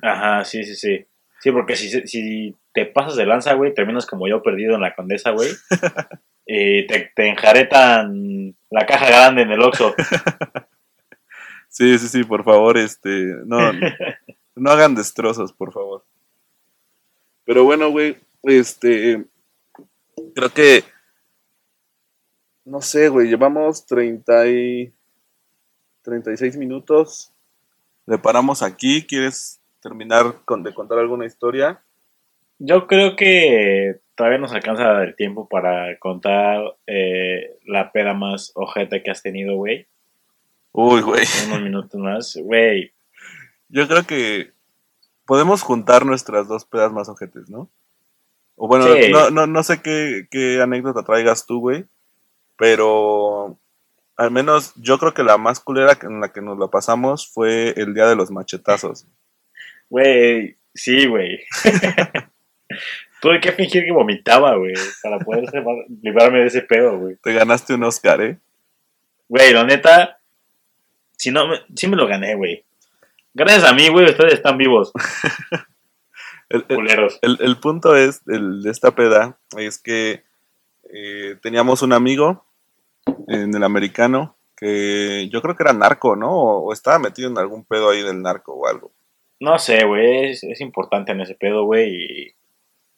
Ajá, 0.00 0.42
sí, 0.46 0.64
sí, 0.64 0.74
sí. 0.74 1.06
Sí, 1.40 1.50
porque 1.50 1.76
si, 1.76 1.90
si 2.08 2.56
te 2.72 2.86
pasas 2.86 3.16
de 3.16 3.26
lanza, 3.26 3.52
güey, 3.52 3.74
terminas 3.74 4.06
como 4.06 4.26
yo 4.26 4.42
perdido 4.42 4.74
en 4.74 4.80
la 4.80 4.94
condesa, 4.94 5.32
güey. 5.32 5.50
y 6.46 6.86
te, 6.86 7.12
te 7.14 7.28
enjaretan 7.28 8.56
la 8.70 8.86
caja 8.86 9.06
grande 9.06 9.42
en 9.42 9.50
el 9.50 9.60
Oxxo. 9.60 9.94
Sí, 11.72 11.98
sí, 12.00 12.08
sí, 12.08 12.24
por 12.24 12.42
favor, 12.42 12.76
este, 12.76 13.32
no, 13.46 13.58
no 14.56 14.70
hagan 14.72 14.96
destrozos, 14.96 15.52
por 15.52 15.72
favor. 15.72 16.04
Pero 17.50 17.64
bueno, 17.64 17.90
güey, 17.90 18.16
este, 18.44 19.24
creo 20.36 20.50
que, 20.50 20.84
no 22.64 22.80
sé, 22.80 23.08
güey, 23.08 23.26
llevamos 23.26 23.86
30 23.86 24.46
y 24.46 24.92
36 26.02 26.56
minutos. 26.56 27.32
Le 28.06 28.18
paramos 28.18 28.62
aquí, 28.62 29.04
¿quieres 29.04 29.60
terminar 29.82 30.36
con, 30.44 30.62
de 30.62 30.72
contar 30.72 31.00
alguna 31.00 31.26
historia? 31.26 31.82
Yo 32.60 32.86
creo 32.86 33.16
que 33.16 33.98
todavía 34.14 34.38
nos 34.38 34.52
alcanza 34.52 35.02
el 35.02 35.16
tiempo 35.16 35.48
para 35.48 35.98
contar 35.98 36.76
eh, 36.86 37.58
la 37.66 37.90
peda 37.90 38.14
más 38.14 38.52
ojete 38.54 39.02
que 39.02 39.10
has 39.10 39.22
tenido, 39.22 39.56
güey. 39.56 39.88
Uy, 40.70 41.00
güey, 41.00 41.24
Unos 41.48 41.62
minutos 41.62 42.00
más. 42.00 42.36
Güey, 42.40 42.92
yo 43.68 43.88
creo 43.88 44.06
que 44.06 44.52
podemos 45.30 45.62
juntar 45.62 46.04
nuestras 46.04 46.48
dos 46.48 46.64
pedas 46.64 46.90
más 46.92 47.08
ojetes, 47.08 47.48
¿no? 47.48 47.70
O 48.56 48.66
bueno, 48.66 48.86
Sí. 48.92 49.12
no, 49.12 49.30
no, 49.30 49.46
no 49.46 49.62
sé 49.62 49.80
qué, 49.80 50.26
qué 50.28 50.60
anécdota 50.60 51.04
traigas 51.04 51.46
tú, 51.46 51.60
güey, 51.60 51.84
pero 52.56 53.56
al 54.16 54.32
menos 54.32 54.72
yo 54.74 54.98
creo 54.98 55.14
que 55.14 55.22
la 55.22 55.38
más 55.38 55.60
culera 55.60 55.96
en 56.02 56.20
la 56.20 56.32
que 56.32 56.42
nos 56.42 56.58
la 56.58 56.66
pasamos 56.66 57.28
fue 57.32 57.74
el 57.76 57.94
día 57.94 58.08
de 58.08 58.16
los 58.16 58.32
machetazos. 58.32 59.06
güey, 59.88 60.56
sí, 60.74 61.06
güey. 61.06 61.38
Tuve 63.20 63.38
que 63.40 63.52
fingir 63.52 63.84
que 63.84 63.92
vomitaba, 63.92 64.56
güey, 64.56 64.74
para 65.00 65.20
poder 65.20 65.44
librarme 66.02 66.40
de 66.40 66.46
ese 66.46 66.62
pedo, 66.62 66.98
güey. 66.98 67.14
Te 67.22 67.34
ganaste 67.34 67.74
un 67.74 67.84
Oscar, 67.84 68.20
¿eh? 68.20 68.36
Güey, 69.28 69.52
la 69.52 69.62
neta, 69.62 70.18
si 71.16 71.30
no, 71.30 71.44
sí 71.76 71.86
me 71.86 71.96
lo 71.96 72.08
gané, 72.08 72.34
güey. 72.34 72.64
Gracias 73.34 73.64
a 73.64 73.72
mí, 73.74 73.88
güey, 73.88 74.06
ustedes 74.10 74.34
están 74.34 74.58
vivos, 74.58 74.92
El, 76.48 76.64
el- 76.68 76.76
culeros. 76.76 77.18
el- 77.22 77.38
el 77.40 77.56
punto 77.58 77.94
es, 77.96 78.24
de 78.24 78.68
esta 78.70 78.90
peda, 78.92 79.38
es 79.56 79.78
que 79.80 80.24
eh, 80.92 81.36
teníamos 81.42 81.82
un 81.82 81.92
amigo 81.92 82.44
en 83.28 83.54
el 83.54 83.62
americano 83.62 84.36
que 84.56 85.28
yo 85.32 85.40
creo 85.42 85.56
que 85.56 85.62
era 85.62 85.72
narco, 85.72 86.16
¿no? 86.16 86.32
O, 86.32 86.58
o 86.68 86.72
estaba 86.72 86.98
metido 86.98 87.30
en 87.30 87.38
algún 87.38 87.64
pedo 87.64 87.90
ahí 87.90 88.02
del 88.02 88.20
narco 88.20 88.52
o 88.54 88.66
algo. 88.66 88.90
No 89.38 89.58
sé, 89.58 89.84
güey, 89.86 90.30
es, 90.30 90.42
es 90.42 90.60
importante 90.60 91.12
en 91.12 91.20
ese 91.20 91.34
pedo, 91.34 91.64
güey, 91.64 91.88
y 91.88 92.22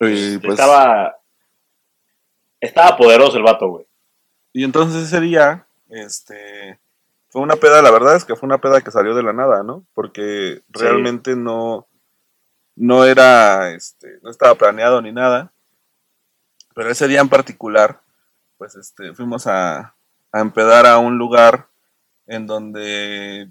Y, 0.00 0.38
pues, 0.38 0.52
estaba... 0.58 1.16
Estaba 2.60 2.96
poderoso 2.96 3.36
el 3.36 3.42
vato, 3.42 3.68
güey. 3.68 3.86
y 4.52 4.64
entonces 4.64 5.02
ese 5.04 5.20
día, 5.20 5.66
este, 5.90 6.78
fue 7.32 7.40
una 7.42 7.56
peda, 7.56 7.80
la 7.80 7.90
verdad 7.90 8.14
es 8.14 8.24
que 8.26 8.36
fue 8.36 8.46
una 8.46 8.58
peda 8.60 8.82
que 8.82 8.90
salió 8.90 9.14
de 9.14 9.22
la 9.22 9.32
nada, 9.32 9.62
¿no? 9.62 9.84
Porque 9.94 10.62
Sí. 10.74 10.84
realmente 10.84 11.34
no, 11.34 11.86
no 12.76 13.04
era, 13.06 13.70
este, 13.72 14.18
no 14.22 14.30
estaba 14.30 14.54
planeado 14.54 15.00
ni 15.00 15.12
nada. 15.12 15.50
Pero 16.74 16.90
ese 16.90 17.08
día 17.08 17.20
en 17.22 17.28
particular, 17.30 18.00
pues, 18.58 18.76
este, 18.76 19.14
fuimos 19.14 19.46
a, 19.46 19.94
a 20.30 20.40
empedar 20.40 20.86
a 20.86 20.98
un 20.98 21.16
lugar 21.18 21.66
en 22.26 22.46
donde 22.46 23.50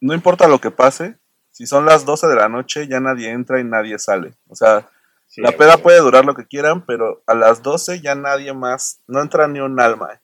no 0.00 0.14
importa 0.14 0.48
lo 0.48 0.58
que 0.60 0.70
pase, 0.70 1.16
si 1.50 1.66
son 1.66 1.84
las 1.86 2.04
12 2.06 2.26
de 2.28 2.36
la 2.36 2.48
noche 2.48 2.86
ya 2.88 2.98
nadie 3.00 3.30
entra 3.30 3.60
y 3.60 3.64
nadie 3.64 3.98
sale. 3.98 4.32
O 4.48 4.54
sea, 4.54 4.88
Sí, 5.30 5.42
la 5.42 5.52
peda 5.52 5.76
puede 5.76 6.00
durar 6.00 6.24
lo 6.24 6.34
que 6.34 6.46
quieran, 6.46 6.86
pero 6.86 7.22
a 7.26 7.34
las 7.34 7.62
12 7.62 8.00
ya 8.00 8.14
nadie 8.14 8.54
más, 8.54 9.00
no 9.06 9.20
entra 9.20 9.46
ni 9.46 9.60
un 9.60 9.78
alma. 9.78 10.22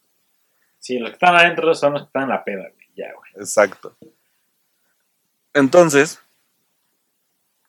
Sí, 0.78 0.98
los 0.98 1.10
que 1.10 1.14
están 1.14 1.36
adentro 1.36 1.74
son 1.74 1.92
los 1.92 2.02
que 2.02 2.06
están 2.06 2.22
en 2.22 2.28
la 2.30 2.42
peda, 2.42 2.64
ya, 2.94 3.12
güey. 3.14 3.32
Exacto. 3.36 3.96
Entonces, 5.52 6.20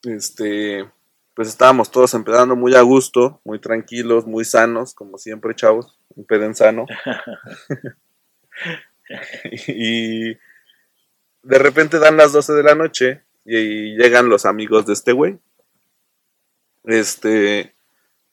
este, 0.04 0.90
pues 1.36 1.50
estábamos 1.50 1.92
todos 1.92 2.14
empedando 2.14 2.56
muy 2.56 2.76
a 2.76 2.82
gusto, 2.82 3.42
muy 3.44 3.60
tranquilos, 3.60 4.26
muy 4.26 4.46
sanos, 4.46 4.94
como 4.94 5.18
siempre, 5.18 5.56
chavos, 5.56 6.00
empeden 6.16 6.56
sano. 6.56 6.86
y 9.68 10.34
de 10.34 11.60
repente 11.60 12.00
dan 12.00 12.18
las 12.18 12.32
12 12.32 12.54
de 12.54 12.64
la 12.64 12.76
noche 12.76 13.22
y 13.46 13.96
llegan 13.96 14.30
los 14.30 14.46
amigos 14.46 14.86
de 14.86 14.94
este 14.94 15.12
güey. 15.12 15.38
Este, 16.86 17.76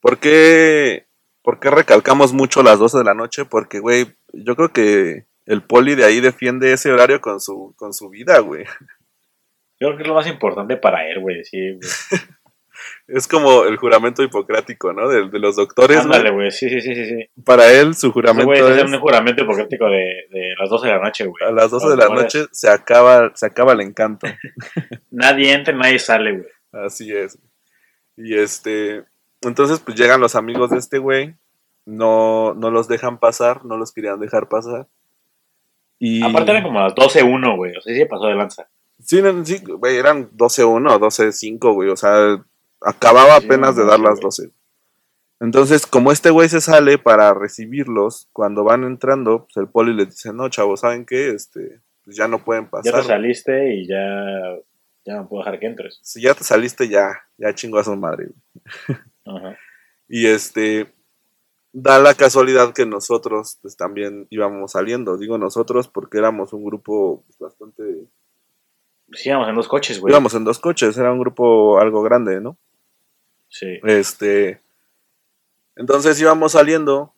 ¿por 0.01 0.19
qué, 0.19 1.07
¿por 1.43 1.61
qué 1.61 1.71
recalcamos 1.71 2.33
mucho 2.33 2.63
las 2.63 2.79
12 2.79 2.99
de 2.99 3.05
la 3.05 3.15
noche? 3.15 3.45
Porque, 3.45 3.81
güey, 3.81 4.15
yo 4.33 4.57
creo 4.57 4.73
que 4.73 5.27
el 5.47 5.63
poli 5.63 5.95
de 5.95 6.05
ahí 6.05 6.21
defiende 6.21 6.73
ese 6.73 6.93
horario 6.93 7.21
con 7.21 7.41
su, 7.41 7.75
con 7.77 7.93
su 7.93 8.09
vida, 8.09 8.39
güey. 8.39 8.65
Yo 9.81 9.89
creo 9.89 9.97
que 9.97 10.03
es 10.03 10.09
lo 10.09 10.15
más 10.15 10.27
importante 10.27 10.77
para 10.77 11.09
él, 11.09 11.21
güey, 11.21 11.45
sí, 11.45 11.73
güey. 11.73 11.81
Es 13.07 13.29
como 13.29 13.65
el 13.65 13.77
juramento 13.77 14.23
hipocrático, 14.23 14.93
¿no? 14.93 15.09
De, 15.09 15.29
de 15.29 15.39
los 15.39 15.57
doctores, 15.57 15.99
Ándale, 15.99 16.31
güey. 16.31 16.51
sí, 16.51 16.69
sí, 16.69 16.81
sí, 16.81 16.95
sí. 16.95 17.29
Para 17.45 17.71
él, 17.71 17.95
su 17.95 18.11
juramento 18.13 18.47
güey 18.47 18.61
es 18.61 18.85
un 18.85 18.99
juramento 18.99 19.43
hipocrático 19.43 19.87
de, 19.87 20.27
de 20.31 20.55
las 20.59 20.71
12 20.71 20.87
de 20.87 20.93
la 20.95 21.01
noche, 21.01 21.27
güey. 21.27 21.49
a 21.49 21.53
las 21.53 21.71
12 21.71 21.89
de 21.91 21.97
la 21.97 22.09
noche 22.09 22.47
se 22.51 22.71
acaba, 22.71 23.33
se 23.35 23.47
acaba 23.47 23.73
el 23.73 23.81
encanto. 23.81 24.27
Nadie 25.11 25.53
entra 25.53 25.75
nadie 25.75 25.99
sale, 25.99 26.33
güey. 26.33 26.49
Así 26.73 27.13
es. 27.13 27.39
Y 28.17 28.37
este, 28.37 29.05
entonces 29.43 29.81
pues 29.81 29.97
llegan 29.97 30.21
los 30.21 30.35
amigos 30.35 30.71
de 30.71 30.79
este 30.79 30.99
güey, 30.99 31.35
no, 31.85 32.55
no 32.55 32.71
los 32.71 32.89
dejan 32.89 33.19
pasar, 33.19 33.65
no 33.65 33.77
los 33.77 33.93
querían 33.93 34.21
dejar 34.21 34.49
pasar. 34.49 34.89
Y 36.05 36.21
Aparte 36.21 36.51
eran 36.51 36.65
como 36.65 36.81
las 36.81 36.95
12.1, 36.95 37.57
güey. 37.57 37.77
O 37.77 37.81
sea, 37.81 37.93
sí 37.93 38.01
se 38.01 38.07
pasó 38.07 38.27
de 38.27 38.35
lanza. 38.35 38.69
Sí, 38.99 39.23
sí, 39.45 39.63
güey, 39.65 39.97
eran 39.97 40.33
12-1 40.33 40.91
o 40.91 40.99
12-5, 40.99 41.75
güey, 41.75 41.91
o 41.91 41.97
sea, 41.97 42.45
acababa 42.81 43.37
apenas 43.37 43.77
de 43.77 43.85
dar 43.85 44.01
las 44.01 44.15
güey. 44.15 44.23
12. 44.25 44.51
Entonces, 45.39 45.87
como 45.87 46.11
este 46.11 46.31
güey 46.31 46.49
se 46.49 46.61
sale 46.61 46.99
para 46.99 47.35
recibirlos, 47.35 48.29
cuando 48.33 48.65
van 48.65 48.83
entrando, 48.83 49.45
pues 49.45 49.57
el 49.59 49.69
poli 49.69 49.95
les 49.95 50.09
dice, 50.09 50.33
no, 50.33 50.49
chavos, 50.49 50.81
¿saben 50.81 51.07
qué? 51.07 51.31
Este, 51.31 51.81
pues 52.05 52.17
ya 52.17 52.27
no 52.27 52.43
pueden 52.45 52.69
pasar. 52.69 52.93
Ya 52.93 53.01
te 53.01 53.07
saliste 53.07 53.75
y 53.77 53.87
ya, 53.87 54.57
ya 55.05 55.15
no 55.15 55.29
puedo 55.29 55.45
dejar 55.45 55.61
que 55.61 55.67
entres. 55.67 56.01
Si 56.03 56.21
ya 56.21 56.35
te 56.35 56.43
saliste, 56.43 56.89
ya, 56.89 57.13
ya 57.39 57.55
chingó 57.55 57.79
a 57.79 57.85
su 57.85 57.95
madre. 57.95 58.27
güey. 58.27 58.99
Ajá. 59.37 59.57
Y 60.09 60.27
este, 60.27 60.93
da 61.73 61.99
la 61.99 62.15
casualidad 62.15 62.73
que 62.73 62.87
nosotros, 62.87 63.59
pues 63.63 63.77
también 63.77 64.27
íbamos 64.31 64.73
saliendo. 64.73 65.17
Digo 65.17 65.39
nosotros 65.39 65.89
porque 65.89 66.19
éramos 66.19 66.53
un 66.53 66.65
grupo 66.65 67.25
pues, 67.27 67.39
bastante... 67.39 67.83
Sí, 69.13 69.29
íbamos 69.29 69.49
en 69.49 69.55
dos 69.57 69.69
coches, 69.69 70.01
güey. 70.01 70.13
Íbamos 70.13 70.35
en 70.35 70.45
dos 70.45 70.59
coches, 70.59 70.97
era 70.97 71.13
un 71.13 71.21
grupo 71.21 71.79
algo 71.79 72.03
grande, 72.03 72.41
¿no? 72.41 72.57
Sí. 73.49 73.79
Este, 73.85 74.63
entonces 75.77 76.21
íbamos 76.21 76.53
saliendo, 76.53 77.13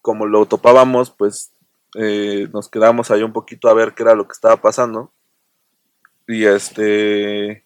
como 0.00 0.26
lo 0.26 0.46
topábamos, 0.46 1.10
pues 1.10 1.52
eh, 1.94 2.48
nos 2.52 2.68
quedamos 2.68 3.10
ahí 3.10 3.22
un 3.22 3.32
poquito 3.32 3.68
a 3.68 3.74
ver 3.74 3.94
qué 3.94 4.02
era 4.02 4.14
lo 4.14 4.26
que 4.26 4.32
estaba 4.32 4.56
pasando. 4.56 5.12
Y 6.26 6.44
este, 6.44 7.64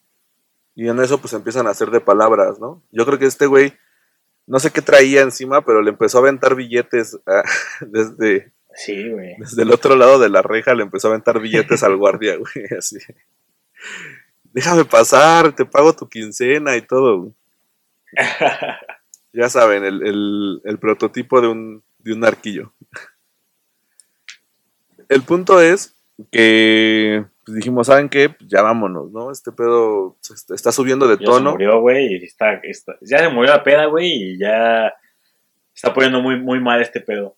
y 0.75 0.89
en 0.89 1.01
eso 1.01 1.19
pues 1.19 1.33
empiezan 1.33 1.67
a 1.67 1.71
hacer 1.71 1.91
de 1.91 2.01
palabras, 2.01 2.59
¿no? 2.59 2.83
Yo 2.91 3.05
creo 3.07 3.19
que 3.19 3.27
este 3.27 3.47
güey, 3.47 3.75
no 4.47 4.59
sé 4.61 4.71
qué 4.71 4.83
traía 4.83 5.23
encima, 5.23 5.65
pero 5.65 5.83
le 5.83 5.91
empezó 5.91 6.19
a 6.19 6.21
aventar 6.23 6.55
billetes 6.55 7.19
ah, 7.27 7.43
desde, 7.81 8.53
Sí, 8.75 9.11
güey. 9.11 9.35
desde 9.39 9.63
el 9.63 9.73
otro 9.73 9.97
lado 9.97 10.19
de 10.19 10.29
la 10.29 10.43
reja, 10.43 10.75
le 10.75 10.83
empezó 10.83 11.09
a 11.09 11.11
aventar 11.13 11.41
billetes 11.41 11.83
al 11.83 11.97
guardia, 11.97 12.37
güey, 12.39 12.67
así. 12.79 12.99
Déjame 14.53 14.85
pasar, 14.85 15.55
te 15.55 15.65
pago 15.67 15.95
tu 15.95 16.09
quincena 16.09 16.77
y 16.77 16.83
todo, 16.83 17.19
güey. 17.21 17.33
Ya 19.33 19.51
saben, 19.51 19.85
el, 19.85 20.07
el- 20.07 20.61
el 20.65 20.79
prototipo 20.79 21.41
de 21.43 21.49
un, 21.49 21.83
de 21.99 22.13
un 22.15 22.25
arquillo. 22.25 22.73
El 25.09 25.23
punto 25.23 25.61
es 25.61 25.95
que 26.33 27.27
pues, 27.47 27.57
dijimos, 27.57 27.87
¿saben 27.87 28.09
qué? 28.11 28.29
Pues 28.29 28.51
ya 28.51 28.61
vámonos, 28.61 29.11
¿no? 29.13 29.31
Este 29.31 29.53
pedo 29.53 30.17
está- 30.53 30.73
subiendo 30.73 31.07
de 31.09 31.15
Ya 31.15 31.21
se 31.21 31.25
tono. 31.25 31.53
murió, 31.53 31.81
güey, 31.81 32.07
y 32.15 32.25
está, 32.25 32.55
está- 32.65 32.97
ya 33.01 33.19
se 33.21 33.29
murió 33.31 33.53
la 33.53 33.63
peda, 33.65 33.87
güey, 33.87 34.09
y 34.13 34.39
ya 34.39 34.93
está 35.75 35.95
poniendo 35.95 36.21
muy, 36.21 36.39
muy 36.41 36.61
mal 36.61 36.83
este 36.83 37.01
pedo. 37.01 37.37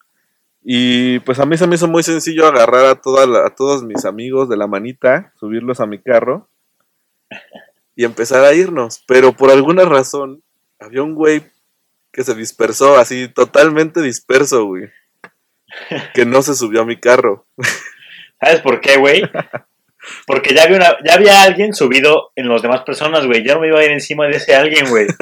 Y 0.64 1.20
pues 1.20 1.38
a 1.38 1.46
mí 1.46 1.56
se 1.56 1.66
me 1.66 1.76
hizo 1.76 1.86
muy 1.88 2.02
sencillo 2.02 2.46
agarrar 2.46 2.86
a, 2.86 2.94
toda 2.96 3.26
la- 3.26 3.46
a 3.46 3.54
todos 3.54 3.84
mis 3.84 4.04
amigos 4.04 4.48
de 4.48 4.56
la 4.56 4.66
manita, 4.66 5.32
subirlos 5.38 5.78
a 5.80 5.86
mi 5.86 5.98
carro 6.00 6.48
y 7.94 8.04
empezar 8.04 8.44
a 8.44 8.54
irnos. 8.54 9.02
Pero 9.06 9.32
por 9.32 9.50
alguna 9.50 9.84
razón 9.84 10.42
había 10.80 11.02
un 11.02 11.14
güey 11.14 11.42
que 12.12 12.24
se 12.24 12.34
dispersó, 12.34 12.96
así 12.96 13.28
totalmente 13.28 14.00
disperso, 14.02 14.64
güey. 14.66 14.88
Que 16.14 16.24
no 16.24 16.40
se 16.42 16.54
subió 16.54 16.80
a 16.82 16.86
mi 16.86 16.98
carro. 16.98 17.46
¿Sabes 18.40 18.60
por 18.60 18.80
qué, 18.80 18.96
güey? 18.96 19.22
Porque 20.26 20.54
ya 20.54 20.64
había, 20.64 20.76
una- 20.76 20.96
ya 21.06 21.14
había 21.14 21.42
alguien 21.42 21.72
subido 21.74 22.32
en 22.36 22.48
los 22.48 22.62
demás 22.62 22.82
personas, 22.82 23.26
güey. 23.26 23.44
Ya 23.46 23.54
no 23.54 23.60
me 23.60 23.68
iba 23.68 23.78
a 23.80 23.84
ir 23.84 23.90
encima 23.92 24.26
de 24.26 24.36
ese 24.36 24.54
alguien, 24.56 24.88
güey. 24.88 25.06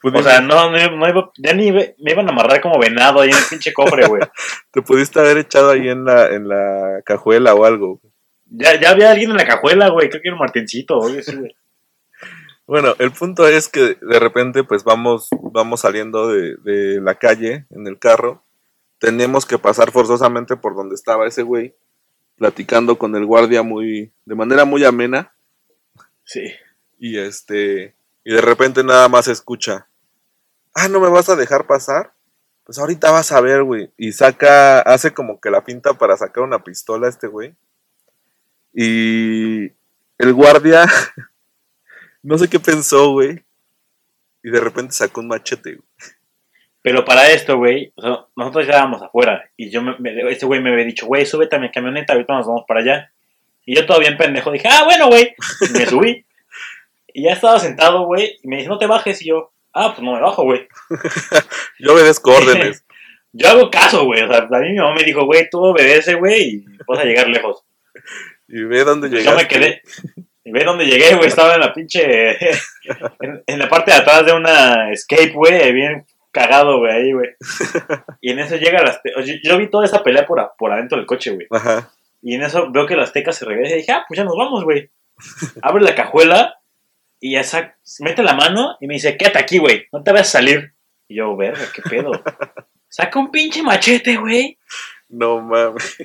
Pues, 0.00 0.14
O 0.16 0.22
sea, 0.24 0.40
no, 0.40 0.68
no, 0.68 0.96
no 0.96 1.08
iba, 1.08 1.30
ya 1.38 1.52
ni 1.54 1.68
iba- 1.68 1.84
me 1.98 2.10
iban 2.10 2.26
a 2.28 2.32
amarrar 2.32 2.60
como 2.60 2.76
venado 2.76 3.20
ahí 3.20 3.30
en 3.30 3.36
el 3.36 3.44
pinche 3.48 3.72
cofre, 3.72 4.04
güey. 4.08 4.20
te 4.72 4.82
pudiste 4.82 5.20
haber 5.20 5.38
echado 5.38 5.70
ahí 5.70 5.88
en 5.88 6.04
la, 6.04 6.26
en 6.26 6.48
la 6.48 7.02
cajuela 7.04 7.54
o 7.54 7.64
algo. 7.64 8.00
Ya, 8.46 8.80
ya 8.80 8.90
había 8.90 9.12
alguien 9.12 9.30
en 9.30 9.36
la 9.36 9.46
cajuela, 9.46 9.90
güey. 9.90 10.08
Creo 10.10 10.20
que 10.20 10.26
era 10.28 10.34
un 10.34 10.40
Martincito, 10.40 10.98
güey. 10.98 11.22
sí, 11.22 11.36
güey. 11.36 11.54
Bueno, 12.66 12.94
el 12.98 13.12
punto 13.12 13.46
es 13.46 13.68
que 13.68 13.96
de 14.00 14.18
repente 14.18 14.64
pues 14.64 14.82
vamos, 14.82 15.28
vamos 15.40 15.80
saliendo 15.82 16.26
de, 16.28 16.56
de 16.64 17.00
la 17.00 17.14
calle 17.14 17.66
en 17.70 17.86
el 17.86 17.98
carro. 18.00 18.42
Tenemos 18.98 19.46
que 19.46 19.58
pasar 19.58 19.92
forzosamente 19.92 20.56
por 20.56 20.74
donde 20.74 20.96
estaba 20.96 21.28
ese 21.28 21.42
güey, 21.42 21.74
platicando 22.36 22.98
con 22.98 23.14
el 23.16 23.26
guardia 23.26 23.62
muy, 23.62 24.12
de 24.24 24.34
manera 24.34 24.64
muy 24.64 24.84
amena. 24.84 25.32
Sí. 26.24 26.52
Y 26.98 27.18
este, 27.18 27.94
y 28.24 28.32
de 28.32 28.40
repente 28.40 28.84
nada 28.84 29.08
más 29.08 29.28
escucha. 29.28 29.88
Ah, 30.74 30.88
¿no 30.88 31.00
me 31.00 31.08
vas 31.08 31.28
a 31.28 31.36
dejar 31.36 31.66
pasar? 31.66 32.14
Pues 32.64 32.78
ahorita 32.78 33.10
vas 33.10 33.32
a 33.32 33.40
ver, 33.40 33.64
güey. 33.64 33.92
Y 33.96 34.12
saca, 34.12 34.80
hace 34.80 35.12
como 35.12 35.40
que 35.40 35.50
la 35.50 35.64
pinta 35.64 35.94
para 35.94 36.16
sacar 36.16 36.44
una 36.44 36.62
pistola 36.62 37.08
este 37.08 37.26
güey. 37.26 37.56
Y 38.72 39.64
el 40.18 40.32
guardia, 40.32 40.86
no 42.22 42.38
sé 42.38 42.48
qué 42.48 42.60
pensó, 42.60 43.12
güey. 43.12 43.44
Y 44.42 44.50
de 44.50 44.60
repente 44.60 44.94
sacó 44.94 45.20
un 45.20 45.28
machete, 45.28 45.74
güey. 45.74 45.88
Pero 46.82 47.04
para 47.04 47.30
esto, 47.30 47.56
güey, 47.58 47.92
o 47.94 48.02
sea, 48.02 48.24
nosotros 48.34 48.66
ya 48.66 48.72
estábamos 48.72 49.00
afuera. 49.02 49.48
Y 49.56 49.70
yo, 49.70 49.82
me, 49.82 49.94
me- 50.00 50.30
este 50.32 50.46
güey 50.46 50.60
me 50.60 50.72
había 50.72 50.84
dicho, 50.84 51.06
güey, 51.06 51.24
súbete 51.24 51.54
a 51.56 51.60
mi 51.60 51.70
camioneta, 51.70 52.12
ahorita 52.12 52.34
nos 52.34 52.46
vamos 52.46 52.64
para 52.66 52.80
allá. 52.80 53.12
Y 53.64 53.76
yo 53.76 53.86
todavía 53.86 54.08
en 54.08 54.16
pendejo 54.16 54.50
dije, 54.50 54.66
ah, 54.68 54.82
bueno, 54.84 55.06
güey. 55.06 55.34
Y 55.60 55.78
me 55.78 55.86
subí. 55.86 56.26
Y 57.14 57.24
ya 57.24 57.32
estaba 57.34 57.60
sentado, 57.60 58.04
güey. 58.06 58.36
Y 58.42 58.48
me 58.48 58.56
dice, 58.56 58.68
no 58.68 58.78
te 58.78 58.88
bajes. 58.88 59.22
Y 59.22 59.28
yo, 59.28 59.52
ah, 59.72 59.92
pues 59.94 60.02
no 60.04 60.14
me 60.14 60.20
bajo, 60.20 60.42
güey. 60.42 60.66
Yo 61.78 61.92
obedezco 61.94 62.32
órdenes. 62.34 62.84
Yo 63.32 63.48
hago 63.48 63.70
caso, 63.70 64.04
güey. 64.04 64.22
O 64.22 64.28
sea, 64.28 64.38
a 64.38 64.58
mí 64.60 64.70
mi 64.70 64.78
mamá 64.78 64.94
me 64.96 65.04
dijo, 65.04 65.24
güey, 65.24 65.48
tú 65.48 65.62
obedece, 65.62 66.14
güey, 66.14 66.42
y 66.42 66.64
vas 66.86 66.98
a 66.98 67.04
llegar 67.04 67.28
lejos. 67.28 67.62
y 68.48 68.62
ve 68.64 68.82
dónde 68.84 69.08
llegaste. 69.08 69.30
yo 69.30 69.36
me 69.36 69.48
quedé. 69.48 69.82
Y 70.44 70.50
ve 70.50 70.64
dónde 70.64 70.84
llegué, 70.84 71.14
güey. 71.14 71.28
Estaba 71.28 71.54
en 71.54 71.60
la 71.60 71.72
pinche. 71.72 72.36
En, 73.20 73.42
en 73.46 73.58
la 73.60 73.68
parte 73.68 73.92
de 73.92 73.98
atrás 73.98 74.26
de 74.26 74.32
una 74.32 74.90
escape, 74.90 75.30
güey. 75.30 75.72
Bien 75.72 76.04
cagado, 76.32 76.78
güey, 76.80 76.92
ahí, 76.92 77.12
güey. 77.12 77.28
Y 78.20 78.32
en 78.32 78.40
eso 78.40 78.56
llega 78.56 78.82
las. 78.82 79.00
te- 79.02 79.12
Yo, 79.24 79.34
yo 79.42 79.58
vi 79.58 79.68
toda 79.70 79.84
esa 79.84 80.02
pelea 80.02 80.26
por, 80.26 80.52
por 80.58 80.72
adentro 80.72 80.98
del 80.98 81.06
coche, 81.06 81.30
güey. 81.30 81.46
Ajá. 81.50 81.90
Y 82.22 82.34
en 82.34 82.42
eso 82.42 82.70
veo 82.72 82.86
que 82.86 82.96
la 82.96 83.02
Azteca 83.04 83.32
se 83.32 83.44
regresa 83.44 83.74
y 83.74 83.78
dije, 83.78 83.92
ah, 83.92 84.04
pues 84.08 84.16
ya 84.18 84.24
nos 84.24 84.36
vamos, 84.36 84.64
güey. 84.64 84.90
Abre 85.62 85.84
la 85.84 85.94
cajuela 85.94 86.56
y 87.20 87.32
ya 87.34 87.44
saca, 87.44 87.76
mete 88.00 88.22
la 88.22 88.34
mano 88.34 88.76
y 88.80 88.86
me 88.88 88.94
dice, 88.94 89.16
quédate 89.16 89.38
aquí, 89.38 89.58
güey, 89.58 89.86
no 89.92 90.02
te 90.02 90.10
vas 90.12 90.22
a 90.22 90.24
salir. 90.24 90.72
Y 91.08 91.16
yo, 91.16 91.36
verga, 91.36 91.60
qué 91.74 91.82
pedo. 91.82 92.10
Saca 92.88 93.18
un 93.18 93.30
pinche 93.30 93.62
machete, 93.62 94.16
güey, 94.16 94.58
No 95.08 95.40
mames. 95.40 95.96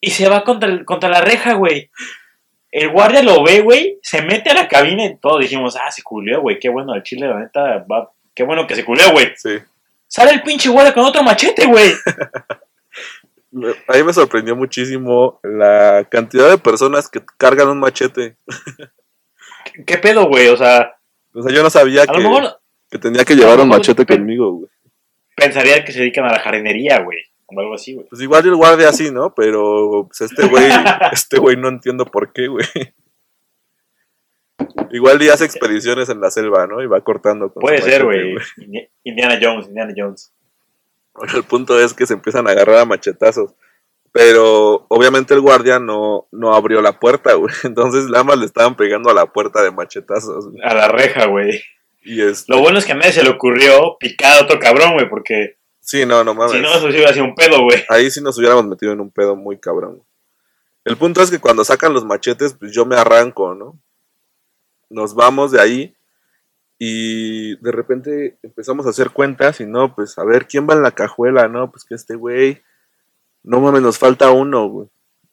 y 0.00 0.10
se 0.10 0.28
va 0.28 0.44
contra, 0.44 0.68
el- 0.68 0.84
contra 0.84 1.08
la 1.08 1.20
reja, 1.20 1.54
güey. 1.54 1.90
El 2.70 2.90
guardia 2.90 3.22
lo 3.22 3.42
ve, 3.44 3.60
güey, 3.60 3.98
se 4.02 4.20
mete 4.22 4.50
a 4.50 4.54
la 4.54 4.66
cabina 4.68 5.04
y 5.04 5.16
todos 5.18 5.40
dijimos, 5.40 5.76
ah, 5.76 5.90
se 5.92 6.02
culió, 6.02 6.40
güey, 6.40 6.58
qué 6.58 6.68
bueno, 6.68 6.92
al 6.92 7.04
chile, 7.04 7.28
la 7.28 7.38
neta, 7.38 7.84
va, 7.90 8.10
qué 8.34 8.42
bueno 8.42 8.66
que 8.66 8.74
se 8.74 8.84
culió, 8.84 9.10
güey. 9.12 9.32
Sí. 9.36 9.58
Sale 10.06 10.32
el 10.32 10.42
pinche 10.42 10.68
guardia 10.68 10.94
con 10.94 11.04
otro 11.04 11.22
machete, 11.22 11.66
güey. 11.66 11.92
A 13.86 13.92
mí 13.96 14.02
me 14.02 14.12
sorprendió 14.12 14.56
muchísimo 14.56 15.38
la 15.44 16.06
cantidad 16.10 16.50
de 16.50 16.58
personas 16.58 17.08
que 17.08 17.22
cargan 17.38 17.68
un 17.68 17.78
machete. 17.78 18.36
¿Qué 19.86 19.98
pedo, 19.98 20.26
güey? 20.26 20.48
O 20.48 20.56
sea, 20.56 20.96
O 21.32 21.42
sea, 21.42 21.52
yo 21.52 21.62
no 21.62 21.70
sabía 21.70 22.06
que, 22.06 22.18
mejor 22.18 22.60
que 22.90 22.98
tenía 22.98 23.24
que 23.24 23.34
llevar 23.34 23.60
un 23.60 23.68
machete 23.68 24.04
conmigo, 24.04 24.52
güey. 24.52 24.70
pensaría 25.36 25.84
que 25.84 25.92
se 25.92 26.00
dedican 26.00 26.24
a 26.24 26.32
la 26.32 26.40
jardinería, 26.40 27.00
güey, 27.00 27.18
o 27.46 27.60
algo 27.60 27.74
así, 27.74 27.94
güey. 27.94 28.06
Pues 28.08 28.20
igual 28.22 28.44
el 28.44 28.56
guardia 28.56 28.88
así, 28.88 29.10
¿no? 29.10 29.34
Pero 29.34 30.08
pues 30.08 30.32
este 30.32 30.46
güey, 30.46 30.64
este 31.12 31.38
güey 31.38 31.56
no 31.56 31.68
entiendo 31.68 32.06
por 32.06 32.32
qué, 32.32 32.48
güey. 32.48 32.66
Igual 34.90 35.22
y 35.22 35.28
hace 35.28 35.44
expediciones 35.44 36.08
en 36.08 36.20
la 36.20 36.30
selva, 36.30 36.66
¿no? 36.66 36.82
Y 36.82 36.86
va 36.86 37.00
cortando 37.02 37.52
con 37.52 37.60
Puede 37.60 37.82
ser, 37.82 38.04
güey. 38.04 38.34
Indi- 38.58 38.88
Indiana 39.04 39.38
Jones, 39.40 39.66
Indiana 39.68 39.92
Jones. 39.96 40.32
Bueno, 41.14 41.32
el 41.36 41.44
punto 41.44 41.78
es 41.80 41.94
que 41.94 42.06
se 42.06 42.14
empiezan 42.14 42.46
a 42.48 42.50
agarrar 42.52 42.78
a 42.78 42.84
machetazos. 42.84 43.52
Pero 44.12 44.86
obviamente 44.88 45.34
el 45.34 45.40
guardia 45.40 45.80
no, 45.80 46.28
no 46.30 46.54
abrió 46.54 46.80
la 46.80 47.00
puerta, 47.00 47.34
güey. 47.34 47.52
Entonces 47.64 48.04
nada 48.06 48.22
más 48.24 48.38
le 48.38 48.46
estaban 48.46 48.76
pegando 48.76 49.10
a 49.10 49.14
la 49.14 49.26
puerta 49.26 49.62
de 49.62 49.72
machetazos. 49.72 50.46
A 50.62 50.74
la 50.74 50.88
reja, 50.88 51.26
güey. 51.26 51.60
Y 52.02 52.22
es. 52.22 52.44
Lo 52.48 52.60
bueno 52.60 52.78
es 52.78 52.84
que 52.84 52.92
a 52.92 52.96
nadie 52.96 53.12
se 53.12 53.24
le 53.24 53.30
ocurrió 53.30 53.96
picar 53.98 54.38
a 54.38 54.42
otro 54.44 54.58
cabrón, 54.60 54.92
güey, 54.94 55.08
porque 55.08 55.56
Sí, 55.80 56.06
no, 56.06 56.22
no 56.24 56.32
mames. 56.34 56.52
si 56.52 56.60
no, 56.60 56.68
eso 56.70 56.88
sí 56.90 56.94
hubiera 56.96 57.12
sido 57.12 57.24
un 57.24 57.34
pedo, 57.34 57.60
güey. 57.62 57.82
Ahí 57.88 58.10
sí 58.10 58.22
nos 58.22 58.38
hubiéramos 58.38 58.64
metido 58.66 58.92
en 58.92 59.00
un 59.00 59.10
pedo 59.10 59.36
muy 59.36 59.58
cabrón. 59.58 60.02
El 60.84 60.96
punto 60.96 61.20
es 61.22 61.30
que 61.30 61.40
cuando 61.40 61.64
sacan 61.64 61.92
los 61.92 62.04
machetes, 62.04 62.54
pues 62.54 62.72
yo 62.72 62.84
me 62.86 62.96
arranco, 62.96 63.54
¿no? 63.54 63.78
Nos 64.94 65.14
vamos 65.14 65.50
de 65.50 65.60
ahí 65.60 65.94
y 66.78 67.56
de 67.56 67.72
repente 67.72 68.38
empezamos 68.42 68.86
a 68.86 68.90
hacer 68.90 69.10
cuentas 69.10 69.60
y 69.60 69.66
no, 69.66 69.94
pues 69.94 70.16
a 70.18 70.24
ver, 70.24 70.46
¿quién 70.46 70.68
va 70.68 70.74
en 70.74 70.82
la 70.82 70.92
cajuela? 70.92 71.48
No, 71.48 71.70
pues 71.70 71.84
que 71.84 71.94
este 71.94 72.14
güey. 72.14 72.62
No 73.42 73.60
mames, 73.60 73.82
nos 73.82 73.98
falta 73.98 74.30
uno, 74.30 74.68
güey. 74.68 74.88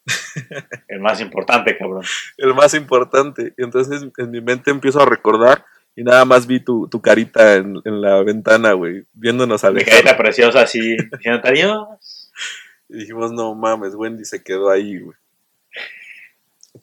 El 0.88 1.00
más 1.00 1.20
importante, 1.20 1.78
cabrón. 1.78 2.02
El 2.36 2.54
más 2.54 2.74
importante. 2.74 3.54
Y 3.56 3.62
entonces 3.64 4.04
en 4.16 4.30
mi 4.30 4.40
mente 4.40 4.70
empiezo 4.70 5.00
a 5.00 5.06
recordar 5.06 5.64
y 5.94 6.02
nada 6.04 6.24
más 6.24 6.46
vi 6.46 6.60
tu, 6.60 6.88
tu 6.88 7.00
carita 7.00 7.54
en, 7.54 7.80
en 7.84 8.00
la 8.00 8.22
ventana, 8.22 8.72
güey, 8.72 9.04
viéndonos 9.12 9.62
Mi 9.62 9.68
alejar. 9.68 9.94
carita 9.94 10.16
preciosa 10.16 10.62
así, 10.62 10.96
diciéndote 10.96 11.48
adiós. 11.48 12.32
Y 12.88 12.98
dijimos, 12.98 13.32
no 13.32 13.54
mames, 13.54 13.94
Wendy 13.94 14.24
se 14.24 14.42
quedó 14.42 14.70
ahí, 14.70 14.98
güey. 14.98 15.16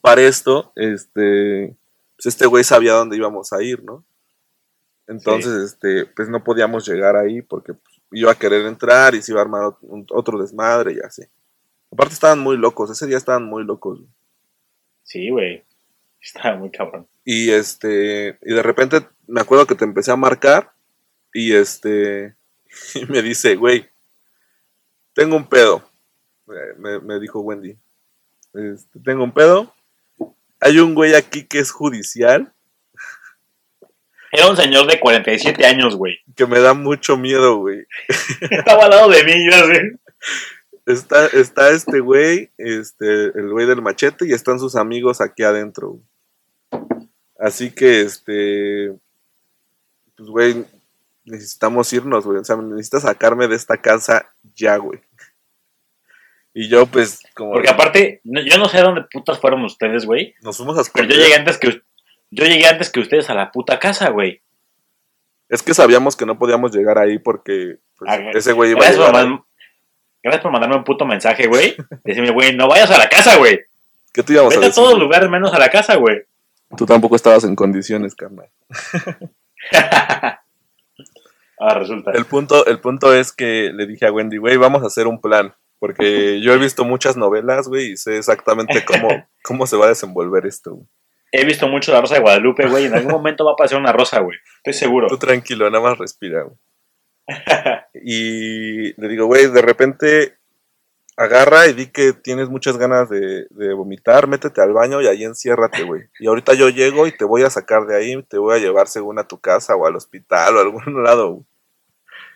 Para 0.00 0.22
esto, 0.22 0.72
este, 0.76 1.74
pues 2.22 2.34
este 2.34 2.46
güey 2.46 2.64
sabía 2.64 2.92
dónde 2.92 3.16
íbamos 3.16 3.52
a 3.54 3.62
ir, 3.62 3.82
¿no? 3.82 4.04
Entonces, 5.06 5.72
este, 5.72 6.06
pues 6.06 6.28
no 6.28 6.44
podíamos 6.44 6.86
llegar 6.86 7.16
ahí 7.16 7.40
porque 7.42 7.74
pues, 7.74 7.96
iba 8.12 8.30
a 8.30 8.38
querer 8.38 8.66
entrar 8.66 9.14
y 9.14 9.22
se 9.22 9.32
iba 9.32 9.40
a 9.40 9.44
armar 9.44 9.62
ot- 9.62 10.06
otro 10.10 10.38
desmadre 10.40 10.92
y 10.94 11.00
así. 11.00 11.22
Aparte 11.90 12.14
estaban 12.14 12.38
muy 12.38 12.56
locos, 12.56 12.90
ese 12.90 13.06
día 13.06 13.16
estaban 13.16 13.44
muy 13.44 13.64
locos. 13.64 13.98
güey. 14.00 14.10
Sí, 15.02 15.30
güey. 15.30 15.64
Estaba 16.20 16.56
muy 16.56 16.70
cabrón. 16.70 17.08
Y 17.24 17.50
este, 17.50 18.38
y 18.42 18.54
de 18.54 18.62
repente 18.62 19.06
me 19.26 19.40
acuerdo 19.40 19.66
que 19.66 19.74
te 19.74 19.84
empecé 19.84 20.12
a 20.12 20.16
marcar 20.16 20.72
y 21.32 21.54
este, 21.54 22.36
y 22.94 23.06
me 23.06 23.22
dice, 23.22 23.56
güey, 23.56 23.88
tengo 25.14 25.36
un 25.36 25.48
pedo. 25.48 25.82
Eh, 26.48 26.74
Me, 26.78 27.00
me 27.00 27.18
dijo 27.18 27.40
Wendy, 27.40 27.76
este, 28.52 29.00
tengo 29.00 29.24
un 29.24 29.32
pedo. 29.32 29.72
Hay 30.60 30.78
un 30.78 30.94
güey 30.94 31.14
aquí 31.14 31.44
que 31.44 31.58
es 31.58 31.70
judicial 31.70 32.52
Era 34.30 34.48
un 34.48 34.56
señor 34.56 34.86
de 34.86 35.00
47 35.00 35.66
años, 35.66 35.96
güey. 35.96 36.18
que 36.36 36.46
me 36.46 36.60
da 36.60 36.74
mucho 36.74 37.16
miedo, 37.16 37.58
güey. 37.58 37.86
Estaba 38.50 38.84
al 38.84 38.90
lado 38.90 39.08
de 39.08 39.24
mí, 39.24 39.50
yo 39.50 39.56
así. 39.56 39.80
Está, 40.86 41.26
está 41.26 41.70
este 41.70 42.00
güey, 42.00 42.50
este, 42.58 43.26
el 43.26 43.50
güey 43.50 43.66
del 43.66 43.82
machete, 43.82 44.26
y 44.26 44.32
están 44.32 44.58
sus 44.58 44.76
amigos 44.76 45.20
aquí 45.20 45.42
adentro. 45.42 45.98
güey. 46.70 47.08
Así 47.38 47.70
que, 47.70 48.02
este, 48.02 48.92
pues, 50.16 50.28
güey, 50.28 50.64
necesitamos 51.24 51.92
irnos, 51.92 52.24
güey. 52.24 52.38
O 52.38 52.44
sea, 52.44 52.56
necesitas 52.56 53.02
sacarme 53.02 53.48
de 53.48 53.56
esta 53.56 53.76
casa 53.78 54.30
ya, 54.54 54.76
güey. 54.76 55.00
Y 56.52 56.68
yo, 56.68 56.86
pues, 56.86 57.20
como 57.34 57.52
Porque 57.52 57.70
aparte, 57.70 58.20
no- 58.24 58.40
yo 58.40 58.58
no 58.58 58.68
sé 58.68 58.80
dónde 58.80 59.02
putas 59.12 59.38
fueron 59.38 59.64
ustedes, 59.64 60.04
güey. 60.04 60.34
nos 60.42 60.56
fuimos 60.56 60.76
a 60.78 60.82
Pero 60.92 61.08
yo 61.08 61.14
esconder. 61.14 61.18
llegué 61.18 61.34
antes 61.38 61.58
que 61.58 61.82
yo 62.32 62.44
llegué 62.44 62.66
antes 62.66 62.90
que 62.90 63.00
ustedes 63.00 63.28
a 63.30 63.34
la 63.34 63.50
puta 63.52 63.78
casa, 63.78 64.10
güey. 64.10 64.40
Es 65.48 65.62
que 65.62 65.74
sabíamos 65.74 66.16
que 66.16 66.26
no 66.26 66.38
podíamos 66.38 66.72
llegar 66.72 66.98
ahí 66.98 67.18
porque 67.18 67.78
pues, 67.98 68.10
Ah, 68.10 68.18
ese 68.34 68.52
güey 68.52 68.70
iba 68.70 68.78
a 68.80 68.82
Gracias 68.82 68.98
por, 68.98 69.06
llegar. 69.08 69.22
ahí. 69.24 69.30
man- 69.30 69.44
gracias 70.22 70.42
por 70.42 70.52
mandarme 70.52 70.76
un 70.76 70.84
puto 70.84 71.04
mensaje, 71.06 71.46
güey. 71.46 71.74
Decirme, 72.04 72.30
güey, 72.30 72.54
no 72.56 72.68
vayas 72.68 72.90
a 72.90 72.98
la 72.98 73.08
casa, 73.08 73.36
güey. 73.36 73.60
¿Qué 74.12 74.22
te 74.22 74.32
íbamos 74.32 74.52
a 74.54 74.56
Vete 74.56 74.66
a 74.66 74.68
decir? 74.68 74.82
todos 74.82 74.98
lugares 74.98 75.28
menos 75.30 75.52
a 75.52 75.58
la 75.58 75.68
casa, 75.70 75.94
güey. 75.96 76.22
Tú 76.76 76.86
tampoco 76.86 77.16
estabas 77.16 77.42
en 77.44 77.56
condiciones, 77.56 78.14
carnal. 78.14 78.48
ah, 81.58 81.74
resulta. 81.74 82.12
El 82.12 82.24
punto, 82.26 82.66
el 82.66 82.80
punto 82.80 83.12
es 83.14 83.32
que 83.32 83.70
le 83.74 83.86
dije 83.86 84.06
a 84.06 84.12
Wendy, 84.12 84.36
güey, 84.38 84.56
vamos 84.56 84.82
a 84.82 84.86
hacer 84.86 85.06
un 85.06 85.20
plan. 85.20 85.54
Porque 85.80 86.40
yo 86.42 86.52
he 86.52 86.58
visto 86.58 86.84
muchas 86.84 87.16
novelas, 87.16 87.66
güey, 87.66 87.92
y 87.92 87.96
sé 87.96 88.18
exactamente 88.18 88.84
cómo, 88.84 89.08
cómo 89.42 89.66
se 89.66 89.76
va 89.76 89.86
a 89.86 89.88
desenvolver 89.88 90.46
esto. 90.46 90.78
He 91.32 91.44
visto 91.44 91.66
mucho 91.68 91.92
la 91.92 92.02
Rosa 92.02 92.16
de 92.16 92.20
Guadalupe, 92.20 92.68
güey. 92.68 92.84
En 92.84 92.94
algún 92.94 93.12
momento 93.12 93.44
va 93.44 93.52
a 93.52 93.54
aparecer 93.54 93.78
una 93.78 93.92
rosa, 93.92 94.20
güey. 94.20 94.36
Estoy 94.58 94.74
seguro. 94.74 95.06
Tú 95.08 95.16
tranquilo, 95.16 95.70
nada 95.70 95.82
más 95.82 95.98
respira, 95.98 96.42
güey. 96.42 96.56
Y 98.04 99.00
le 99.00 99.08
digo, 99.08 99.26
güey, 99.26 99.50
de 99.50 99.62
repente 99.62 100.36
agarra 101.16 101.66
y 101.68 101.72
di 101.72 101.86
que 101.86 102.12
tienes 102.12 102.48
muchas 102.48 102.76
ganas 102.78 103.08
de, 103.08 103.46
de 103.50 103.74
vomitar, 103.74 104.26
métete 104.26 104.60
al 104.60 104.72
baño 104.72 105.00
y 105.00 105.06
ahí 105.06 105.24
enciérrate, 105.24 105.84
güey. 105.84 106.02
Y 106.18 106.26
ahorita 106.26 106.54
yo 106.54 106.68
llego 106.68 107.06
y 107.06 107.12
te 107.12 107.24
voy 107.24 107.42
a 107.42 107.50
sacar 107.50 107.86
de 107.86 107.96
ahí, 107.96 108.22
te 108.24 108.38
voy 108.38 108.56
a 108.56 108.60
llevar 108.60 108.88
según 108.88 109.18
a 109.18 109.28
tu 109.28 109.38
casa 109.38 109.76
o 109.76 109.86
al 109.86 109.96
hospital 109.96 110.56
o 110.56 110.58
a 110.58 110.62
algún 110.62 110.82
lado. 111.04 111.32
güey. 111.32 111.46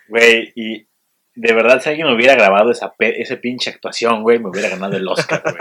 Güey, 0.09 0.53
y 0.55 0.87
de 1.35 1.53
verdad, 1.53 1.81
si 1.83 1.89
alguien 1.91 2.07
hubiera 2.09 2.35
grabado 2.35 2.71
esa, 2.71 2.93
pe- 2.95 3.21
ese 3.21 3.37
pinche 3.37 3.71
actuación, 3.71 4.23
güey, 4.23 4.39
me 4.39 4.49
hubiera 4.51 4.69
ganado 4.69 4.97
el 4.97 5.07
Oscar, 5.09 5.43
güey. 5.43 5.57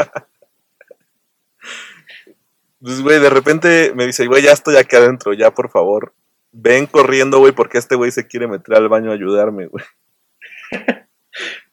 Pues, 2.81 3.01
güey, 3.01 3.19
de 3.19 3.29
repente 3.29 3.93
me 3.95 4.05
dice, 4.05 4.27
güey, 4.27 4.43
ya 4.43 4.51
estoy 4.51 4.75
aquí 4.75 4.95
adentro, 4.95 5.33
ya 5.33 5.51
por 5.51 5.69
favor. 5.69 6.13
Ven 6.51 6.85
corriendo, 6.85 7.39
güey, 7.39 7.53
porque 7.53 7.77
este 7.77 7.95
güey 7.95 8.11
se 8.11 8.27
quiere 8.27 8.47
meter 8.47 8.75
al 8.75 8.89
baño 8.89 9.11
a 9.11 9.13
ayudarme, 9.15 9.67
güey. 9.67 9.83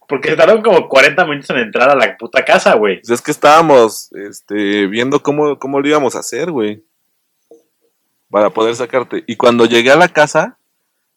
Porque 0.09 0.35
tardaron 0.35 0.63
como 0.63 0.89
40 0.89 1.25
minutos 1.27 1.51
en 1.51 1.59
entrar 1.59 1.91
a 1.91 1.95
la 1.95 2.17
puta 2.17 2.45
casa, 2.45 2.75
güey. 2.75 3.01
Pues 3.01 3.11
es 3.11 3.23
que 3.23 3.31
estábamos 3.31 4.11
este, 4.13 4.87
viendo 4.87 5.23
cómo, 5.23 5.59
cómo 5.59 5.81
lo 5.81 5.87
íbamos 5.89 6.17
a 6.17 6.21
hacer, 6.21 6.51
güey. 6.51 6.83
Para 8.31 8.51
poder 8.51 8.75
sacarte. 8.77 9.23
Y 9.27 9.37
cuando 9.37 9.67
llegué 9.67 9.91
a 9.91 9.97
la 9.97 10.09
casa, 10.09 10.59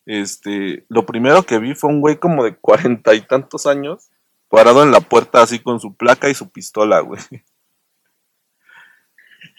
este, 0.06 0.86
lo 0.90 1.06
primero 1.06 1.44
que 1.44 1.60
vi 1.60 1.76
fue 1.76 1.90
un 1.90 2.02
güey 2.02 2.18
como 2.18 2.44
de 2.44 2.56
cuarenta 2.56 3.14
y 3.14 3.22
tantos 3.22 3.66
años, 3.66 4.10
parado 4.50 4.84
en 4.84 4.92
la 4.92 5.00
puerta 5.00 5.42
así 5.42 5.60
con 5.60 5.80
su 5.80 5.96
placa 5.96 6.30
y 6.30 6.34
su 6.34 6.52
pistola, 6.52 7.00
güey. 7.00 7.22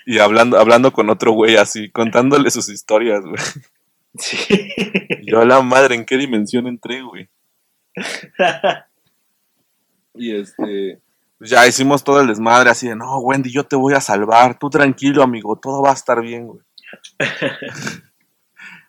Y 0.07 0.19
hablando, 0.19 0.59
hablando 0.59 0.93
con 0.93 1.09
otro 1.09 1.33
güey 1.33 1.57
así, 1.57 1.91
contándole 1.91 2.51
sus 2.51 2.69
historias, 2.69 3.25
güey. 3.25 3.43
Sí. 4.17 4.37
Y 5.23 5.31
Yo 5.31 5.41
a 5.41 5.45
la 5.45 5.61
madre, 5.63 5.97
¿en 5.97 6.05
qué 6.05 6.17
dimensión 6.17 6.67
entré, 6.67 7.03
güey? 7.03 7.29
Y 10.15 10.37
este, 10.37 11.01
pues 11.39 11.51
ya 11.51 11.67
hicimos 11.67 12.05
todo 12.05 12.21
el 12.21 12.29
desmadre 12.29 12.71
así 12.71 12.87
de, 12.89 12.95
no, 12.95 13.19
Wendy, 13.19 13.51
yo 13.51 13.65
te 13.65 13.75
voy 13.77 13.95
a 13.95 14.01
salvar, 14.01 14.59
tú 14.59 14.71
tranquilo, 14.71 15.23
amigo, 15.23 15.59
todo 15.61 15.83
va 15.83 15.91
a 15.91 15.95
estar 15.95 16.21
bien, 16.21 16.47
güey. 16.47 16.61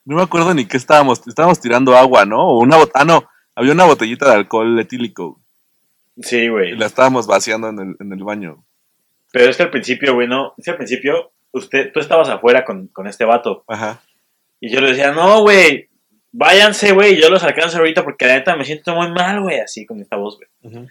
No 0.06 0.16
me 0.16 0.22
acuerdo 0.22 0.54
ni 0.54 0.66
qué 0.66 0.78
estábamos, 0.78 1.22
estábamos 1.28 1.60
tirando 1.60 1.96
agua, 1.98 2.26
¿no? 2.26 2.48
O 2.48 2.60
una 2.60 2.78
ah, 2.94 3.06
no, 3.06 3.28
había 3.56 3.74
una 3.74 3.86
botellita 3.86 4.30
de 4.30 4.36
alcohol 4.36 4.80
etílico 4.80 5.42
Sí, 6.22 6.38
y 6.38 6.48
güey. 6.48 6.76
la 6.76 6.86
estábamos 6.86 7.28
vaciando 7.28 7.70
en 7.70 7.80
el, 7.80 7.96
en 8.00 8.14
el 8.14 8.24
baño. 8.24 8.64
Pero 9.32 9.50
es 9.50 9.58
que 9.58 9.64
al 9.64 9.70
principio, 9.72 10.14
güey, 10.14 10.28
no. 10.28 10.54
Es 10.58 10.66
que 10.66 10.72
al 10.72 10.78
principio, 10.78 11.34
usted, 11.52 11.92
tú 11.92 12.00
estabas 12.00 12.30
afuera 12.30 12.64
con, 12.64 12.88
con 12.88 13.08
este 13.08 13.26
vato. 13.26 13.66
Ajá. 13.68 14.02
Y 14.62 14.70
yo 14.70 14.80
le 14.80 14.92
decía, 14.92 15.12
no, 15.12 15.42
güey, 15.42 15.90
váyanse, 16.32 16.94
güey, 16.94 17.20
yo 17.20 17.30
los 17.30 17.44
alcanzo 17.44 17.78
ahorita 17.78 18.04
porque 18.04 18.26
la 18.26 18.36
neta 18.36 18.56
me 18.56 18.66
siento 18.66 18.96
muy 18.96 19.12
mal, 19.12 19.42
güey, 19.42 19.60
así 19.60 19.86
con 19.86 20.00
esta 20.02 20.16
voz, 20.16 20.38
güey. 20.38 20.88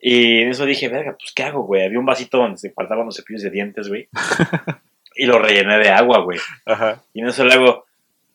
Y 0.00 0.42
en 0.42 0.50
eso 0.50 0.64
dije, 0.64 0.88
verga, 0.88 1.16
pues, 1.18 1.32
¿qué 1.34 1.42
hago, 1.42 1.62
güey? 1.64 1.84
Había 1.84 1.98
un 1.98 2.06
vasito 2.06 2.38
donde 2.38 2.58
se 2.58 2.70
faltaban 2.70 3.06
los 3.06 3.16
cepillos 3.16 3.42
de 3.42 3.50
dientes, 3.50 3.88
güey. 3.88 4.08
y 5.16 5.26
lo 5.26 5.38
rellené 5.38 5.78
de 5.78 5.90
agua, 5.90 6.20
güey. 6.20 6.38
Ajá. 6.64 7.02
Y 7.12 7.20
en 7.20 7.28
eso 7.28 7.44
le 7.44 7.54
hago, 7.54 7.84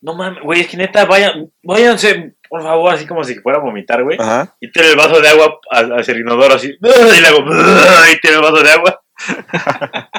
no 0.03 0.13
mames, 0.15 0.43
güey, 0.43 0.61
es 0.61 0.67
que 0.67 0.77
neta, 0.77 1.05
vayan, 1.05 1.49
váyanse, 1.63 2.35
por 2.49 2.61
favor, 2.61 2.93
así 2.93 3.07
como 3.07 3.23
si 3.23 3.35
fuera 3.35 3.57
a 3.57 3.61
vomitar, 3.61 4.03
güey. 4.03 4.17
Ajá. 4.19 4.55
Y 4.61 4.69
tiene 4.71 4.89
el 4.89 4.95
vaso 4.97 5.19
de 5.19 5.29
agua 5.29 5.59
hacia 5.97 6.13
el 6.13 6.19
inodoro 6.19 6.53
así. 6.53 6.67
Y 6.69 7.21
le 7.21 7.27
hago, 7.27 7.39
y 8.13 8.19
tiene 8.19 8.35
el 8.37 8.41
vaso 8.43 8.61
de 8.61 8.71
agua. 8.71 9.01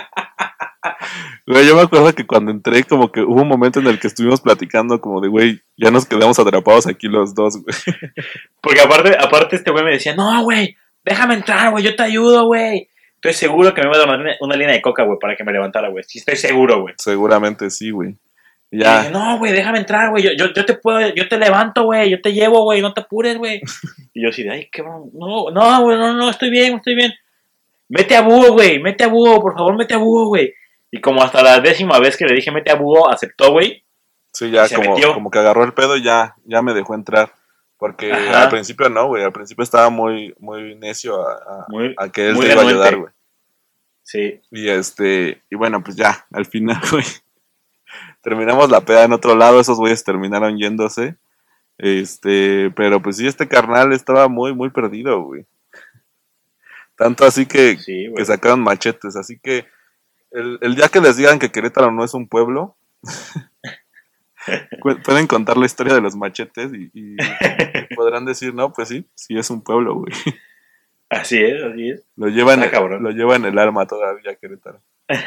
Güey, 1.46 1.66
yo 1.66 1.76
me 1.76 1.82
acuerdo 1.82 2.14
que 2.14 2.26
cuando 2.26 2.50
entré, 2.50 2.84
como 2.84 3.12
que 3.12 3.20
hubo 3.20 3.42
un 3.42 3.48
momento 3.48 3.78
en 3.80 3.86
el 3.86 3.98
que 4.00 4.06
estuvimos 4.06 4.40
platicando, 4.40 5.00
como 5.00 5.20
de, 5.20 5.28
güey, 5.28 5.60
ya 5.76 5.90
nos 5.90 6.06
quedamos 6.06 6.38
atrapados 6.38 6.86
aquí 6.86 7.06
los 7.06 7.34
dos, 7.34 7.62
güey. 7.62 7.76
Porque 8.62 8.80
aparte, 8.80 9.14
aparte 9.18 9.56
este 9.56 9.70
güey 9.70 9.84
me 9.84 9.92
decía, 9.92 10.14
no, 10.14 10.42
güey, 10.42 10.76
déjame 11.04 11.34
entrar, 11.34 11.70
güey, 11.70 11.84
yo 11.84 11.94
te 11.96 12.02
ayudo, 12.02 12.46
güey. 12.46 12.88
Estoy 13.16 13.32
seguro 13.34 13.74
que 13.74 13.82
me 13.82 13.88
iba 13.88 13.96
a 13.96 13.98
dar 14.00 14.08
una, 14.08 14.16
línea- 14.18 14.36
una 14.40 14.56
línea 14.56 14.74
de 14.74 14.82
coca, 14.82 15.04
güey, 15.04 15.18
para 15.20 15.36
que 15.36 15.44
me 15.44 15.52
levantara, 15.52 15.88
güey. 15.88 16.04
Sí, 16.06 16.18
estoy 16.18 16.36
seguro, 16.36 16.80
güey. 16.82 16.94
Seguramente 16.98 17.68
sí, 17.70 17.90
güey. 17.90 18.16
Y 18.74 18.78
Y 18.78 18.78
dije, 18.80 18.90
Ya, 19.04 19.10
no, 19.10 19.38
güey, 19.38 19.52
déjame 19.52 19.78
entrar, 19.78 20.10
güey. 20.10 20.24
Yo, 20.24 20.30
yo, 20.36 20.52
yo 20.52 20.64
te 20.64 20.74
puedo, 20.74 21.00
yo 21.14 21.28
te 21.28 21.38
levanto, 21.38 21.84
güey. 21.84 22.10
Yo 22.10 22.20
te 22.20 22.32
llevo, 22.32 22.64
güey. 22.64 22.80
No 22.82 22.92
te 22.92 23.02
apures, 23.02 23.38
güey. 23.38 23.60
Y 24.16 24.22
yo 24.22 24.28
así 24.30 24.42
de, 24.44 24.50
ay, 24.52 24.68
qué 24.70 24.82
No, 24.82 25.50
no, 25.50 25.82
güey, 25.82 25.98
no, 25.98 26.12
no, 26.14 26.30
estoy 26.30 26.48
bien, 26.50 26.74
estoy 26.76 26.94
bien. 26.94 27.12
Mete 27.88 28.16
a 28.16 28.22
búho, 28.22 28.52
güey. 28.52 28.78
Mete 28.80 29.04
a 29.04 29.08
búho, 29.08 29.40
por 29.40 29.54
favor, 29.54 29.76
mete 29.76 29.94
a 29.94 29.98
búho, 29.98 30.26
güey. 30.28 30.54
Y 30.90 31.00
como 31.00 31.22
hasta 31.22 31.42
la 31.42 31.58
décima 31.60 31.98
vez 31.98 32.16
que 32.16 32.24
le 32.24 32.34
dije 32.34 32.52
mete 32.52 32.70
a 32.70 32.76
búho, 32.76 33.08
aceptó, 33.10 33.50
güey. 33.52 33.82
sí, 34.32 34.50
ya 34.50 34.68
como, 34.68 34.96
como 35.14 35.30
que 35.30 35.38
agarró 35.40 35.64
el 35.64 35.72
pedo 35.74 35.96
y 35.96 36.02
ya, 36.04 36.36
ya 36.44 36.62
me 36.62 36.74
dejó 36.74 36.94
entrar. 36.94 37.32
Porque 37.76 38.12
Ajá. 38.12 38.44
al 38.44 38.48
principio 38.50 38.88
no, 38.88 39.08
güey. 39.08 39.24
Al 39.24 39.32
principio 39.32 39.64
estaba 39.64 39.90
muy, 39.90 40.32
muy 40.38 40.76
necio 40.76 41.20
a, 41.20 41.32
a- 41.32 41.66
Muy- 41.68 41.94
a 41.98 42.08
que 42.08 42.28
él 42.28 42.38
te 42.38 42.52
iba 42.52 42.62
a 42.62 42.66
ayudar, 42.66 42.96
güey. 42.96 43.12
Sí. 44.04 44.40
Y 44.52 44.68
este, 44.68 45.42
y 45.50 45.56
bueno, 45.56 45.82
pues 45.82 45.96
ya, 45.96 46.24
al 46.32 46.46
final, 46.46 46.80
güey. 46.90 47.04
Terminamos 48.24 48.70
la 48.70 48.80
peda 48.80 49.04
en 49.04 49.12
otro 49.12 49.36
lado, 49.36 49.60
esos 49.60 49.78
güeyes 49.78 50.02
terminaron 50.02 50.56
yéndose. 50.58 51.16
Este, 51.78 52.70
pero 52.74 53.02
pues 53.02 53.16
sí, 53.18 53.26
este 53.26 53.46
carnal 53.48 53.92
estaba 53.92 54.28
muy, 54.28 54.54
muy 54.54 54.70
perdido, 54.70 55.22
güey. 55.22 55.44
Tanto 56.96 57.24
así 57.24 57.46
que, 57.46 57.76
Sí, 57.76 58.06
güey. 58.06 58.14
que 58.16 58.24
sacaron 58.24 58.60
machetes. 58.60 59.16
Así 59.16 59.38
que 59.38 59.66
el, 60.30 60.58
el 60.62 60.74
día 60.74 60.88
que 60.88 61.00
les 61.00 61.16
digan 61.16 61.38
que 61.38 61.50
Querétaro 61.52 61.90
no 61.90 62.04
es 62.04 62.14
un 62.14 62.28
pueblo, 62.28 62.76
pu- 64.82 65.02
pueden 65.04 65.26
contar 65.26 65.56
la 65.56 65.66
historia 65.66 65.94
de 65.94 66.00
los 66.00 66.16
machetes 66.16 66.72
y, 66.72 66.90
y 66.94 67.16
podrán 67.96 68.24
decir, 68.24 68.54
no, 68.54 68.72
pues 68.72 68.88
sí, 68.88 69.06
sí 69.14 69.36
es 69.36 69.50
un 69.50 69.62
pueblo, 69.62 69.96
güey. 69.96 70.12
Así 71.10 71.38
es, 71.42 71.62
así 71.62 71.90
es. 71.90 72.02
Lo 72.16 72.28
llevan, 72.28 72.60
cabrón. 72.70 73.02
lo 73.02 73.10
lleva 73.10 73.36
en 73.36 73.44
el 73.44 73.58
alma 73.58 73.86
todavía 73.86 74.34
Querétaro. 74.36 74.80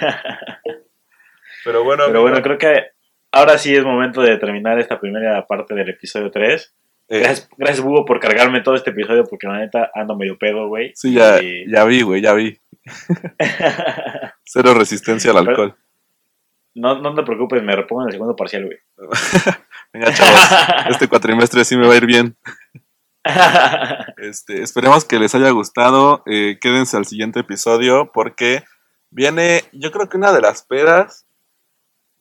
Pero 1.68 1.84
bueno, 1.84 2.04
Pero 2.08 2.22
bueno, 2.22 2.42
creo 2.42 2.58
que 2.58 2.86
ahora 3.32 3.58
sí 3.58 3.76
es 3.76 3.84
momento 3.84 4.22
de 4.22 4.38
terminar 4.38 4.80
esta 4.80 5.00
primera 5.00 5.46
parte 5.46 5.76
del 5.76 5.90
episodio 5.90 6.32
3. 6.32 6.74
eh, 7.10 7.20
Gracias, 7.20 7.50
gracias 7.58 7.86
Hugo, 7.86 8.06
por 8.06 8.20
cargarme 8.22 8.62
todo 8.62 8.76
este 8.76 8.92
episodio 8.92 9.24
porque 9.30 9.48
la 9.48 9.60
neta 9.60 9.92
ando 9.94 10.16
medio 10.16 10.38
pedo, 10.38 10.68
güey. 10.70 10.94
sí, 10.96 11.14
ya, 11.14 11.42
Y- 11.42 11.70
ya 11.70 11.84
vi, 11.84 12.02
güey, 12.04 12.22
ya 12.22 12.34
vi. 12.34 12.58
Cero 14.46 14.74
resistencia 14.74 15.32
al 15.32 15.38
alcohol. 15.40 15.76
no, 16.76 17.02
no 17.02 17.14
te 17.16 17.24
preocupes, 17.24 17.62
me 17.64 17.76
repongo 17.76 18.04
en 18.04 18.08
el 18.08 18.14
segundo 18.14 18.36
parcial, 18.36 18.66
güey. 18.66 18.78
Venga, 19.94 20.14
chavos, 20.14 20.42
este 20.90 21.08
cuatrimestre 21.08 21.66
sí 21.66 21.76
me 21.76 21.86
va 21.88 21.94
a 21.94 21.98
ir 21.98 22.06
bien. 22.06 22.38
Este, 24.18 24.62
esperemos 24.62 25.04
que 25.06 25.20
les 25.20 25.36
haya 25.36 25.50
gustado. 25.50 26.24
eh, 26.28 26.58
quédense 26.62 26.96
al 26.96 27.06
siguiente 27.06 27.42
episodio 27.42 28.12
porque 28.14 28.64
viene, 29.10 29.64
yo 29.74 29.92
creo 29.92 30.08
que 30.08 30.18
una 30.18 30.32
de 30.32 30.42
las 30.42 30.64
pedas, 30.64 31.27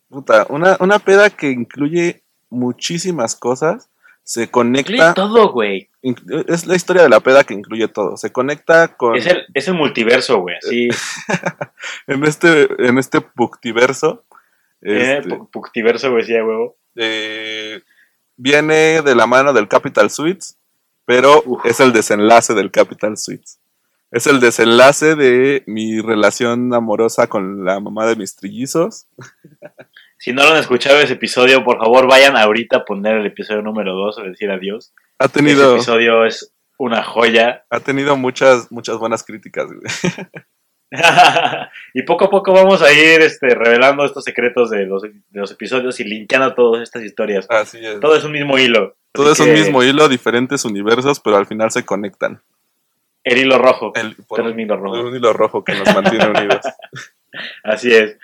puta, 0.08 0.46
una, 0.48 0.76
una 0.80 0.98
peda 0.98 1.30
que 1.30 1.50
incluye 1.50 2.22
muchísimas 2.50 3.34
cosas. 3.36 3.88
Se 4.22 4.42
Incluye 4.42 4.50
conecta, 4.82 5.14
todo, 5.14 5.52
güey. 5.52 5.88
es 6.02 6.66
la 6.66 6.74
historia 6.74 7.02
de 7.04 7.08
la 7.08 7.20
peda 7.20 7.44
que 7.44 7.54
incluye 7.54 7.86
todo. 7.86 8.16
Se 8.16 8.32
conecta 8.32 8.88
con 8.96 9.14
Es 9.14 9.24
el, 9.26 9.44
es 9.54 9.68
el 9.68 9.74
multiverso, 9.74 10.38
güey. 10.40 10.56
Así, 10.56 10.88
en 12.08 12.24
este, 12.24 12.68
en 12.88 12.98
este 12.98 13.20
Puctiverso. 13.20 14.24
este, 14.80 15.28
pu- 15.28 15.48
puctiverso, 15.50 16.10
güey, 16.10 16.24
sí, 16.24 16.32
huevo. 16.32 16.76
eh, 16.96 17.82
viene 18.36 19.00
de 19.02 19.14
la 19.14 19.26
mano 19.28 19.52
del 19.52 19.68
Capital 19.68 20.10
Suites, 20.10 20.56
pero 21.04 21.42
Uf. 21.46 21.64
es 21.64 21.78
el 21.78 21.92
desenlace 21.92 22.52
del 22.54 22.72
Capital 22.72 23.16
Suites. 23.16 23.60
Es 24.12 24.26
el 24.26 24.40
desenlace 24.40 25.16
de 25.16 25.64
mi 25.66 26.00
relación 26.00 26.72
amorosa 26.72 27.26
con 27.26 27.64
la 27.64 27.80
mamá 27.80 28.06
de 28.06 28.16
mis 28.16 28.36
trillizos. 28.36 29.06
Si 30.18 30.32
no 30.32 30.44
lo 30.44 30.50
han 30.50 30.58
escuchado 30.58 30.98
ese 30.98 31.14
episodio, 31.14 31.64
por 31.64 31.78
favor 31.78 32.08
vayan 32.08 32.36
ahorita 32.36 32.78
a 32.78 32.84
poner 32.84 33.16
el 33.16 33.26
episodio 33.26 33.62
número 33.62 33.94
2 33.94 34.18
a 34.18 34.22
decir 34.22 34.50
adiós. 34.50 34.94
Ha 35.18 35.26
Ese 35.26 35.34
tenido, 35.34 35.74
episodio 35.74 36.24
es 36.24 36.54
una 36.78 37.02
joya. 37.02 37.64
ha 37.70 37.80
tenido 37.80 38.16
muchas, 38.16 38.70
muchas 38.70 38.96
buenas 38.96 39.24
críticas. 39.24 39.66
güey. 39.66 39.82
y 41.94 42.02
poco 42.02 42.26
a 42.26 42.30
poco 42.30 42.52
vamos 42.52 42.80
a 42.80 42.92
ir 42.92 43.20
este, 43.20 43.54
revelando 43.54 44.04
estos 44.04 44.24
secretos 44.24 44.70
de 44.70 44.86
los, 44.86 45.02
de 45.02 45.12
los 45.32 45.50
episodios 45.50 45.98
y 46.00 46.04
linkeando 46.04 46.54
todas 46.54 46.82
estas 46.82 47.02
historias. 47.02 47.46
Así 47.50 47.84
es. 47.84 48.00
Todo 48.00 48.16
es 48.16 48.24
un 48.24 48.32
mismo 48.32 48.56
hilo. 48.58 48.96
Todo 49.12 49.32
es 49.32 49.40
un 49.40 49.52
mismo 49.52 49.82
hilo, 49.82 50.08
diferentes 50.08 50.64
universos, 50.64 51.20
pero 51.20 51.36
al 51.36 51.46
final 51.46 51.70
se 51.70 51.84
conectan. 51.84 52.42
El 53.26 53.38
hilo 53.38 53.58
rojo. 53.58 53.92
El, 53.96 54.16
un 54.28 54.60
hilo 54.60 54.76
rojo. 54.76 55.00
un 55.08 55.16
hilo 55.16 55.32
rojo 55.32 55.64
que 55.64 55.74
nos 55.74 55.92
mantiene 55.94 56.28
unidos. 56.28 56.60
Así 57.64 57.92
es. 57.92 58.16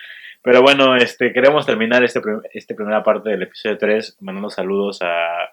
Pero 0.43 0.63
bueno, 0.63 0.97
este, 0.97 1.33
queremos 1.33 1.67
terminar 1.67 2.03
este, 2.05 2.21
prim- 2.21 2.43
este 2.53 2.75
primera 2.75 3.03
parte 3.03 3.31
del 3.31 3.43
episodio 3.43 3.79
3 3.79 4.19
mandando 4.21 4.49
saludos 4.51 5.01
a, 5.03 5.51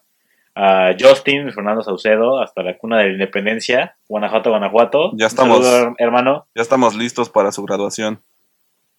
a 0.55 0.95
Justin 0.99 1.51
Fernando 1.51 1.81
Saucedo 1.83 2.39
hasta 2.41 2.61
la 2.63 2.77
cuna 2.77 2.97
de 2.99 3.05
la 3.07 3.13
independencia, 3.13 3.95
Guanajuato, 4.07 4.51
Guanajuato. 4.51 5.11
Ya 5.15 5.25
estamos. 5.27 5.65
saludo, 5.65 5.89
her- 5.89 5.95
hermano. 5.97 6.45
Ya 6.55 6.61
estamos 6.61 6.95
listos 6.95 7.29
para 7.29 7.51
su 7.51 7.63
graduación. 7.63 8.19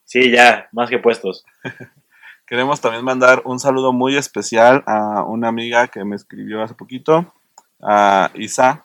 Sí, 0.03 0.31
ya, 0.31 0.67
más 0.73 0.89
que 0.89 0.99
puestos. 0.99 1.45
Queremos 2.45 2.81
también 2.81 3.05
mandar 3.05 3.41
un 3.45 3.59
saludo 3.59 3.93
muy 3.93 4.17
especial 4.17 4.83
a 4.85 5.23
una 5.23 5.47
amiga 5.47 5.87
que 5.87 6.03
me 6.03 6.17
escribió 6.17 6.61
hace 6.61 6.73
poquito, 6.73 7.33
a 7.81 8.29
Isa 8.33 8.83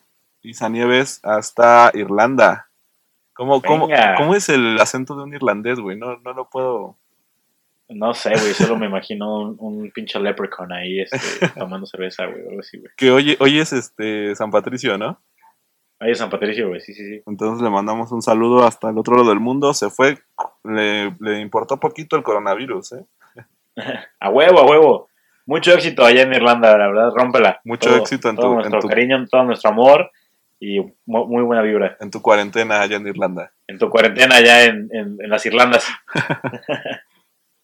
Nieves, 0.70 1.20
hasta 1.22 1.90
Irlanda. 1.94 2.68
¿Cómo, 3.34 3.60
cómo, 3.60 3.88
cómo 4.16 4.34
es 4.34 4.48
el 4.48 4.78
acento 4.80 5.14
de 5.16 5.24
un 5.24 5.34
irlandés, 5.34 5.78
güey? 5.78 5.96
No, 5.98 6.16
no 6.18 6.32
lo 6.32 6.48
puedo. 6.48 6.96
No 7.88 8.14
sé, 8.14 8.30
güey, 8.30 8.52
solo 8.54 8.76
me 8.76 8.86
imagino 8.86 9.40
un, 9.40 9.56
un 9.60 9.90
pinche 9.90 10.18
leprechaun 10.18 10.72
ahí 10.72 11.00
este, 11.00 11.18
tomando 11.58 11.86
cerveza, 11.86 12.26
güey, 12.26 12.48
algo 12.48 12.60
así, 12.60 12.78
güey. 12.78 12.90
Que 12.96 13.10
hoy, 13.10 13.36
hoy 13.38 13.58
es 13.60 13.72
este 13.72 14.34
San 14.34 14.50
Patricio, 14.50 14.96
¿no? 14.98 15.20
Ahí 16.00 16.10
es 16.10 16.18
San 16.18 16.30
Patricio, 16.30 16.68
güey, 16.68 16.80
sí, 16.80 16.94
sí, 16.94 17.04
sí. 17.06 17.22
Entonces 17.26 17.62
le 17.62 17.70
mandamos 17.70 18.10
un 18.12 18.22
saludo 18.22 18.64
hasta 18.66 18.90
el 18.90 18.98
otro 18.98 19.16
lado 19.16 19.28
del 19.30 19.40
mundo. 19.40 19.72
Se 19.74 19.88
fue, 19.90 20.18
le, 20.64 21.14
le 21.20 21.40
importó 21.40 21.78
poquito 21.78 22.16
el 22.16 22.22
coronavirus, 22.22 22.92
¿eh? 22.92 23.04
A 24.20 24.30
huevo, 24.30 24.58
a 24.60 24.64
huevo. 24.66 25.08
Mucho 25.44 25.72
éxito 25.74 26.04
allá 26.04 26.22
en 26.22 26.32
Irlanda, 26.34 26.76
la 26.76 26.86
verdad, 26.88 27.12
rómpela. 27.14 27.60
Mucho 27.64 27.90
Todo- 27.90 27.98
éxito 28.00 28.30
en 28.30 28.36
todo 28.36 28.46
tu- 28.46 28.52
en 28.52 28.56
nuestro 28.58 28.80
tu- 28.80 28.88
cariño, 28.88 29.26
todo 29.30 29.44
nuestro 29.44 29.70
amor 29.70 30.10
y 30.60 30.80
mu- 31.06 31.26
muy 31.26 31.42
buena 31.42 31.62
vibra. 31.62 31.96
En 32.00 32.10
tu 32.10 32.22
cuarentena 32.22 32.80
allá 32.80 32.96
en 32.96 33.06
Irlanda. 33.06 33.52
En 33.66 33.78
tu 33.78 33.88
cuarentena 33.90 34.36
allá 34.36 34.64
en, 34.64 34.88
en- 34.92 35.16
en 35.20 35.30
las 35.30 35.44
Irlandas. 35.46 35.86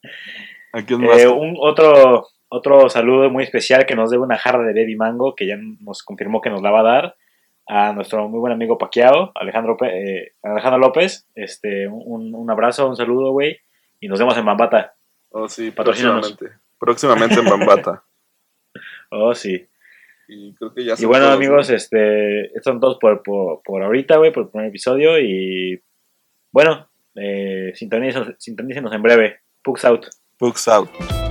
¿A 0.72 0.82
quién 0.82 1.01
más? 1.01 1.18
Eh, 1.18 1.28
un 1.28 1.57
otro, 1.61 2.26
otro 2.49 2.88
saludo 2.88 3.30
muy 3.30 3.45
especial 3.45 3.86
que 3.86 3.95
nos 3.95 4.11
debe 4.11 4.22
una 4.22 4.38
jarra 4.38 4.62
de 4.64 4.72
Baby 4.72 4.97
Mango, 4.97 5.34
que 5.34 5.47
ya 5.47 5.57
nos 5.80 6.03
confirmó 6.03 6.40
que 6.40 6.51
nos 6.51 6.62
la 6.62 6.70
va 6.70 6.80
a 6.80 6.84
dar. 6.84 7.16
A 7.68 7.93
nuestro 7.93 8.28
muy 8.28 8.40
buen 8.40 8.53
amigo 8.53 8.76
Paquiao, 8.76 9.30
Alejandro, 9.36 9.76
eh, 9.84 10.32
Alejandro 10.43 10.78
López. 10.80 11.28
Este, 11.34 11.86
un, 11.86 12.34
un 12.34 12.51
abrazo, 12.51 12.88
un 12.88 12.97
saludo, 12.97 13.30
güey. 13.30 13.59
Y 14.01 14.09
nos 14.09 14.18
vemos 14.18 14.36
en 14.36 14.45
Bambata. 14.45 14.95
Oh, 15.30 15.49
sí, 15.49 15.70
próximamente. 15.70 16.47
Próximamente 16.78 17.36
en 17.40 17.45
Bambata. 17.49 18.03
Oh, 19.14 19.34
sí. 19.34 19.68
Y 20.28 20.54
creo 20.54 20.72
que 20.74 20.84
ya 20.84 20.94
Y 20.94 20.96
son 20.96 21.08
bueno, 21.08 21.26
todos, 21.26 21.36
amigos, 21.36 21.70
¿no? 21.70 21.76
este, 21.76 22.46
estos 22.46 22.64
son 22.64 22.80
todos 22.80 22.98
por, 22.98 23.22
por, 23.22 23.62
por 23.62 23.82
ahorita, 23.82 24.16
güey, 24.16 24.32
por 24.32 24.44
el 24.44 24.50
primer 24.50 24.68
episodio. 24.68 25.18
Y 25.18 25.82
bueno, 26.50 26.90
eh, 27.16 27.72
sintonícenos, 27.74 28.34
sintonícenos 28.38 28.92
en 28.92 29.02
breve. 29.02 29.40
Pugs 29.62 29.84
out. 29.84 30.06
Books 30.38 30.68
out. 30.68 31.21